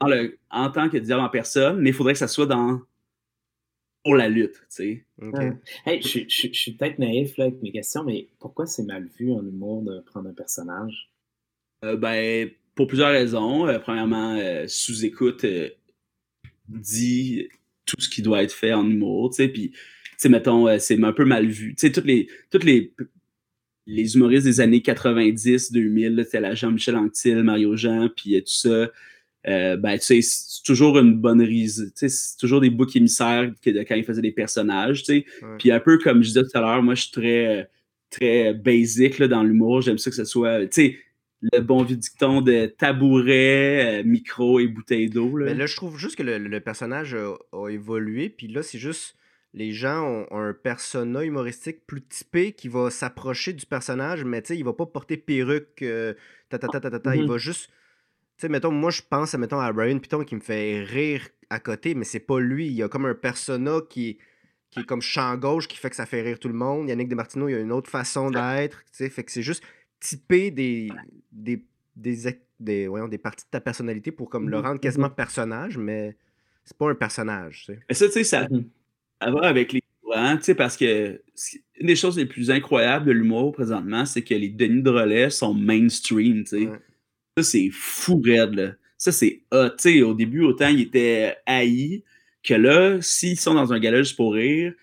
[0.01, 2.81] en, tant que diable en personne, mais il faudrait que ça soit dans
[4.03, 5.05] pour la lutte, tu sais.
[5.85, 9.45] Hey, je, suis peut-être naïf là, avec mes questions, mais pourquoi c'est mal vu en
[9.45, 11.11] humour de prendre un personnage?
[11.85, 13.67] Euh, ben, pour plusieurs raisons.
[13.67, 15.45] Euh, premièrement, euh, sous-écoute
[16.67, 17.47] dit
[17.85, 19.77] tout ce qui doit être fait en humour, tu sais, puis, tu
[20.17, 21.75] sais, mettons, c'est un peu mal vu.
[21.75, 22.93] Tu sais, toutes les, toutes les,
[23.85, 28.89] les humoristes des années 90, 2000, c'était la Jean-Michel Anctil, Mario Jean, puis tout ça,
[29.47, 31.91] euh, ben, tu sais, c'est toujours une bonne rise.
[31.95, 35.26] Tu sais, c'est toujours des boucs émissaires que, quand ils faisaient des personnages, tu sais.
[35.57, 37.69] Puis un peu comme je disais tout à l'heure, moi, je suis très,
[38.09, 39.81] très basic là, dans l'humour.
[39.81, 40.97] J'aime ça que ce soit, tu sais,
[41.41, 45.38] le bon vieux dicton de tabouret, euh, micro et bouteille d'eau.
[45.38, 45.45] Là.
[45.47, 48.30] Mais là, je trouve juste que le, personnage a, évolué.
[48.30, 49.15] Puis là, c'est juste
[49.53, 54.49] les gens ont, un persona humoristique plus typé qui va s'approcher du personnage, mais tu
[54.49, 56.13] sais, il va pas porter perruque, euh,
[56.49, 57.27] ta, ta, ta, ta, ta, il mm-hmm.
[57.27, 57.69] va juste
[58.41, 61.95] sais, mettons, moi, je pense mettons, à Brian Piton qui me fait rire à côté,
[61.95, 62.68] mais c'est pas lui.
[62.68, 64.18] Il y a comme un persona qui,
[64.69, 66.89] qui est comme champ gauche qui fait que ça fait rire tout le monde.
[66.89, 68.80] Yannick Demartino, il y a une autre façon d'être.
[68.85, 69.63] Tu sais, fait que c'est juste
[69.99, 70.89] typer des,
[71.31, 71.63] des,
[71.95, 72.18] des,
[72.59, 75.15] des, voyons, des parties de ta personnalité pour comme le mhm, rendre quasiment mhm.
[75.15, 76.15] personnage, mais
[76.63, 77.65] c'est pas un personnage.
[77.65, 77.80] Tu sais.
[77.89, 78.47] Mais ça, tu sais, ça,
[79.22, 81.22] ça va avec les hein, tu sais, parce que
[81.80, 85.30] une des choses les plus incroyables de l'humour présentement, c'est que les Denis de relais
[85.30, 86.69] sont mainstream, tu sais.
[87.37, 88.71] Ça, c'est fou raide, là.
[88.97, 89.69] Ça, c'est hot.
[89.69, 92.03] Tu sais, au début, autant ils étaient haïs
[92.43, 94.73] que là, s'ils sont dans un galage juste pour rire,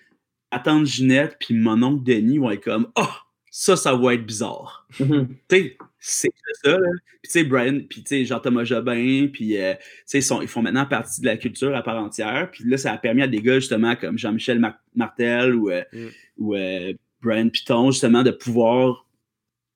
[0.50, 3.06] attendre Ginette puis mon oncle Denis vont être comme «Oh!
[3.50, 4.86] Ça, ça va être bizarre.
[5.00, 5.26] Mm-hmm.
[5.48, 6.30] Tu sais, c'est
[6.62, 6.90] ça, là.
[7.22, 9.74] Puis tu sais, Brian, puis tu sais, Jean-Thomas Jobin, puis euh,
[10.08, 12.50] tu sais, ils, font maintenant partie de la culture à part entière.
[12.52, 14.60] Puis là, ça a permis à des gars, justement, comme Jean-Michel
[14.94, 16.06] Martel ou, euh, mm.
[16.38, 19.07] ou euh, Brian Piton, justement, de pouvoir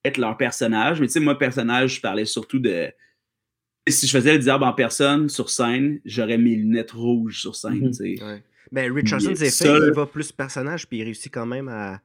[0.05, 1.01] être leur personnage.
[1.01, 2.91] Mais tu sais, moi, personnage, je parlais surtout de.
[3.89, 7.91] Si je faisais le diable en personne sur scène, j'aurais mes lunettes rouges sur scène.
[7.91, 8.43] Tu sais.
[8.71, 12.01] Mais Richardson, c'est fait, il va plus personnage, puis il réussit quand même à.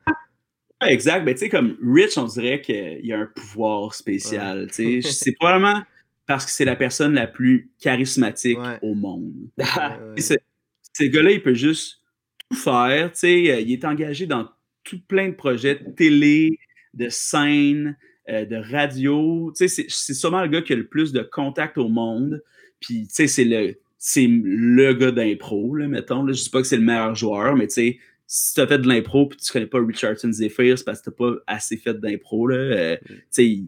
[0.85, 1.23] exact.
[1.23, 4.67] Mais tu sais, comme Rich, on dirait qu'il y a un pouvoir spécial.
[4.71, 5.81] sais c'est probablement
[6.25, 9.33] parce que c'est la personne la plus charismatique au monde.
[10.17, 12.01] Ce gars-là, il peut juste
[12.49, 13.11] tout faire.
[13.13, 14.49] sais euh, il est engagé dans
[14.83, 16.57] tout plein de projets de télé,
[16.93, 17.97] de scène,
[18.29, 19.51] euh, de radio.
[19.55, 22.43] Tu sais, c'est sûrement le gars qui a le plus de contact au monde.
[22.79, 26.23] Puis, tu sais, c'est le, c'est le gars d'impro, là, mettons.
[26.23, 26.33] Là.
[26.33, 28.79] Je dis pas que c'est le meilleur joueur, mais tu sais, si tu as fait
[28.79, 31.93] de l'impro et tu connais pas Richardson Zephyr, c'est parce que tu pas assez fait
[31.93, 32.49] d'impro.
[32.51, 33.59] Euh, tu sais,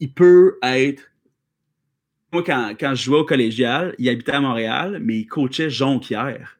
[0.00, 1.02] il, peut être.
[2.32, 6.58] Moi, quand, quand je jouais au collégial, il habitait à Montréal, mais il coachait Jonquière.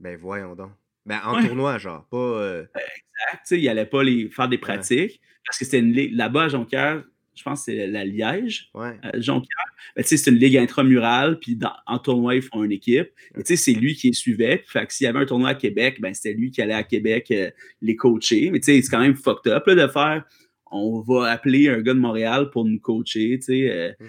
[0.00, 0.72] Ben voyons donc.
[1.04, 2.16] Ben en tournoi, genre, pas.
[2.16, 3.50] Euh, exact.
[3.50, 7.02] Il allait pas les, faire des pratiques parce que c'était une Là-bas, à Jonquière,
[7.34, 8.98] je pense que c'est la Liège, ouais.
[9.04, 9.66] euh, Jonquière.
[9.96, 13.10] Ben, c'est une ligue intramurale, puis en tournoi, ils font une équipe.
[13.36, 14.62] Et c'est lui qui les suivait.
[14.66, 16.84] Fait que s'il y avait un tournoi à Québec, ben, c'était lui qui allait à
[16.84, 17.50] Québec euh,
[17.80, 18.50] les coacher.
[18.50, 20.24] Mais c'est quand même fucked up là, de faire
[20.72, 23.38] on va appeler un gars de Montréal pour nous coacher.
[23.48, 23.92] Euh.
[24.00, 24.04] Mm.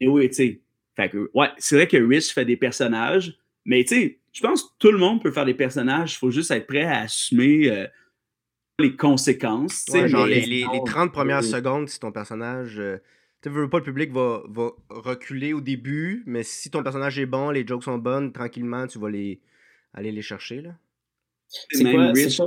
[0.00, 0.60] Et oui, tu sais.
[0.94, 4.64] Fait que, ouais, c'est vrai que Rich fait des personnages, mais tu sais, je pense
[4.64, 6.12] que tout le monde peut faire des personnages.
[6.12, 7.86] Il faut juste être prêt à assumer euh,
[8.78, 9.86] les conséquences.
[9.90, 12.78] genre les, les, 30 premières secondes, si ton personnage.
[12.78, 12.98] Euh,
[13.42, 17.24] tu veux pas, le public va, va, reculer au début, mais si ton personnage est
[17.24, 19.40] bon, les jokes sont bonnes, tranquillement, tu vas les,
[19.94, 20.60] aller les chercher.
[20.60, 20.76] là.
[21.48, 22.42] C'est quoi, Rich...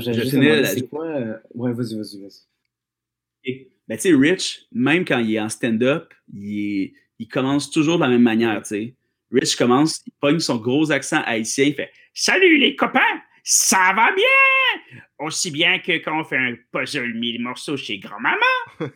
[0.00, 1.06] C'est quoi.
[1.06, 3.66] Euh, ouais, vas-y, vas-y, vas-y.
[3.88, 8.02] Ben, tu sais, Rich, même quand il est en stand-up, il, il commence toujours de
[8.02, 8.94] la même manière, tu sais.
[9.30, 13.00] Rich commence, il pogne son gros accent haïtien, il fait Salut les copains,
[13.42, 15.00] ça va bien!
[15.18, 18.36] Aussi bien que quand on fait un puzzle mille morceaux chez grand-maman.
[18.78, 18.86] Tout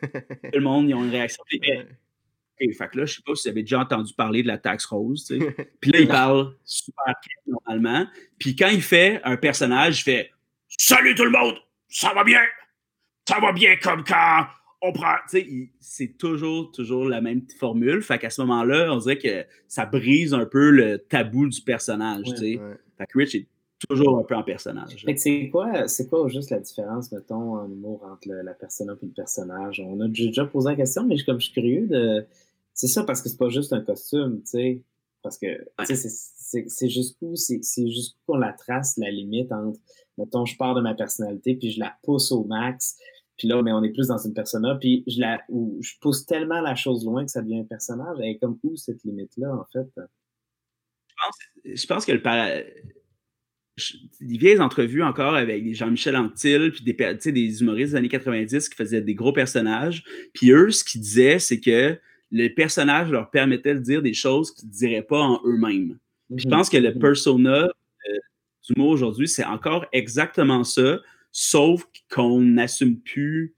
[0.54, 1.42] le monde, ils ont une réaction.
[2.64, 4.58] Et fait que là, je sais pas si vous avez déjà entendu parler de la
[4.58, 5.56] taxe rose, tu sais.
[5.80, 7.14] Puis là, il parle super
[7.46, 8.06] normalement.
[8.38, 10.30] Puis quand il fait un personnage, il fait
[10.68, 12.42] Salut tout le monde, ça va bien?
[13.28, 14.46] Ça va bien comme quand
[14.82, 15.14] on prend.
[15.30, 18.02] Tu sais, c'est toujours, toujours la même formule.
[18.02, 22.24] Fait qu'à ce moment-là, on dirait que ça brise un peu le tabou du personnage,
[22.24, 22.60] tu sais.
[22.98, 23.46] Fait que Rich est
[23.88, 24.96] toujours un peu en personnage.
[25.04, 28.88] Fait que c'est quoi, c'est quoi juste la différence, mettons, en humour entre la personne
[28.90, 29.80] et le personnage?
[29.80, 32.26] On a déjà posé la question, mais je, comme je suis curieux de.
[32.74, 34.82] C'est ça parce que c'est pas juste un costume, tu sais.
[35.22, 35.46] Parce que,
[35.86, 39.78] tu sais, c'est jusqu'où, c'est jusqu'où qu'on la trace, la limite entre,
[40.18, 42.96] mettons, je pars de ma personnalité, puis je la pousse au max,
[43.36, 46.26] puis là, mais on est plus dans une persona, puis je la, où je pousse
[46.26, 48.18] tellement la chose loin que ça devient un personnage.
[48.22, 49.86] Et comme où cette limite-là, en fait?
[49.96, 52.20] Je pense, je pense que le
[54.20, 58.76] des vieilles entrevues encore avec Jean-Michel Anctil, puis des, des humoristes des années 90 qui
[58.76, 60.04] faisaient des gros personnages.
[60.34, 61.98] Puis eux, ce qu'ils disaient, c'est que
[62.30, 65.98] le personnage leur permettait de dire des choses qu'ils ne diraient pas en eux-mêmes.
[66.34, 66.50] Je mhm.
[66.50, 66.98] pense que le mhm.
[66.98, 68.18] persona euh,
[68.68, 71.00] du mot aujourd'hui, c'est encore exactement ça,
[71.32, 73.54] sauf qu'on n'assume plus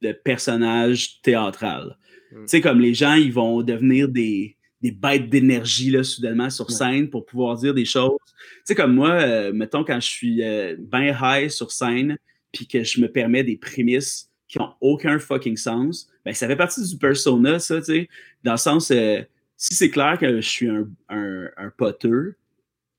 [0.00, 1.96] de personnage théâtral.
[2.32, 2.40] Mm.
[2.40, 6.70] Tu sais, comme les gens, ils vont devenir des, des bêtes d'énergie, là, soudainement, sur
[6.70, 8.18] scène pour pouvoir dire des choses.
[8.26, 12.16] Tu sais, comme moi, euh, mettons, quand je suis euh, bien high sur scène,
[12.52, 16.56] puis que je me permets des prémices qui ont aucun fucking sens, ben, ça fait
[16.56, 18.08] partie du persona, ça, tu sais,
[18.42, 19.20] dans le sens, euh,
[19.56, 22.36] si c'est clair que je suis un, un, un poteux,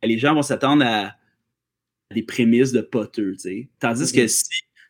[0.03, 1.15] les gens vont s'attendre à
[2.13, 3.69] des prémices de poteux, tu sais.
[3.79, 4.43] Tandis que si,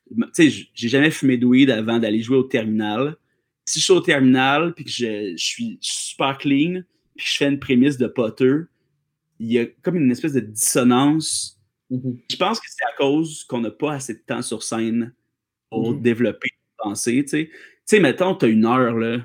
[0.09, 3.17] tu sais, j'ai jamais fumé de weed avant d'aller jouer au terminal.
[3.65, 6.81] Si je suis au terminal puis que je, suis super clean
[7.15, 8.69] puis je fais une prémisse de poteux,
[9.39, 11.59] il y a comme une espèce de dissonance.
[11.91, 12.17] Mm-hmm.
[12.31, 15.13] Je pense que c'est à cause qu'on n'a pas assez de temps sur scène
[15.69, 16.01] pour mm-hmm.
[16.01, 17.49] développer une pensée, tu sais.
[17.49, 19.17] Tu sais, mettons, tu as une heure, là,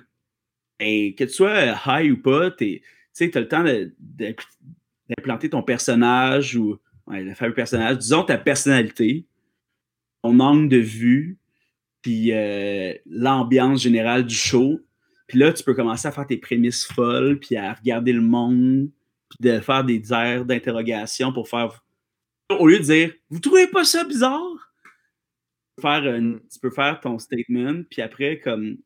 [0.80, 3.64] et que tu sois high ou pas, tu sais, tu as le temps
[3.98, 9.26] d'implanter ton personnage ou ouais, le fameux personnage, disons ta personnalité,
[10.22, 11.38] ton angle de vue,
[12.02, 14.80] puis euh, l'ambiance générale du show.
[15.26, 18.90] Puis là, tu peux commencer à faire tes prémices folles, puis à regarder le monde,
[19.30, 21.82] puis de faire des airs d'interrogation pour faire.
[22.50, 24.72] Au lieu de dire Vous trouvez pas ça bizarre?
[25.80, 26.40] Faire mm.
[26.52, 28.76] tu peux faire ton statement, puis après, comme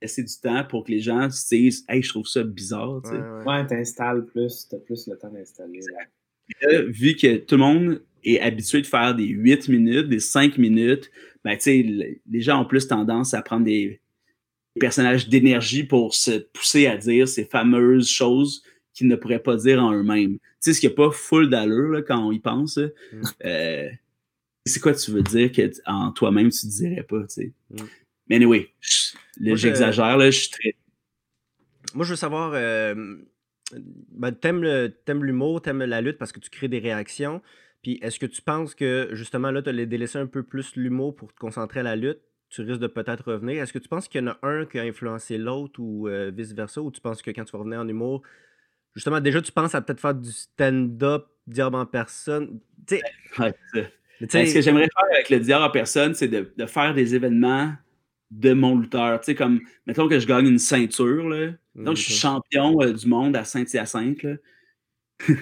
[0.00, 3.00] laisser du temps pour que les gens se disent Hey, je trouve ça bizarre.
[3.02, 5.80] Tu Ouais, t'installes plus, t'as plus le temps d'installer
[6.88, 11.10] vu que tout le monde est habitué de faire des 8 minutes, des 5 minutes,
[11.44, 14.00] ben, les gens ont plus tendance à prendre des,
[14.78, 18.62] personnages d'énergie pour se pousser à dire ces fameuses choses
[18.94, 20.34] qu'ils ne pourraient pas dire en eux-mêmes.
[20.34, 22.78] Tu sais, ce qui n'a pas full d'allure quand on y pense.
[22.78, 23.22] Mm.
[23.44, 23.88] Euh,
[24.64, 27.52] c'est quoi tu veux dire que en toi-même tu ne dirais pas, tu sais?
[27.70, 27.86] Mm.
[28.28, 28.70] Mais anyway,
[29.40, 30.74] j'exagère, là, je suis très...
[31.94, 33.16] Moi, je veux savoir, euh,
[33.72, 37.42] ben, t'aimes, l'humour, t'aimes la lutte parce que tu crées des réactions.
[37.82, 41.14] Puis est-ce que tu penses que justement là, tu as délaissé un peu plus l'humour
[41.14, 42.20] pour te concentrer à la lutte?
[42.50, 43.62] Tu risques de peut-être revenir.
[43.62, 46.32] Est-ce que tu penses qu'il y en a un qui a influencé l'autre ou euh,
[46.34, 46.80] vice-versa?
[46.80, 48.22] Ou tu penses que quand tu vas revenir en humour,
[48.94, 52.60] justement, déjà tu penses à peut-être faire du stand-up, diable en personne?
[53.38, 56.94] Ouais, ben, ce que j'aimerais faire avec le diable en personne, c'est de, de faire
[56.94, 57.74] des événements
[58.30, 59.20] de mon lutteur.
[59.20, 61.52] Tu sais, comme, mettons que je gagne une ceinture, là.
[61.74, 64.34] Donc, je suis champion euh, du monde à Saint-Hyacinthe, là.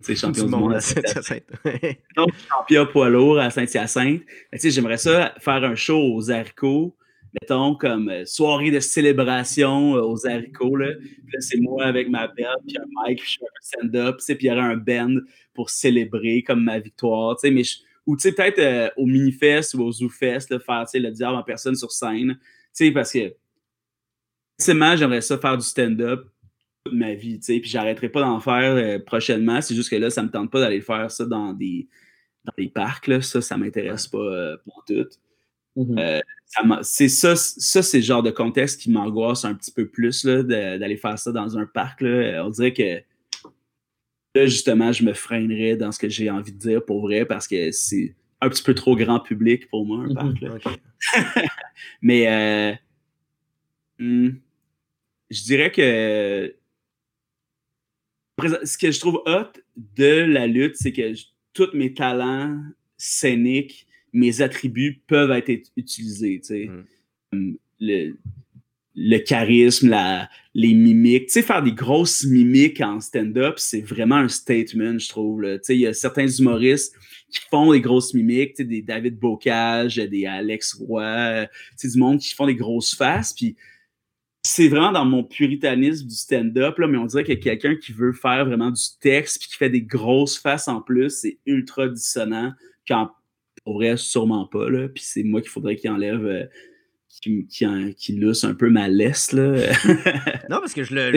[0.00, 1.44] c'est champion du, monde, à Saint-Hyacinthe.
[2.16, 4.22] Donc, champion poids lourd à Saint-Hyacinthe.
[4.52, 6.96] Tu sais, j'aimerais ça faire un show aux haricots,
[7.40, 10.92] mettons, comme euh, soirée de célébration euh, aux haricots, là.
[10.98, 14.16] Puis là, c'est moi avec ma belle, puis un mic, puis je fais un stand-up,
[14.18, 15.16] tu sais, puis il y aurait un band
[15.54, 17.62] pour célébrer comme ma victoire, tu sais, mais
[18.06, 21.90] ou tu sais, peut-être au mini-fest ou au zoo-fest, faire le diable en personne sur
[21.90, 22.38] scène.
[22.40, 23.34] Tu sais, parce que,
[24.58, 26.26] forcément, j'aimerais ça faire du stand-up
[26.84, 29.60] toute ma vie, tu sais, puis j'arrêterai pas d'en faire prochainement.
[29.60, 31.88] C'est juste que là, ça me tente pas d'aller faire ça dans des,
[32.44, 33.20] dans des parcs, là.
[33.20, 35.08] Ça, ça m'intéresse pas pour tout.
[35.76, 36.78] Mm-hmm.
[36.82, 40.96] c'est ça, ça c'est le genre de contexte qui m'angoisse un petit peu plus d'aller
[40.96, 42.00] faire ça dans un parc.
[42.00, 42.46] Là.
[42.46, 43.02] On dirait que
[44.36, 47.48] là, justement, je me freinerais dans ce que j'ai envie de dire pour vrai parce
[47.48, 50.80] que c'est un petit peu trop grand public pour moi, un parc.
[52.02, 52.74] Mais euh,
[53.98, 54.30] hmm,
[55.30, 56.54] je dirais que
[58.64, 59.52] ce que je trouve hot
[59.96, 61.12] de la lutte, c'est que
[61.54, 62.60] tous mes talents
[62.98, 66.40] scéniques, mes attributs peuvent être utilisés.
[67.32, 67.54] Mm.
[67.80, 68.16] Le,
[68.96, 71.26] le charisme, la, les mimiques.
[71.26, 75.42] Tu sais, faire des grosses mimiques en stand-up, c'est vraiment un statement, je trouve.
[75.42, 76.96] Tu sais, il y a certains humoristes
[77.30, 81.88] qui font des grosses mimiques, tu sais, des David Bocage, des Alex Roy, tu sais,
[81.88, 83.34] du monde qui font des grosses faces.
[83.34, 83.54] Puis
[84.42, 88.14] c'est vraiment dans mon puritanisme du stand-up, là, mais on dirait a quelqu'un qui veut
[88.14, 91.10] faire vraiment du texte puis qui fait des grosses faces en plus.
[91.10, 92.52] C'est ultra dissonant.
[92.88, 93.10] Quand,
[93.62, 94.88] pour vrai, sûrement pas, là.
[94.88, 96.24] Puis c'est moi qu'il faudrait qu'il enlève...
[96.24, 96.46] Euh,
[97.20, 99.32] qui, qui, un peu ma laisse.
[99.32, 99.52] Là.
[100.50, 101.12] non, parce que je le.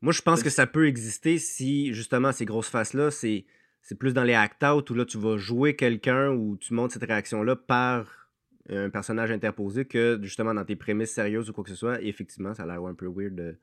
[0.00, 3.44] moi, je pense que ça peut exister si, justement, ces grosses faces-là, c'est,
[3.82, 7.04] c'est plus dans les act-out où là, tu vas jouer quelqu'un ou tu montres cette
[7.04, 8.28] réaction-là par
[8.68, 12.02] un personnage interposé que, justement, dans tes prémices sérieuses ou quoi que ce soit.
[12.02, 13.56] Et effectivement, ça a l'air un peu weird de,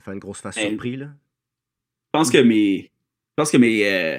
[0.00, 1.00] faire une grosse face ben, surprise.
[1.00, 1.06] Là.
[1.06, 2.90] Je pense que mes.
[3.30, 4.18] Je pense que mes, euh,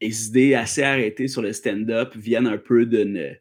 [0.00, 3.36] mes idées assez arrêtées sur le stand-up viennent un peu d'une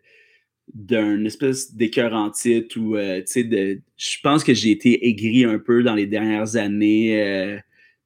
[0.73, 5.07] d'un espèce d'écœur en titre ou euh, tu sais de je pense que j'ai été
[5.07, 7.59] aigri un peu dans les dernières années euh,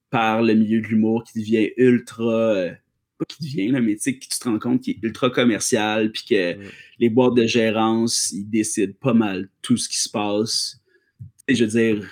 [0.09, 2.71] par le milieu de l'humour qui devient ultra euh,
[3.17, 5.29] pas qui devient là mais tu sais que tu te rends compte qu'il est ultra
[5.29, 6.57] commercial puis que
[6.99, 10.81] les boîtes de gérance ils décident pas mal tout ce qui se passe.
[11.47, 12.05] Et je veux dire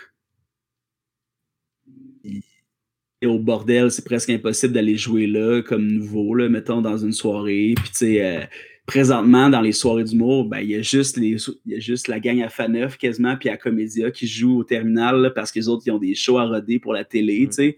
[3.21, 7.13] et au bordel c'est presque impossible d'aller jouer là comme nouveau là mettons dans une
[7.13, 8.49] soirée puis tu sais
[8.85, 12.07] présentement, dans les soirées d'humour, ben, il y a juste les, il y a juste
[12.07, 15.67] la gang à Faneuf quasiment, puis à Comédia qui joue au terminal parce que les
[15.67, 17.77] autres, ils ont des shows à roder pour la télé, tu sais.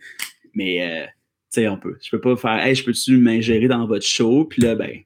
[0.54, 1.98] Mais, euh, tu sais, on peut.
[2.02, 4.46] Je peux pas faire, hey, je peux-tu m'ingérer dans votre show?
[4.46, 5.02] Puis là, ben.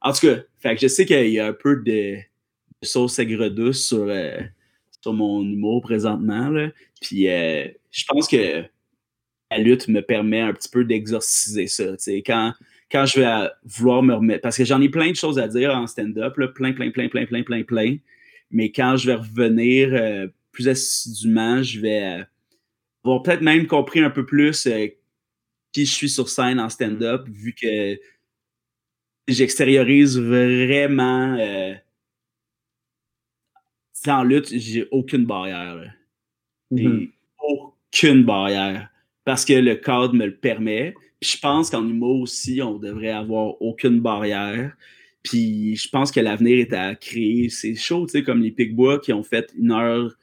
[0.00, 2.16] En tout cas, fait que je sais qu'il y a un peu de,
[2.82, 4.40] sauce aigre douce sur, euh,
[5.00, 6.70] sur mon humour présentement, là.
[7.00, 8.64] Puis, euh, je pense que
[9.50, 12.22] la lutte me permet un petit peu d'exorciser ça, tu sais.
[12.22, 12.52] Quand
[12.92, 15.74] quand je vais vouloir me remettre, parce que j'en ai plein de choses à dire
[15.74, 17.96] en stand-up, plein, plein, plein, plein, plein, plein, plein.
[18.50, 22.24] Mais quand je vais revenir euh, plus assidûment, je vais euh,
[23.02, 24.88] avoir peut-être même compris un peu plus euh,
[25.72, 27.98] qui je suis sur scène en stand-up, vu que
[29.26, 31.38] j'extériorise vraiment.
[34.06, 35.94] en lutte, j'ai aucune barrière.
[36.70, 37.10] Mm-hmm.
[37.38, 38.90] Aucune barrière.
[39.24, 43.60] Parce que le cadre me le permet je pense qu'en humour aussi, on devrait avoir
[43.62, 44.76] aucune barrière.
[45.22, 48.98] Puis je pense que l'avenir est à créer ces shows, tu sais, comme les Pigbois
[48.98, 50.16] qui ont fait une heure.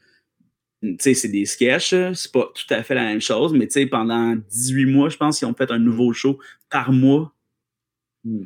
[0.82, 3.74] Tu sais, c'est des sketchs, c'est pas tout à fait la même chose, mais tu
[3.74, 6.38] sais, pendant 18 mois, je pense qu'ils ont fait un nouveau show
[6.70, 7.34] par mois.
[8.24, 8.44] Mm.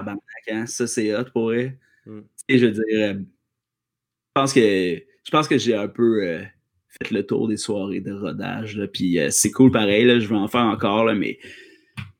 [0.50, 1.70] Hein, ça, c'est hot pour eux.
[2.06, 2.20] Mm.
[2.48, 6.42] Et je veux dire, euh, je pense que je pense que j'ai un peu euh,
[6.88, 8.80] fait le tour des soirées de rodage.
[8.92, 11.38] puis euh, c'est cool pareil, là, je veux en faire encore, là, mais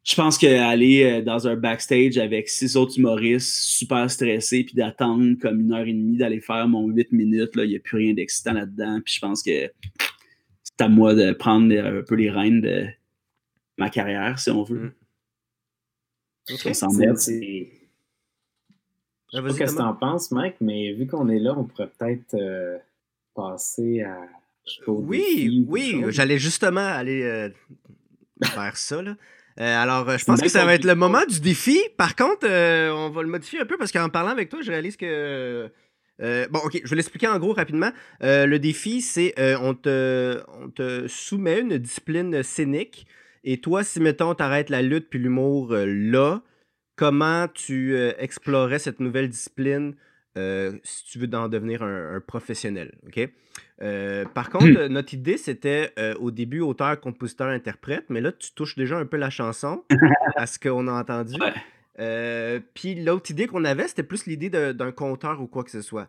[0.05, 5.37] je pense qu'aller euh, dans un backstage avec six autres humoristes super stressés puis d'attendre
[5.41, 8.13] comme une heure et demie d'aller faire mon huit minutes, il n'y a plus rien
[8.13, 9.01] d'excitant là-dedans.
[9.03, 9.73] Puis je pense que
[10.63, 12.87] c'est à moi de prendre un peu les rênes de
[13.79, 14.79] ma carrière, si on veut.
[14.79, 14.93] Mm.
[16.51, 16.69] Okay.
[16.69, 16.87] Je sais
[19.43, 22.35] pas ce que tu en penses, Mike, mais vu qu'on est là, on pourrait peut-être
[22.35, 22.77] euh,
[23.35, 24.21] passer à.
[24.87, 27.49] Oui, oui, j'allais justement aller euh,
[28.45, 29.03] faire ça.
[29.03, 29.17] Là.
[29.61, 31.81] Euh, alors, euh, je pense que ça va être le moment du défi.
[31.97, 34.71] Par contre, euh, on va le modifier un peu parce qu'en parlant avec toi, je
[34.71, 35.71] réalise que.
[36.19, 37.91] bon, ok, je vais l'expliquer en gros rapidement.
[38.21, 43.07] le défi, c'est on, te, on te soumet une discipline scénique.
[43.45, 46.43] Et toi, si mettons, t'arrêtes la lutte puis l'humour là,
[46.97, 49.95] comment tu explorais cette nouvelle discipline
[50.37, 53.29] si tu veux en devenir un, un professionnel, ok?
[53.83, 54.87] Euh, par contre, hmm.
[54.87, 59.07] notre idée, c'était euh, au début auteur, compositeur, interprète, mais là, tu touches déjà un
[59.07, 59.85] peu la chanson
[60.37, 61.35] à ce qu'on a entendu.
[61.99, 65.83] Euh, puis l'autre idée qu'on avait, c'était plus l'idée d'un conteur ou quoi que ce
[65.83, 66.09] soit.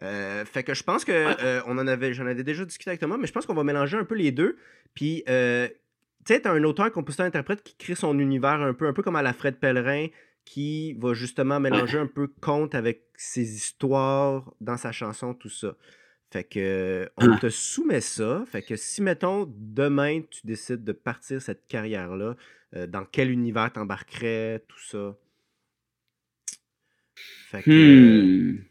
[0.00, 3.26] fait que je pense que on en avait, j'en avais déjà discuté avec Thomas, mais
[3.26, 4.56] je pense qu'on va mélanger un peu les deux.
[4.94, 8.92] Puis, tu sais, t'as un auteur, compositeur, interprète qui crée son univers un peu, un
[8.92, 10.08] peu comme à la Fred Pellerin,
[10.44, 15.74] qui va justement mélanger un peu conte avec ses histoires dans sa chanson, tout ça.
[16.30, 17.38] Fait que on ah.
[17.38, 18.44] te soumet ça.
[18.46, 22.36] Fait que si, mettons, demain, tu décides de partir cette carrière-là,
[22.74, 25.16] euh, dans quel univers t'embarquerais, tout ça?
[27.50, 27.70] Fait que.
[27.70, 28.64] Hmm.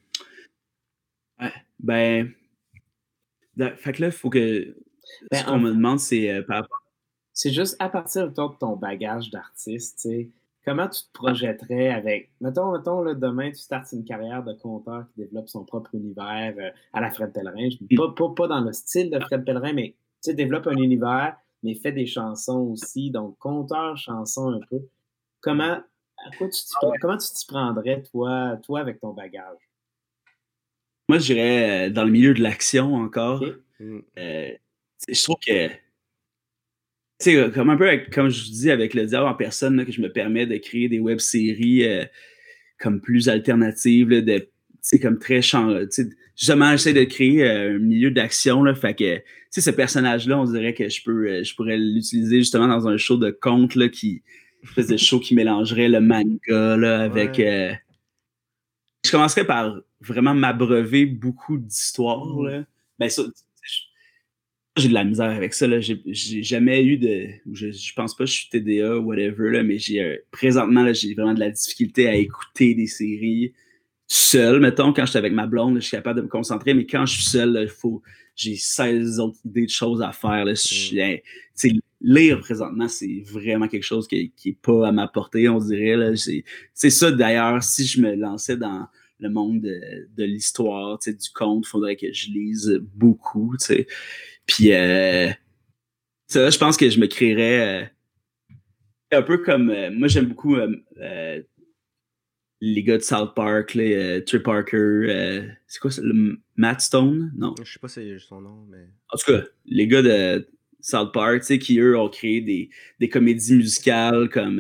[1.40, 2.34] Ouais, ben.
[3.78, 4.76] Fait que là, il faut que.
[5.32, 6.84] Ben, ce qu'on me demande, c'est euh, par rapport.
[7.32, 10.30] C'est juste à partir de ton bagage d'artiste, tu sais
[10.66, 12.32] comment tu te projetterais avec.
[12.42, 16.56] Mettons, mettons là, demain, tu startes une carrière de conteur qui développe son propre univers
[16.58, 17.70] euh, à la Fred Pellerin?
[17.70, 19.90] Je dis pas, pas, pas, dans le style de Fred Pellerin, mais
[20.24, 23.12] tu sais, développe un univers, mais fait des chansons aussi.
[23.12, 24.82] Donc, conteur, chanson un peu.
[25.42, 25.78] Comment,
[26.38, 26.62] quoi tu
[27.00, 29.60] comment tu t'y prendrais, toi, toi, avec ton bagage?
[31.08, 33.44] Moi, je dirais euh, dans le milieu de l'action encore.
[33.80, 34.52] Euh,
[35.08, 35.70] je trouve que
[37.20, 40.12] sais, comme un peu, comme je dis, avec le diable en personne, que je me
[40.12, 42.06] permets de créer des web-séries euh,
[42.80, 44.48] comme plus alternatives, là, de,
[45.02, 50.38] comme très justement, j'essaie de créer euh, un milieu d'action, là, fait que, ce personnage-là,
[50.38, 53.76] on dirait que je peux, euh, je pourrais l'utiliser justement dans un show de conte,
[53.76, 54.22] là, qui,
[54.64, 61.58] espèce de show qui mélangerait le manga, là, avec, je commencerais par vraiment m'abreuver beaucoup
[61.58, 62.48] d'histoires, mmh.
[62.48, 62.66] là.
[62.98, 63.10] Ben,
[64.78, 65.68] j'ai de la misère avec ça.
[65.68, 65.80] Là.
[65.80, 67.28] J'ai, jamais eu de.
[67.52, 70.84] Je, je pense pas que je suis TDA ou whatever, là, mais j'ai euh, présentement
[70.84, 73.54] là, j'ai vraiment de la difficulté à écouter des séries
[74.08, 74.60] seul.
[74.60, 77.06] Mettons, quand je suis avec ma blonde, je suis capable de me concentrer, mais quand
[77.06, 78.02] je suis seul, il faut.
[78.36, 80.44] J'ai 16 autres idées de choses à faire.
[80.44, 80.54] Là.
[80.54, 81.80] Mm.
[82.02, 85.96] lire présentement, c'est vraiment quelque chose qui, qui est pas à ma portée, on dirait.
[85.96, 86.12] Là.
[86.74, 88.88] C'est, ça d'ailleurs, si je me lançais dans
[89.20, 89.80] le monde de,
[90.18, 93.56] de l'histoire, du conte, il faudrait que je lise beaucoup.
[93.58, 93.88] sais
[94.46, 95.30] puis euh,
[96.28, 97.86] ça, je pense que je me créerais euh,
[99.12, 100.58] un peu comme euh, moi j'aime beaucoup
[102.62, 107.32] les gars de South Park, les Trey Parker, c'est quoi ça, le Matt Stone?
[107.36, 107.54] Non.
[107.64, 108.88] Je sais pas si c'est son nom, mais.
[109.10, 110.48] En tout cas, les gars de
[110.80, 112.70] South Park, tu sais, qui eux ont créé des,
[113.00, 114.60] des comédies musicales comme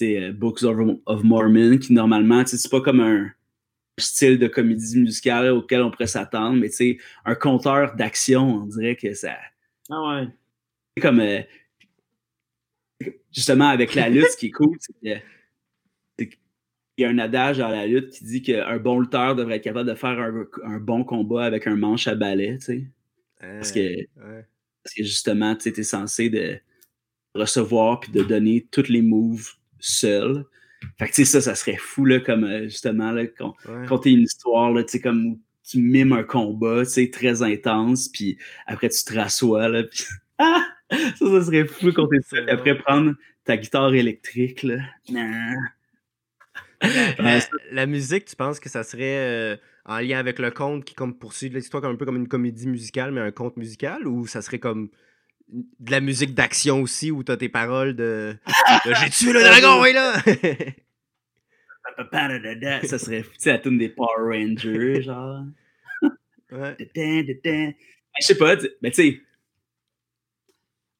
[0.00, 0.32] ouais.
[0.32, 3.30] Books of, of, Mormon, qui normalement, c'est pas comme un
[3.98, 8.66] style de comédie musicale auquel on pourrait s'attendre, mais tu sais, un conteur d'action, on
[8.66, 9.36] dirait que ça.
[9.90, 10.28] Ah ouais.
[10.96, 11.20] C'est comme.
[11.20, 11.42] Euh,
[13.32, 14.92] justement, avec la lutte, ce qui est cool, c'est
[16.18, 16.38] qu'il
[16.98, 19.88] y a un adage dans la lutte qui dit qu'un bon lutteur devrait être capable
[19.88, 20.18] de faire
[20.64, 22.84] un, bon combat avec un manche à balai, tu sais.
[23.40, 26.58] parce, que, parce que justement, tu es censé de
[27.34, 30.44] recevoir puis de donner tous les moves seul.
[30.98, 34.22] Fait que, tu sais, ça, ça serait fou, là, comme, euh, justement, là, quand une
[34.22, 38.38] histoire, là, tu sais, comme où tu mimes un combat, tu sais, très intense, puis
[38.66, 40.04] après, tu te rassois, là, puis...
[40.38, 40.64] Ah!
[40.90, 42.36] Ça, ça serait fou quand t'es ça.
[42.48, 44.78] Après, prendre ta guitare électrique, là.
[47.70, 49.56] La, musique, tu penses que ça serait euh,
[49.86, 52.66] en lien avec le conte qui comme poursuit l'histoire comme un peu comme une comédie
[52.66, 54.90] musicale, mais un conte musical, ou ça serait comme
[55.48, 58.36] de la musique d'action aussi où t'as tes paroles de,
[58.84, 60.14] J'ai tué le dragon, oui là!
[62.86, 65.44] ça serait tu sais, la tune des Power Rangers, genre.
[66.50, 66.76] Ouais.
[66.94, 67.74] Ben,
[68.20, 69.20] je sais pas, mais tu sais.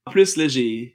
[0.06, 0.93] En plus, là, j'ai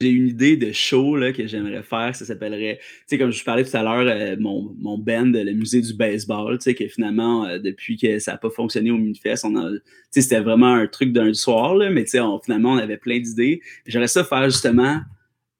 [0.00, 2.14] j'ai une idée de show là, que j'aimerais faire.
[2.14, 5.52] Ça s'appellerait, tu sais, comme je parlais tout à l'heure, euh, mon, mon band, le
[5.52, 8.96] musée du baseball, tu sais, que finalement, euh, depuis que ça n'a pas fonctionné au
[8.96, 9.80] Minifest, on a, tu
[10.10, 13.18] sais, c'était vraiment un truc d'un soir, là, mais tu sais, finalement, on avait plein
[13.18, 13.60] d'idées.
[13.86, 15.00] J'aimerais ça faire justement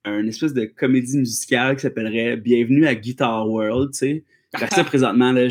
[0.05, 4.25] un espèce de comédie musicale qui s'appellerait Bienvenue à Guitar World, tu sais.
[4.71, 5.49] ça, présentement, là,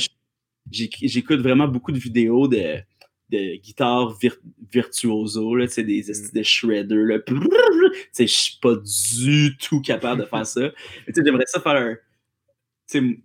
[0.72, 2.78] j'écoute vraiment beaucoup de vidéos de
[3.30, 4.18] de guitare
[4.72, 6.32] virtuoso, là, des mm.
[6.34, 6.96] de shredder.
[6.96, 7.18] Là.
[8.18, 10.72] Je suis pas du tout capable de faire ça.
[11.16, 11.98] J'aimerais ça faire
[12.94, 13.16] un.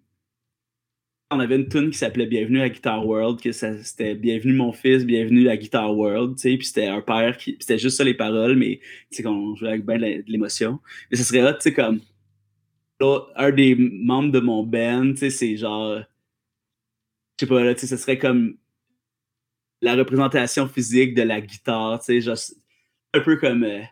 [1.30, 5.06] On avait une tune qui s'appelait Bienvenue à Guitar World, que c'était Bienvenue mon fils,
[5.06, 7.56] bienvenue à Guitar World, puis c'était un père qui.
[7.60, 8.80] C'était juste ça les paroles, mais
[9.22, 10.80] qu'on jouait avec bien de l'émotion.
[11.10, 12.00] Mais ça serait là, tu sais, comme.
[13.36, 16.00] un des membres de mon band, tu sais, c'est genre.
[17.38, 18.56] Je sais pas, là, tu sais, ça serait comme
[19.82, 22.32] la représentation physique de la guitare, tu sais,
[23.14, 23.82] un peu comme euh,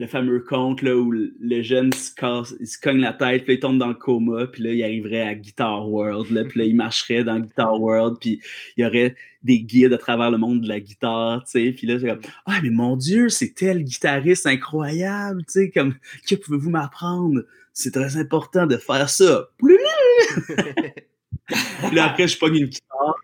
[0.00, 3.60] le fameux conte là, où le jeune se, casse, se cogne la tête, puis il
[3.60, 6.74] tombe dans le coma, puis là, il arriverait à Guitar World, là, puis là, il
[6.74, 8.40] marcherait dans Guitar World, puis
[8.76, 11.86] il y aurait des guides à travers le monde de la guitare, tu sais, puis
[11.86, 15.94] là, c'est comme «Ah, mais mon Dieu, c'est tel guitariste incroyable, tu sais, comme,
[16.28, 17.44] que pouvez-vous m'apprendre?
[17.72, 19.48] C'est très important de faire ça.»
[21.88, 23.16] Puis après, je pogne une guitare,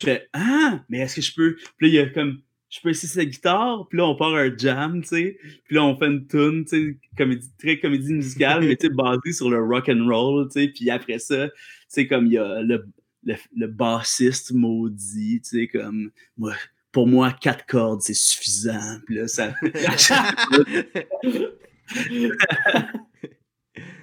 [0.00, 1.56] je fais Ah, mais est-ce que je peux.
[1.76, 2.40] Puis là, il y a comme
[2.70, 5.84] je peux essayer sa guitare, puis là, on part un jam, tu sais, puis là,
[5.84, 9.50] on fait une tune, tu sais, comédie, très comédie musicale, mais tu sais, basée sur
[9.50, 11.48] le rock and roll, tu sais, puis après ça,
[11.88, 12.86] c'est comme il y a le,
[13.24, 16.54] le, le bassiste maudit, tu sais, comme, moi,
[16.92, 19.52] pour moi, quatre cordes, c'est suffisant, puis là, ça...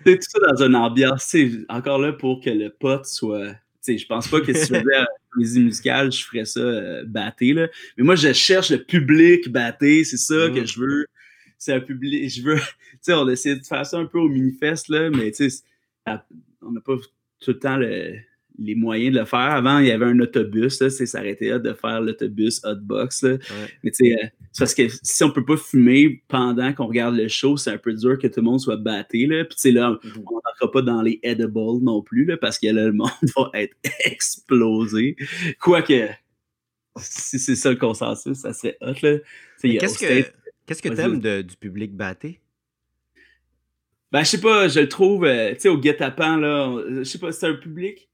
[0.05, 1.33] c'est tout ça dans une ambiance,
[1.69, 3.55] encore là, pour que le pote soit
[3.95, 5.05] je pense pas que si je faisais
[5.37, 7.67] poésie musicale, je ferais ça euh, batté, là.
[7.97, 10.67] Mais moi, je cherche le public batté, c'est ça que mm.
[10.67, 11.05] je veux.
[11.59, 12.55] C'est un public, je veux,
[12.91, 15.63] tu sais, on essaie de faire ça un peu au mini-fest, là, mais tu sais,
[16.61, 16.95] on n'a pas
[17.39, 18.15] tout le temps le,
[18.59, 19.39] les moyens de le faire.
[19.39, 23.23] Avant, il y avait un autobus, là, ça aurait de faire l'autobus hotbox.
[23.23, 23.37] Là.
[23.83, 27.15] Mais tu sais, euh, c'est parce que si on peut pas fumer pendant qu'on regarde
[27.15, 29.25] le show, c'est un peu dur que tout le monde soit batté.
[29.25, 29.45] Là.
[29.45, 32.67] Puis tu sais, là, on n'entrera pas dans les edibles non plus, là, parce que
[32.67, 33.75] là, le monde va être
[34.05, 35.15] explosé.
[35.59, 36.09] Quoique,
[36.97, 38.93] si c'est ça le consensus, ça serait hot.
[39.61, 40.29] Qu'est-ce que
[40.65, 42.39] qu'est-ce que t'aimes du public batté?
[44.11, 47.19] Ben, je sais pas, je le trouve, euh, tu sais, au guet-apens, là, je sais
[47.19, 48.06] pas, c'est un public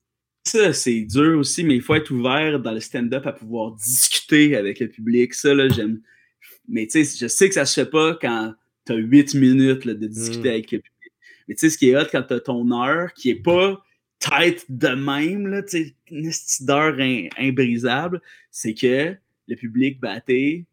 [0.44, 4.56] ça, c'est dur aussi, mais il faut être ouvert dans le stand-up à pouvoir discuter
[4.56, 5.34] avec le public.
[5.34, 6.02] Ça, là, j'aime.
[6.68, 8.54] Mais tu sais, je sais que ça se fait pas quand
[8.86, 10.54] tu as 8 minutes de discuter mm.
[10.54, 11.12] avec le public.
[11.48, 13.84] Mais tu sais, ce qui est hot quand tu as ton heure qui est pas
[14.20, 16.98] tête de même, là, tu sais, une d'heure
[17.38, 18.22] imbrisable,
[18.52, 19.16] c'est que
[19.48, 20.66] le public batté,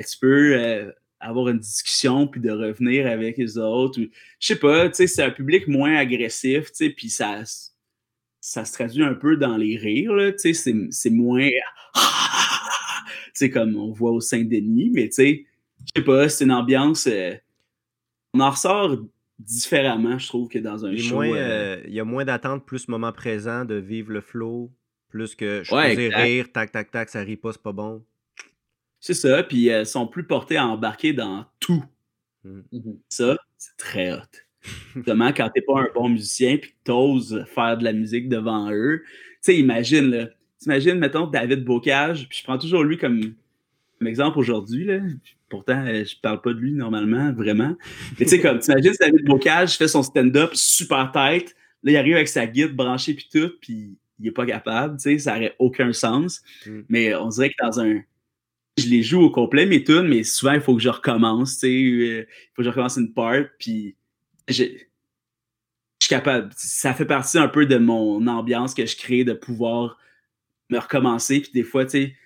[0.00, 0.90] tu peux euh,
[1.20, 4.00] avoir une discussion puis de revenir avec les autres.
[4.00, 4.08] Je
[4.46, 7.42] sais pas, tu sais, c'est un public moins agressif, tu sais, puis ça
[8.42, 11.48] ça se traduit un peu dans les rires, là, tu sais, c'est moins...
[13.32, 15.46] c'est comme on voit au Saint-Denis, mais tu sais,
[15.80, 17.06] je sais pas, c'est une ambiance...
[17.06, 17.34] Euh,
[18.34, 18.96] on en ressort
[19.38, 21.22] différemment, je trouve, que dans un show.
[21.22, 24.72] Euh, euh, il y a moins d'attente, plus moment présent, de vivre le flow,
[25.08, 28.04] plus que je ouais, rire, tac, tac, tac, ça rit pas, c'est pas bon.
[28.98, 31.84] C'est ça, puis elles sont plus portées à embarquer dans tout.
[32.42, 32.60] Mmh.
[33.08, 34.18] Ça, c'est très hot.
[34.94, 38.70] Justement, quand t'es pas un bon musicien puis que t'oses faire de la musique devant
[38.70, 39.02] eux.
[39.04, 40.28] Tu sais, imagine, là.
[40.58, 43.34] T'imagines, mettons, David Bocage, puis je prends toujours lui comme,
[44.06, 45.00] exemple aujourd'hui, là.
[45.48, 47.76] Pourtant, euh, je parle pas de lui normalement, vraiment.
[48.18, 52.14] Mais tu sais, comme, t'imagines David Bocage fait son stand-up super tête, là, il arrive
[52.14, 55.54] avec sa guide branchée puis tout, puis il est pas capable, tu sais, ça aurait
[55.58, 56.42] aucun sens.
[56.64, 56.80] Mm.
[56.88, 58.00] Mais on dirait que dans un
[58.78, 61.58] je les joue au complet, mes tunes, mais souvent, il faut que je recommence, tu
[61.58, 63.96] sais, euh, il faut que je recommence une part, puis
[64.48, 66.50] je, suis capable.
[66.56, 69.98] Ça fait partie un peu de mon ambiance que je crée de pouvoir
[70.70, 71.40] me recommencer.
[71.40, 72.16] Puis des fois, tu sais,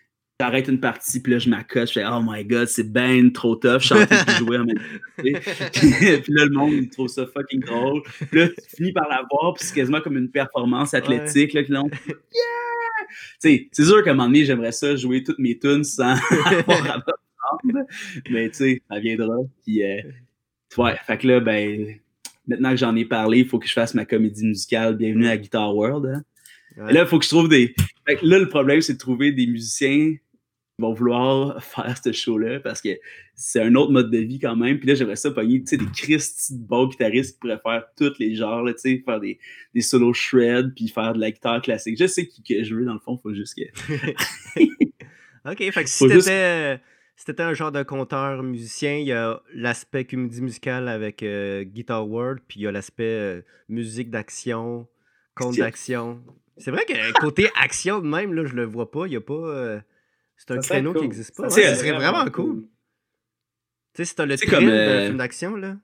[0.40, 3.56] j'arrête une partie, puis là, je m'accote, je fais Oh my god, c'est ben trop
[3.56, 4.82] tough, chanter et jouer en même temps.
[5.22, 8.02] puis là, le monde, il trouve ça fucking drôle.
[8.30, 11.52] Puis là, tu finis par la voir, puis c'est quasiment comme une performance athlétique.
[11.52, 12.66] Là, là, Yeah!
[13.38, 16.16] c'est sûr qu'à un moment donné, j'aimerais ça jouer toutes mes tunes sans
[16.46, 17.02] avoir à
[18.30, 19.36] Mais tu sais, ça viendra.
[19.64, 20.02] Puis, euh,
[20.76, 21.98] ouais, fait que là, ben,
[22.46, 25.36] maintenant que j'en ai parlé, il faut que je fasse ma comédie musicale Bienvenue à
[25.36, 26.06] Guitar World.
[26.06, 26.92] Hein.
[26.92, 27.74] là, il faut que je trouve des.
[28.06, 30.20] là, le problème, c'est de trouver des musiciens qui
[30.78, 32.90] vont vouloir faire ce show-là parce que
[33.34, 34.78] c'est un autre mode de vie quand même.
[34.78, 38.34] Puis là, j'aimerais ça pogner des Christ de bons guitaristes qui pourraient faire tous les
[38.34, 39.38] genres, là, faire des,
[39.74, 41.96] des solos shred puis faire de la guitare classique.
[41.98, 44.60] Je sais qui que je veux, dans le fond, il faut juste que.
[45.50, 46.80] ok, fait que si t'étais
[47.16, 52.06] c'était un genre de conteur musicien, il y a l'aspect comédie musicale avec euh, Guitar
[52.06, 54.86] World, puis il y a l'aspect euh, musique d'action,
[55.34, 56.22] conte d'action.
[56.58, 59.06] C'est vrai que côté action de même, là, je le vois pas.
[59.06, 59.34] Il y a pas.
[59.34, 59.80] Euh,
[60.36, 61.48] c'est un créneau qui n'existe pas.
[61.48, 62.66] Ça, serait vraiment cool.
[63.94, 65.76] Tu sais, si t'as le thrill d'un film d'action, là.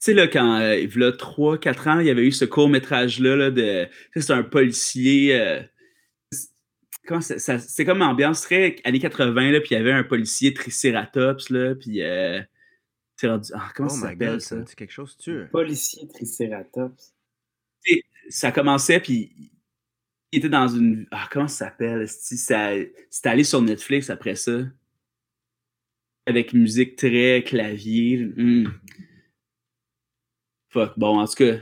[0.00, 3.34] Tu sais, là, quand il y a 3-4 ans, il y avait eu ce court-métrage-là
[3.34, 3.88] là, de.
[4.14, 5.66] C'est un policier
[7.20, 11.74] c'est comme ambiance très années 80, là, puis il y avait un policier tricératops, là,
[11.74, 12.40] puis euh,
[13.22, 14.64] ah, comment oh ça s'appelle ça?
[14.66, 17.12] C'est quelque chose, tu Policier tricératops.
[18.28, 19.32] ça commençait, puis
[20.32, 21.06] il était dans une.
[21.10, 22.06] Ah, comment ça s'appelle?
[22.08, 22.92] C'était
[23.24, 24.60] allé sur Netflix après ça.
[26.26, 28.18] Avec musique très clavier.
[28.18, 28.68] Hmm.
[30.68, 31.58] Fuck, bon, en tout cas.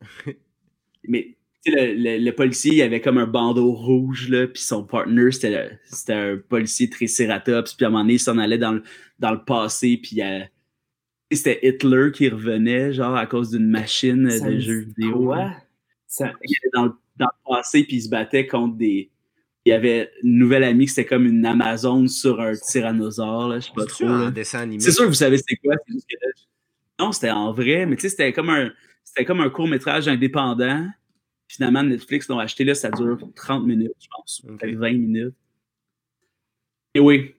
[1.08, 1.35] Mais
[1.70, 6.88] le, policier, il avait comme un bandeau rouge, là, puis son partner, c'était un policier
[6.88, 8.82] tricératops, puis à un moment donné, il s'en allait dans le,
[9.18, 10.20] dans le passé, puis
[11.30, 15.24] c'était Hitler qui revenait, genre, à cause d'une machine de jeu vidéo.
[15.24, 15.52] Quoi?
[16.20, 19.10] Il était dans le, dans le passé, puis il se battait contre des...
[19.64, 23.58] Il y avait une nouvelle amie qui c'était comme une Amazon sur un tyrannosaure, là,
[23.58, 24.06] je sais pas trop.
[24.78, 27.96] C'est sûr que vous savez c'est quoi, c'est juste que Non, c'était en vrai, mais
[27.96, 28.70] tu sais, c'était comme un...
[29.02, 30.86] C'était comme un court-métrage indépendant
[31.48, 34.42] Finalement, Netflix l'ont acheté, là, ça dure 30 minutes, je pense.
[34.46, 35.34] Peut-être 20 minutes.
[36.94, 37.34] Et oui.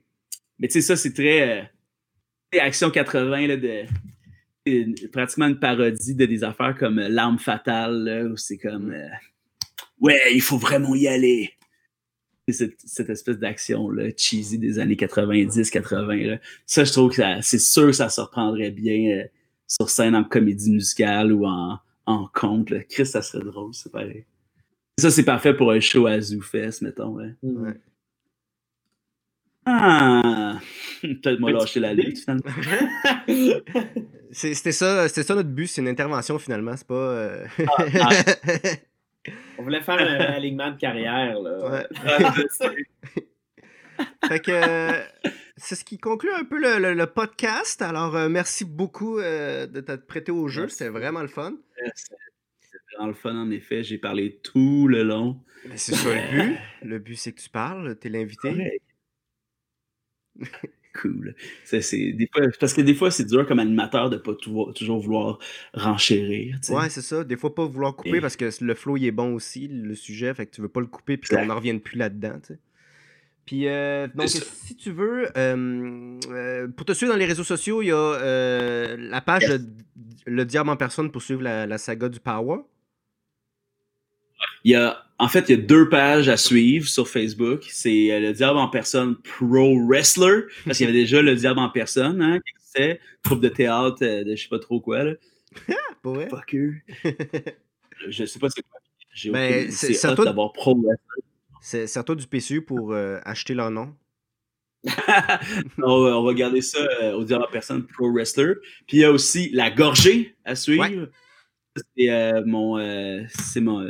[0.60, 1.62] Mais tu sais, ça, c'est très.
[1.62, 8.30] Euh, Action 80, là, de, pratiquement une parodie de des affaires comme euh, L'arme fatale,
[8.32, 8.92] où c'est comme.
[8.92, 9.08] Euh,
[10.00, 11.52] ouais, il faut vraiment y aller.
[12.50, 16.40] Cette, cette, espèce d'action là, cheesy des années 90-80.
[16.66, 19.26] Ça, je trouve que c'est sûr que ça se reprendrait bien
[19.68, 21.78] sur scène en comédie musicale ou en,
[22.08, 22.72] en conte.
[22.72, 22.80] Là.
[22.84, 24.26] Chris, ça serait drôle, c'est pareil.
[24.98, 27.10] Ça, c'est parfait pour un show à ZooFest, mettons.
[27.10, 27.36] Ouais.
[27.44, 27.76] ouais.
[29.66, 30.60] Ah!
[31.02, 32.50] Peut-être moi lâcher la lutte, finalement.
[34.32, 36.96] C'était ça, ça notre but, c'est une intervention finalement, c'est pas.
[36.96, 38.10] Euh, ah, ah.
[39.60, 41.86] On voulait faire un alignement de carrière, là.
[44.28, 45.04] Fait que euh,
[45.58, 47.82] c'est ce qui conclut un peu le, podcast.
[47.82, 50.68] Alors, euh, merci beaucoup de t'être prêté au jeu.
[50.68, 51.56] C'était vraiment le fun.
[51.96, 53.84] C'était vraiment le fun, en effet.
[53.84, 55.42] J'ai parlé tout le long.
[55.76, 56.58] C'est ça le but.
[56.84, 57.98] Le but, c'est que tu parles.
[58.00, 58.82] Tu es l'invité.
[61.02, 61.36] cool.
[61.72, 65.40] Des fois, parce que des fois, c'est dur comme animateur de ne pas toujours vouloir
[65.74, 66.58] renchérir.
[66.70, 67.24] Ouais, c'est ça.
[67.24, 70.34] Des fois, pas vouloir couper parce que le flow, il est bon aussi, le sujet.
[70.34, 72.40] Fait que tu veux pas le couper puis qu'on n'en revienne plus là-dedans.
[73.48, 77.82] Puis, euh, donc, si tu veux, euh, euh, pour te suivre dans les réseaux sociaux,
[77.82, 79.46] il y a la page
[80.26, 82.58] Le Diable en personne pour suivre la, la saga du Power.
[84.66, 87.66] Il y a, en fait, il y a deux pages à suivre sur Facebook.
[87.70, 91.70] C'est le Diable en personne Pro Wrestler, parce qu'il y avait déjà le Diable en
[91.70, 95.06] personne, hein, qui existait, troupe de théâtre de je sais pas trop quoi.
[95.06, 95.14] Là.
[96.04, 96.28] ouais.
[96.28, 96.74] Fuck you.
[98.10, 98.82] je sais pas c'est quoi.
[99.14, 101.24] J'ai ben, c'est à d'avoir Pro Wrestler.
[101.70, 103.94] C'est à toi du PCU pour euh, acheter leur nom.
[105.84, 106.80] on, va garder ça
[107.16, 108.54] au Diable en personne Pro Wrestler.
[108.88, 111.10] Puis il y a aussi La Gorgée à suivre
[111.96, 113.24] c'est euh, mon, euh,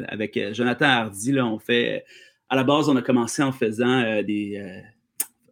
[0.07, 2.05] avec euh, Jonathan Hardy, là, on fait.
[2.49, 4.81] À la base, on a commencé en faisant des,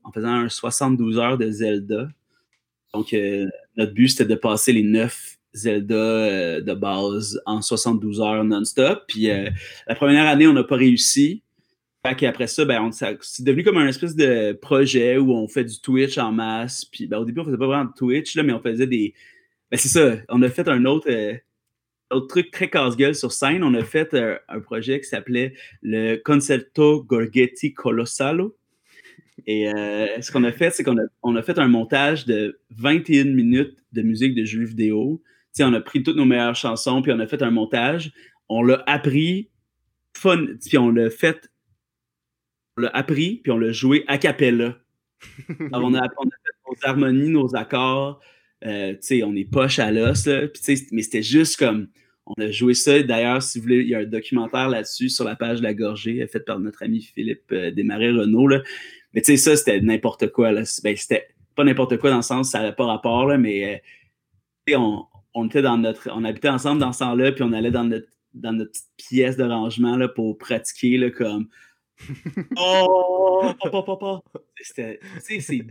[0.05, 2.07] en faisant un 72 heures de Zelda.
[2.93, 3.13] Donc,
[3.75, 9.03] notre but, c'était de passer les 9 Zelda de base en 72 heures non-stop.
[9.09, 11.43] Puis la première année, on n'a pas réussi.
[12.05, 15.81] Fait après ça, ben, c'est devenu comme un espèce de projet où on fait du
[15.81, 16.85] Twitch en masse.
[16.85, 19.13] Puis ben, au début, on faisait pas vraiment de Twitch, là, mais on faisait des.
[19.71, 21.09] Ben, c'est ça, on a fait un autre
[22.11, 26.17] autre truc très casse-gueule sur scène, on a fait euh, un projet qui s'appelait le
[26.17, 28.55] Concerto Gorgetti Colossalo.
[29.47, 32.59] Et euh, ce qu'on a fait, c'est qu'on a, on a fait un montage de
[32.71, 35.21] 21 minutes de musique de jeux vidéo.
[35.59, 38.11] on a pris toutes nos meilleures chansons, puis on a fait un montage.
[38.49, 39.49] On l'a appris,
[40.13, 41.49] fun, puis on l'a fait,
[42.81, 44.77] l'a appris, puis on l'a joué a cappella.
[45.71, 48.19] Alors, on, a, on a fait nos harmonies, nos accords,
[48.65, 50.27] euh, on est poche à l'os,
[50.91, 51.87] mais c'était juste comme.
[52.27, 53.03] On a joué ça.
[53.03, 55.75] D'ailleurs, si vous voulez, il y a un documentaire là-dessus sur la page de la
[55.75, 58.63] gorgée, fait par notre ami Philippe euh, Desmarais-Renault.
[59.13, 60.51] Mais tu sais, ça, c'était n'importe quoi.
[60.51, 60.63] Là.
[60.83, 63.83] Ben, c'était pas n'importe quoi dans le sens, ça n'avait pas rapport, là, mais
[64.67, 64.77] euh,
[65.35, 66.09] on, était dans notre.
[66.13, 69.37] On habitait ensemble dans ce temps-là, puis on allait dans notre, dans notre petite pièce
[69.37, 71.47] de rangement là, pour pratiquer là, comme.
[72.57, 74.21] oh, papa, papa.
[74.61, 74.99] C'était.
[75.19, 75.65] C'est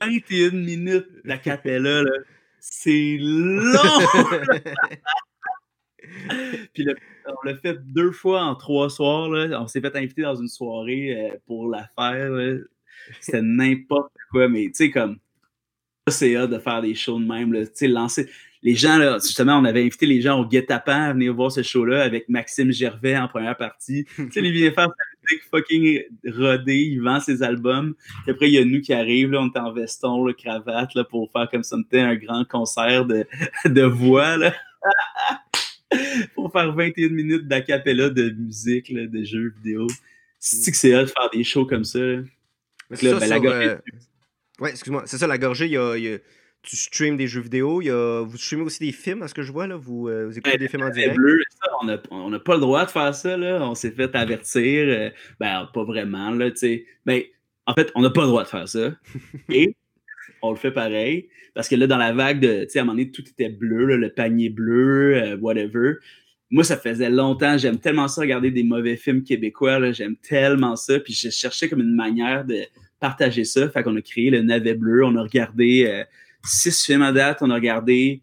[0.00, 2.12] 21 minutes d'acapella, là.
[2.60, 3.72] C'est long!
[6.72, 6.86] Puis
[7.26, 9.28] on l'a fait deux fois en trois soirs.
[9.28, 9.60] Là.
[9.60, 12.30] On s'est fait inviter dans une soirée euh, pour la faire.
[13.20, 15.18] C'était n'importe quoi, mais tu sais, comme
[16.08, 17.52] c'est hâte de faire des shows de même.
[17.52, 17.62] Là.
[17.82, 18.28] Lancer...
[18.62, 21.62] Les gens, là, justement, on avait invité les gens au guet-apens à venir voir ce
[21.62, 24.04] show-là avec Maxime Gervais en première partie.
[24.16, 24.88] tu sais, il vient faire
[25.50, 27.94] fucking rodé, il vend ses albums.
[28.22, 30.94] Puis après, il y a nous qui arrivent, là, on est en veston, là, cravate,
[30.94, 33.26] là, pour faire comme ça, un grand concert de,
[33.64, 34.54] de voix, là.
[36.34, 39.86] pour faire 21 minutes d'acapella de musique, là, de jeux vidéo.
[40.38, 41.98] C'est que c'est hot de faire des shows comme ça.
[41.98, 42.22] Là?
[42.90, 43.68] Là, ben, la gorgée...
[43.68, 43.76] Euh,
[44.60, 45.04] ouais, excuse-moi.
[45.06, 46.18] C'est ça, la gorgée, il y a,
[46.64, 48.22] tu streams des jeux vidéo, il y a...
[48.22, 49.76] vous streamez aussi des films, à ce que je vois, là?
[49.76, 51.16] Vous, euh, vous écoutez des films en direct?
[51.16, 51.42] Bleu,
[52.10, 53.60] on n'a pas le droit de faire ça, là.
[53.62, 54.86] On s'est fait avertir.
[54.88, 56.86] Euh, ben, pas vraiment, là, tu sais.
[57.04, 57.22] Ben,
[57.66, 58.92] en fait, on n'a pas le droit de faire ça.
[59.50, 59.76] Et
[60.42, 61.28] on le fait pareil.
[61.54, 63.50] Parce que là, dans la vague de, tu sais, à un moment donné, tout était
[63.50, 65.94] bleu, le panier bleu, euh, whatever.
[66.50, 67.58] Moi, ça faisait longtemps.
[67.58, 69.92] J'aime tellement ça, regarder des mauvais films québécois.
[69.92, 70.98] J'aime tellement ça.
[70.98, 72.62] Puis je cherchais comme une manière de
[73.00, 73.68] partager ça.
[73.68, 75.04] Fait qu'on a créé le navet bleu.
[75.04, 76.04] On a regardé
[76.44, 77.38] six films à date.
[77.40, 78.22] On a regardé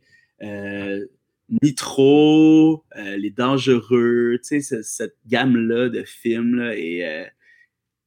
[1.61, 6.56] Nitro, euh, Les Dangereux, tu sais, cette gamme-là de films.
[6.56, 7.26] Là, et euh,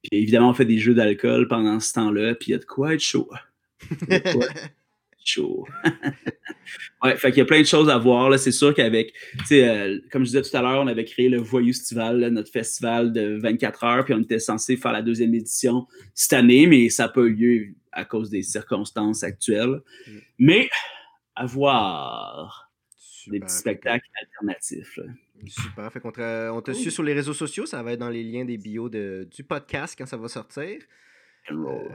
[0.01, 2.65] puis évidemment, on fait des jeux d'alcool pendant ce temps-là, puis il y a de
[2.65, 3.29] quoi être chaud.
[5.25, 5.65] chaud.
[7.03, 8.37] ouais, fait qu'il y a plein de choses à voir.
[8.39, 9.13] C'est sûr qu'avec,
[9.51, 13.11] euh, comme je disais tout à l'heure, on avait créé le Voyou Festival, notre festival
[13.11, 17.03] de 24 heures, puis on était censé faire la deuxième édition cette année, mais ça
[17.03, 19.81] n'a pas eu lieu à cause des circonstances actuelles.
[20.07, 20.11] Mm.
[20.39, 20.69] Mais
[21.35, 22.71] à voir
[23.27, 24.99] des petits spectacles alternatifs.
[25.47, 25.91] Super.
[25.91, 26.01] Fait
[26.51, 27.65] on te suit sur les réseaux sociaux.
[27.65, 30.81] Ça va être dans les liens des bios de, du podcast quand ça va sortir.
[31.51, 31.89] Euh,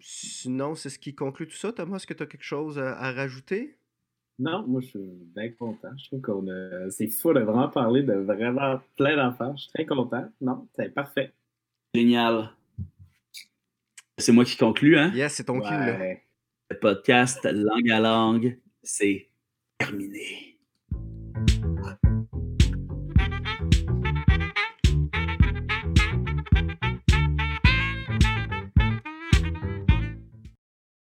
[0.00, 1.72] sinon, c'est ce qui conclut tout ça.
[1.72, 3.76] Thomas, est-ce que tu as quelque chose à, rajouter?
[4.38, 5.90] Non, moi je suis bien content.
[5.96, 6.90] Je trouve qu'on a.
[6.90, 9.54] C'est fou de vraiment parler de vraiment plein d'enfants.
[9.56, 10.28] Je suis très content.
[10.40, 11.32] Non, c'est parfait.
[11.94, 12.50] Génial.
[14.18, 15.12] C'est moi qui conclue, hein?
[15.14, 16.14] Yes, c'est ton cul, là.
[16.70, 19.28] Le podcast Langue à langue, c'est
[19.78, 20.53] terminé.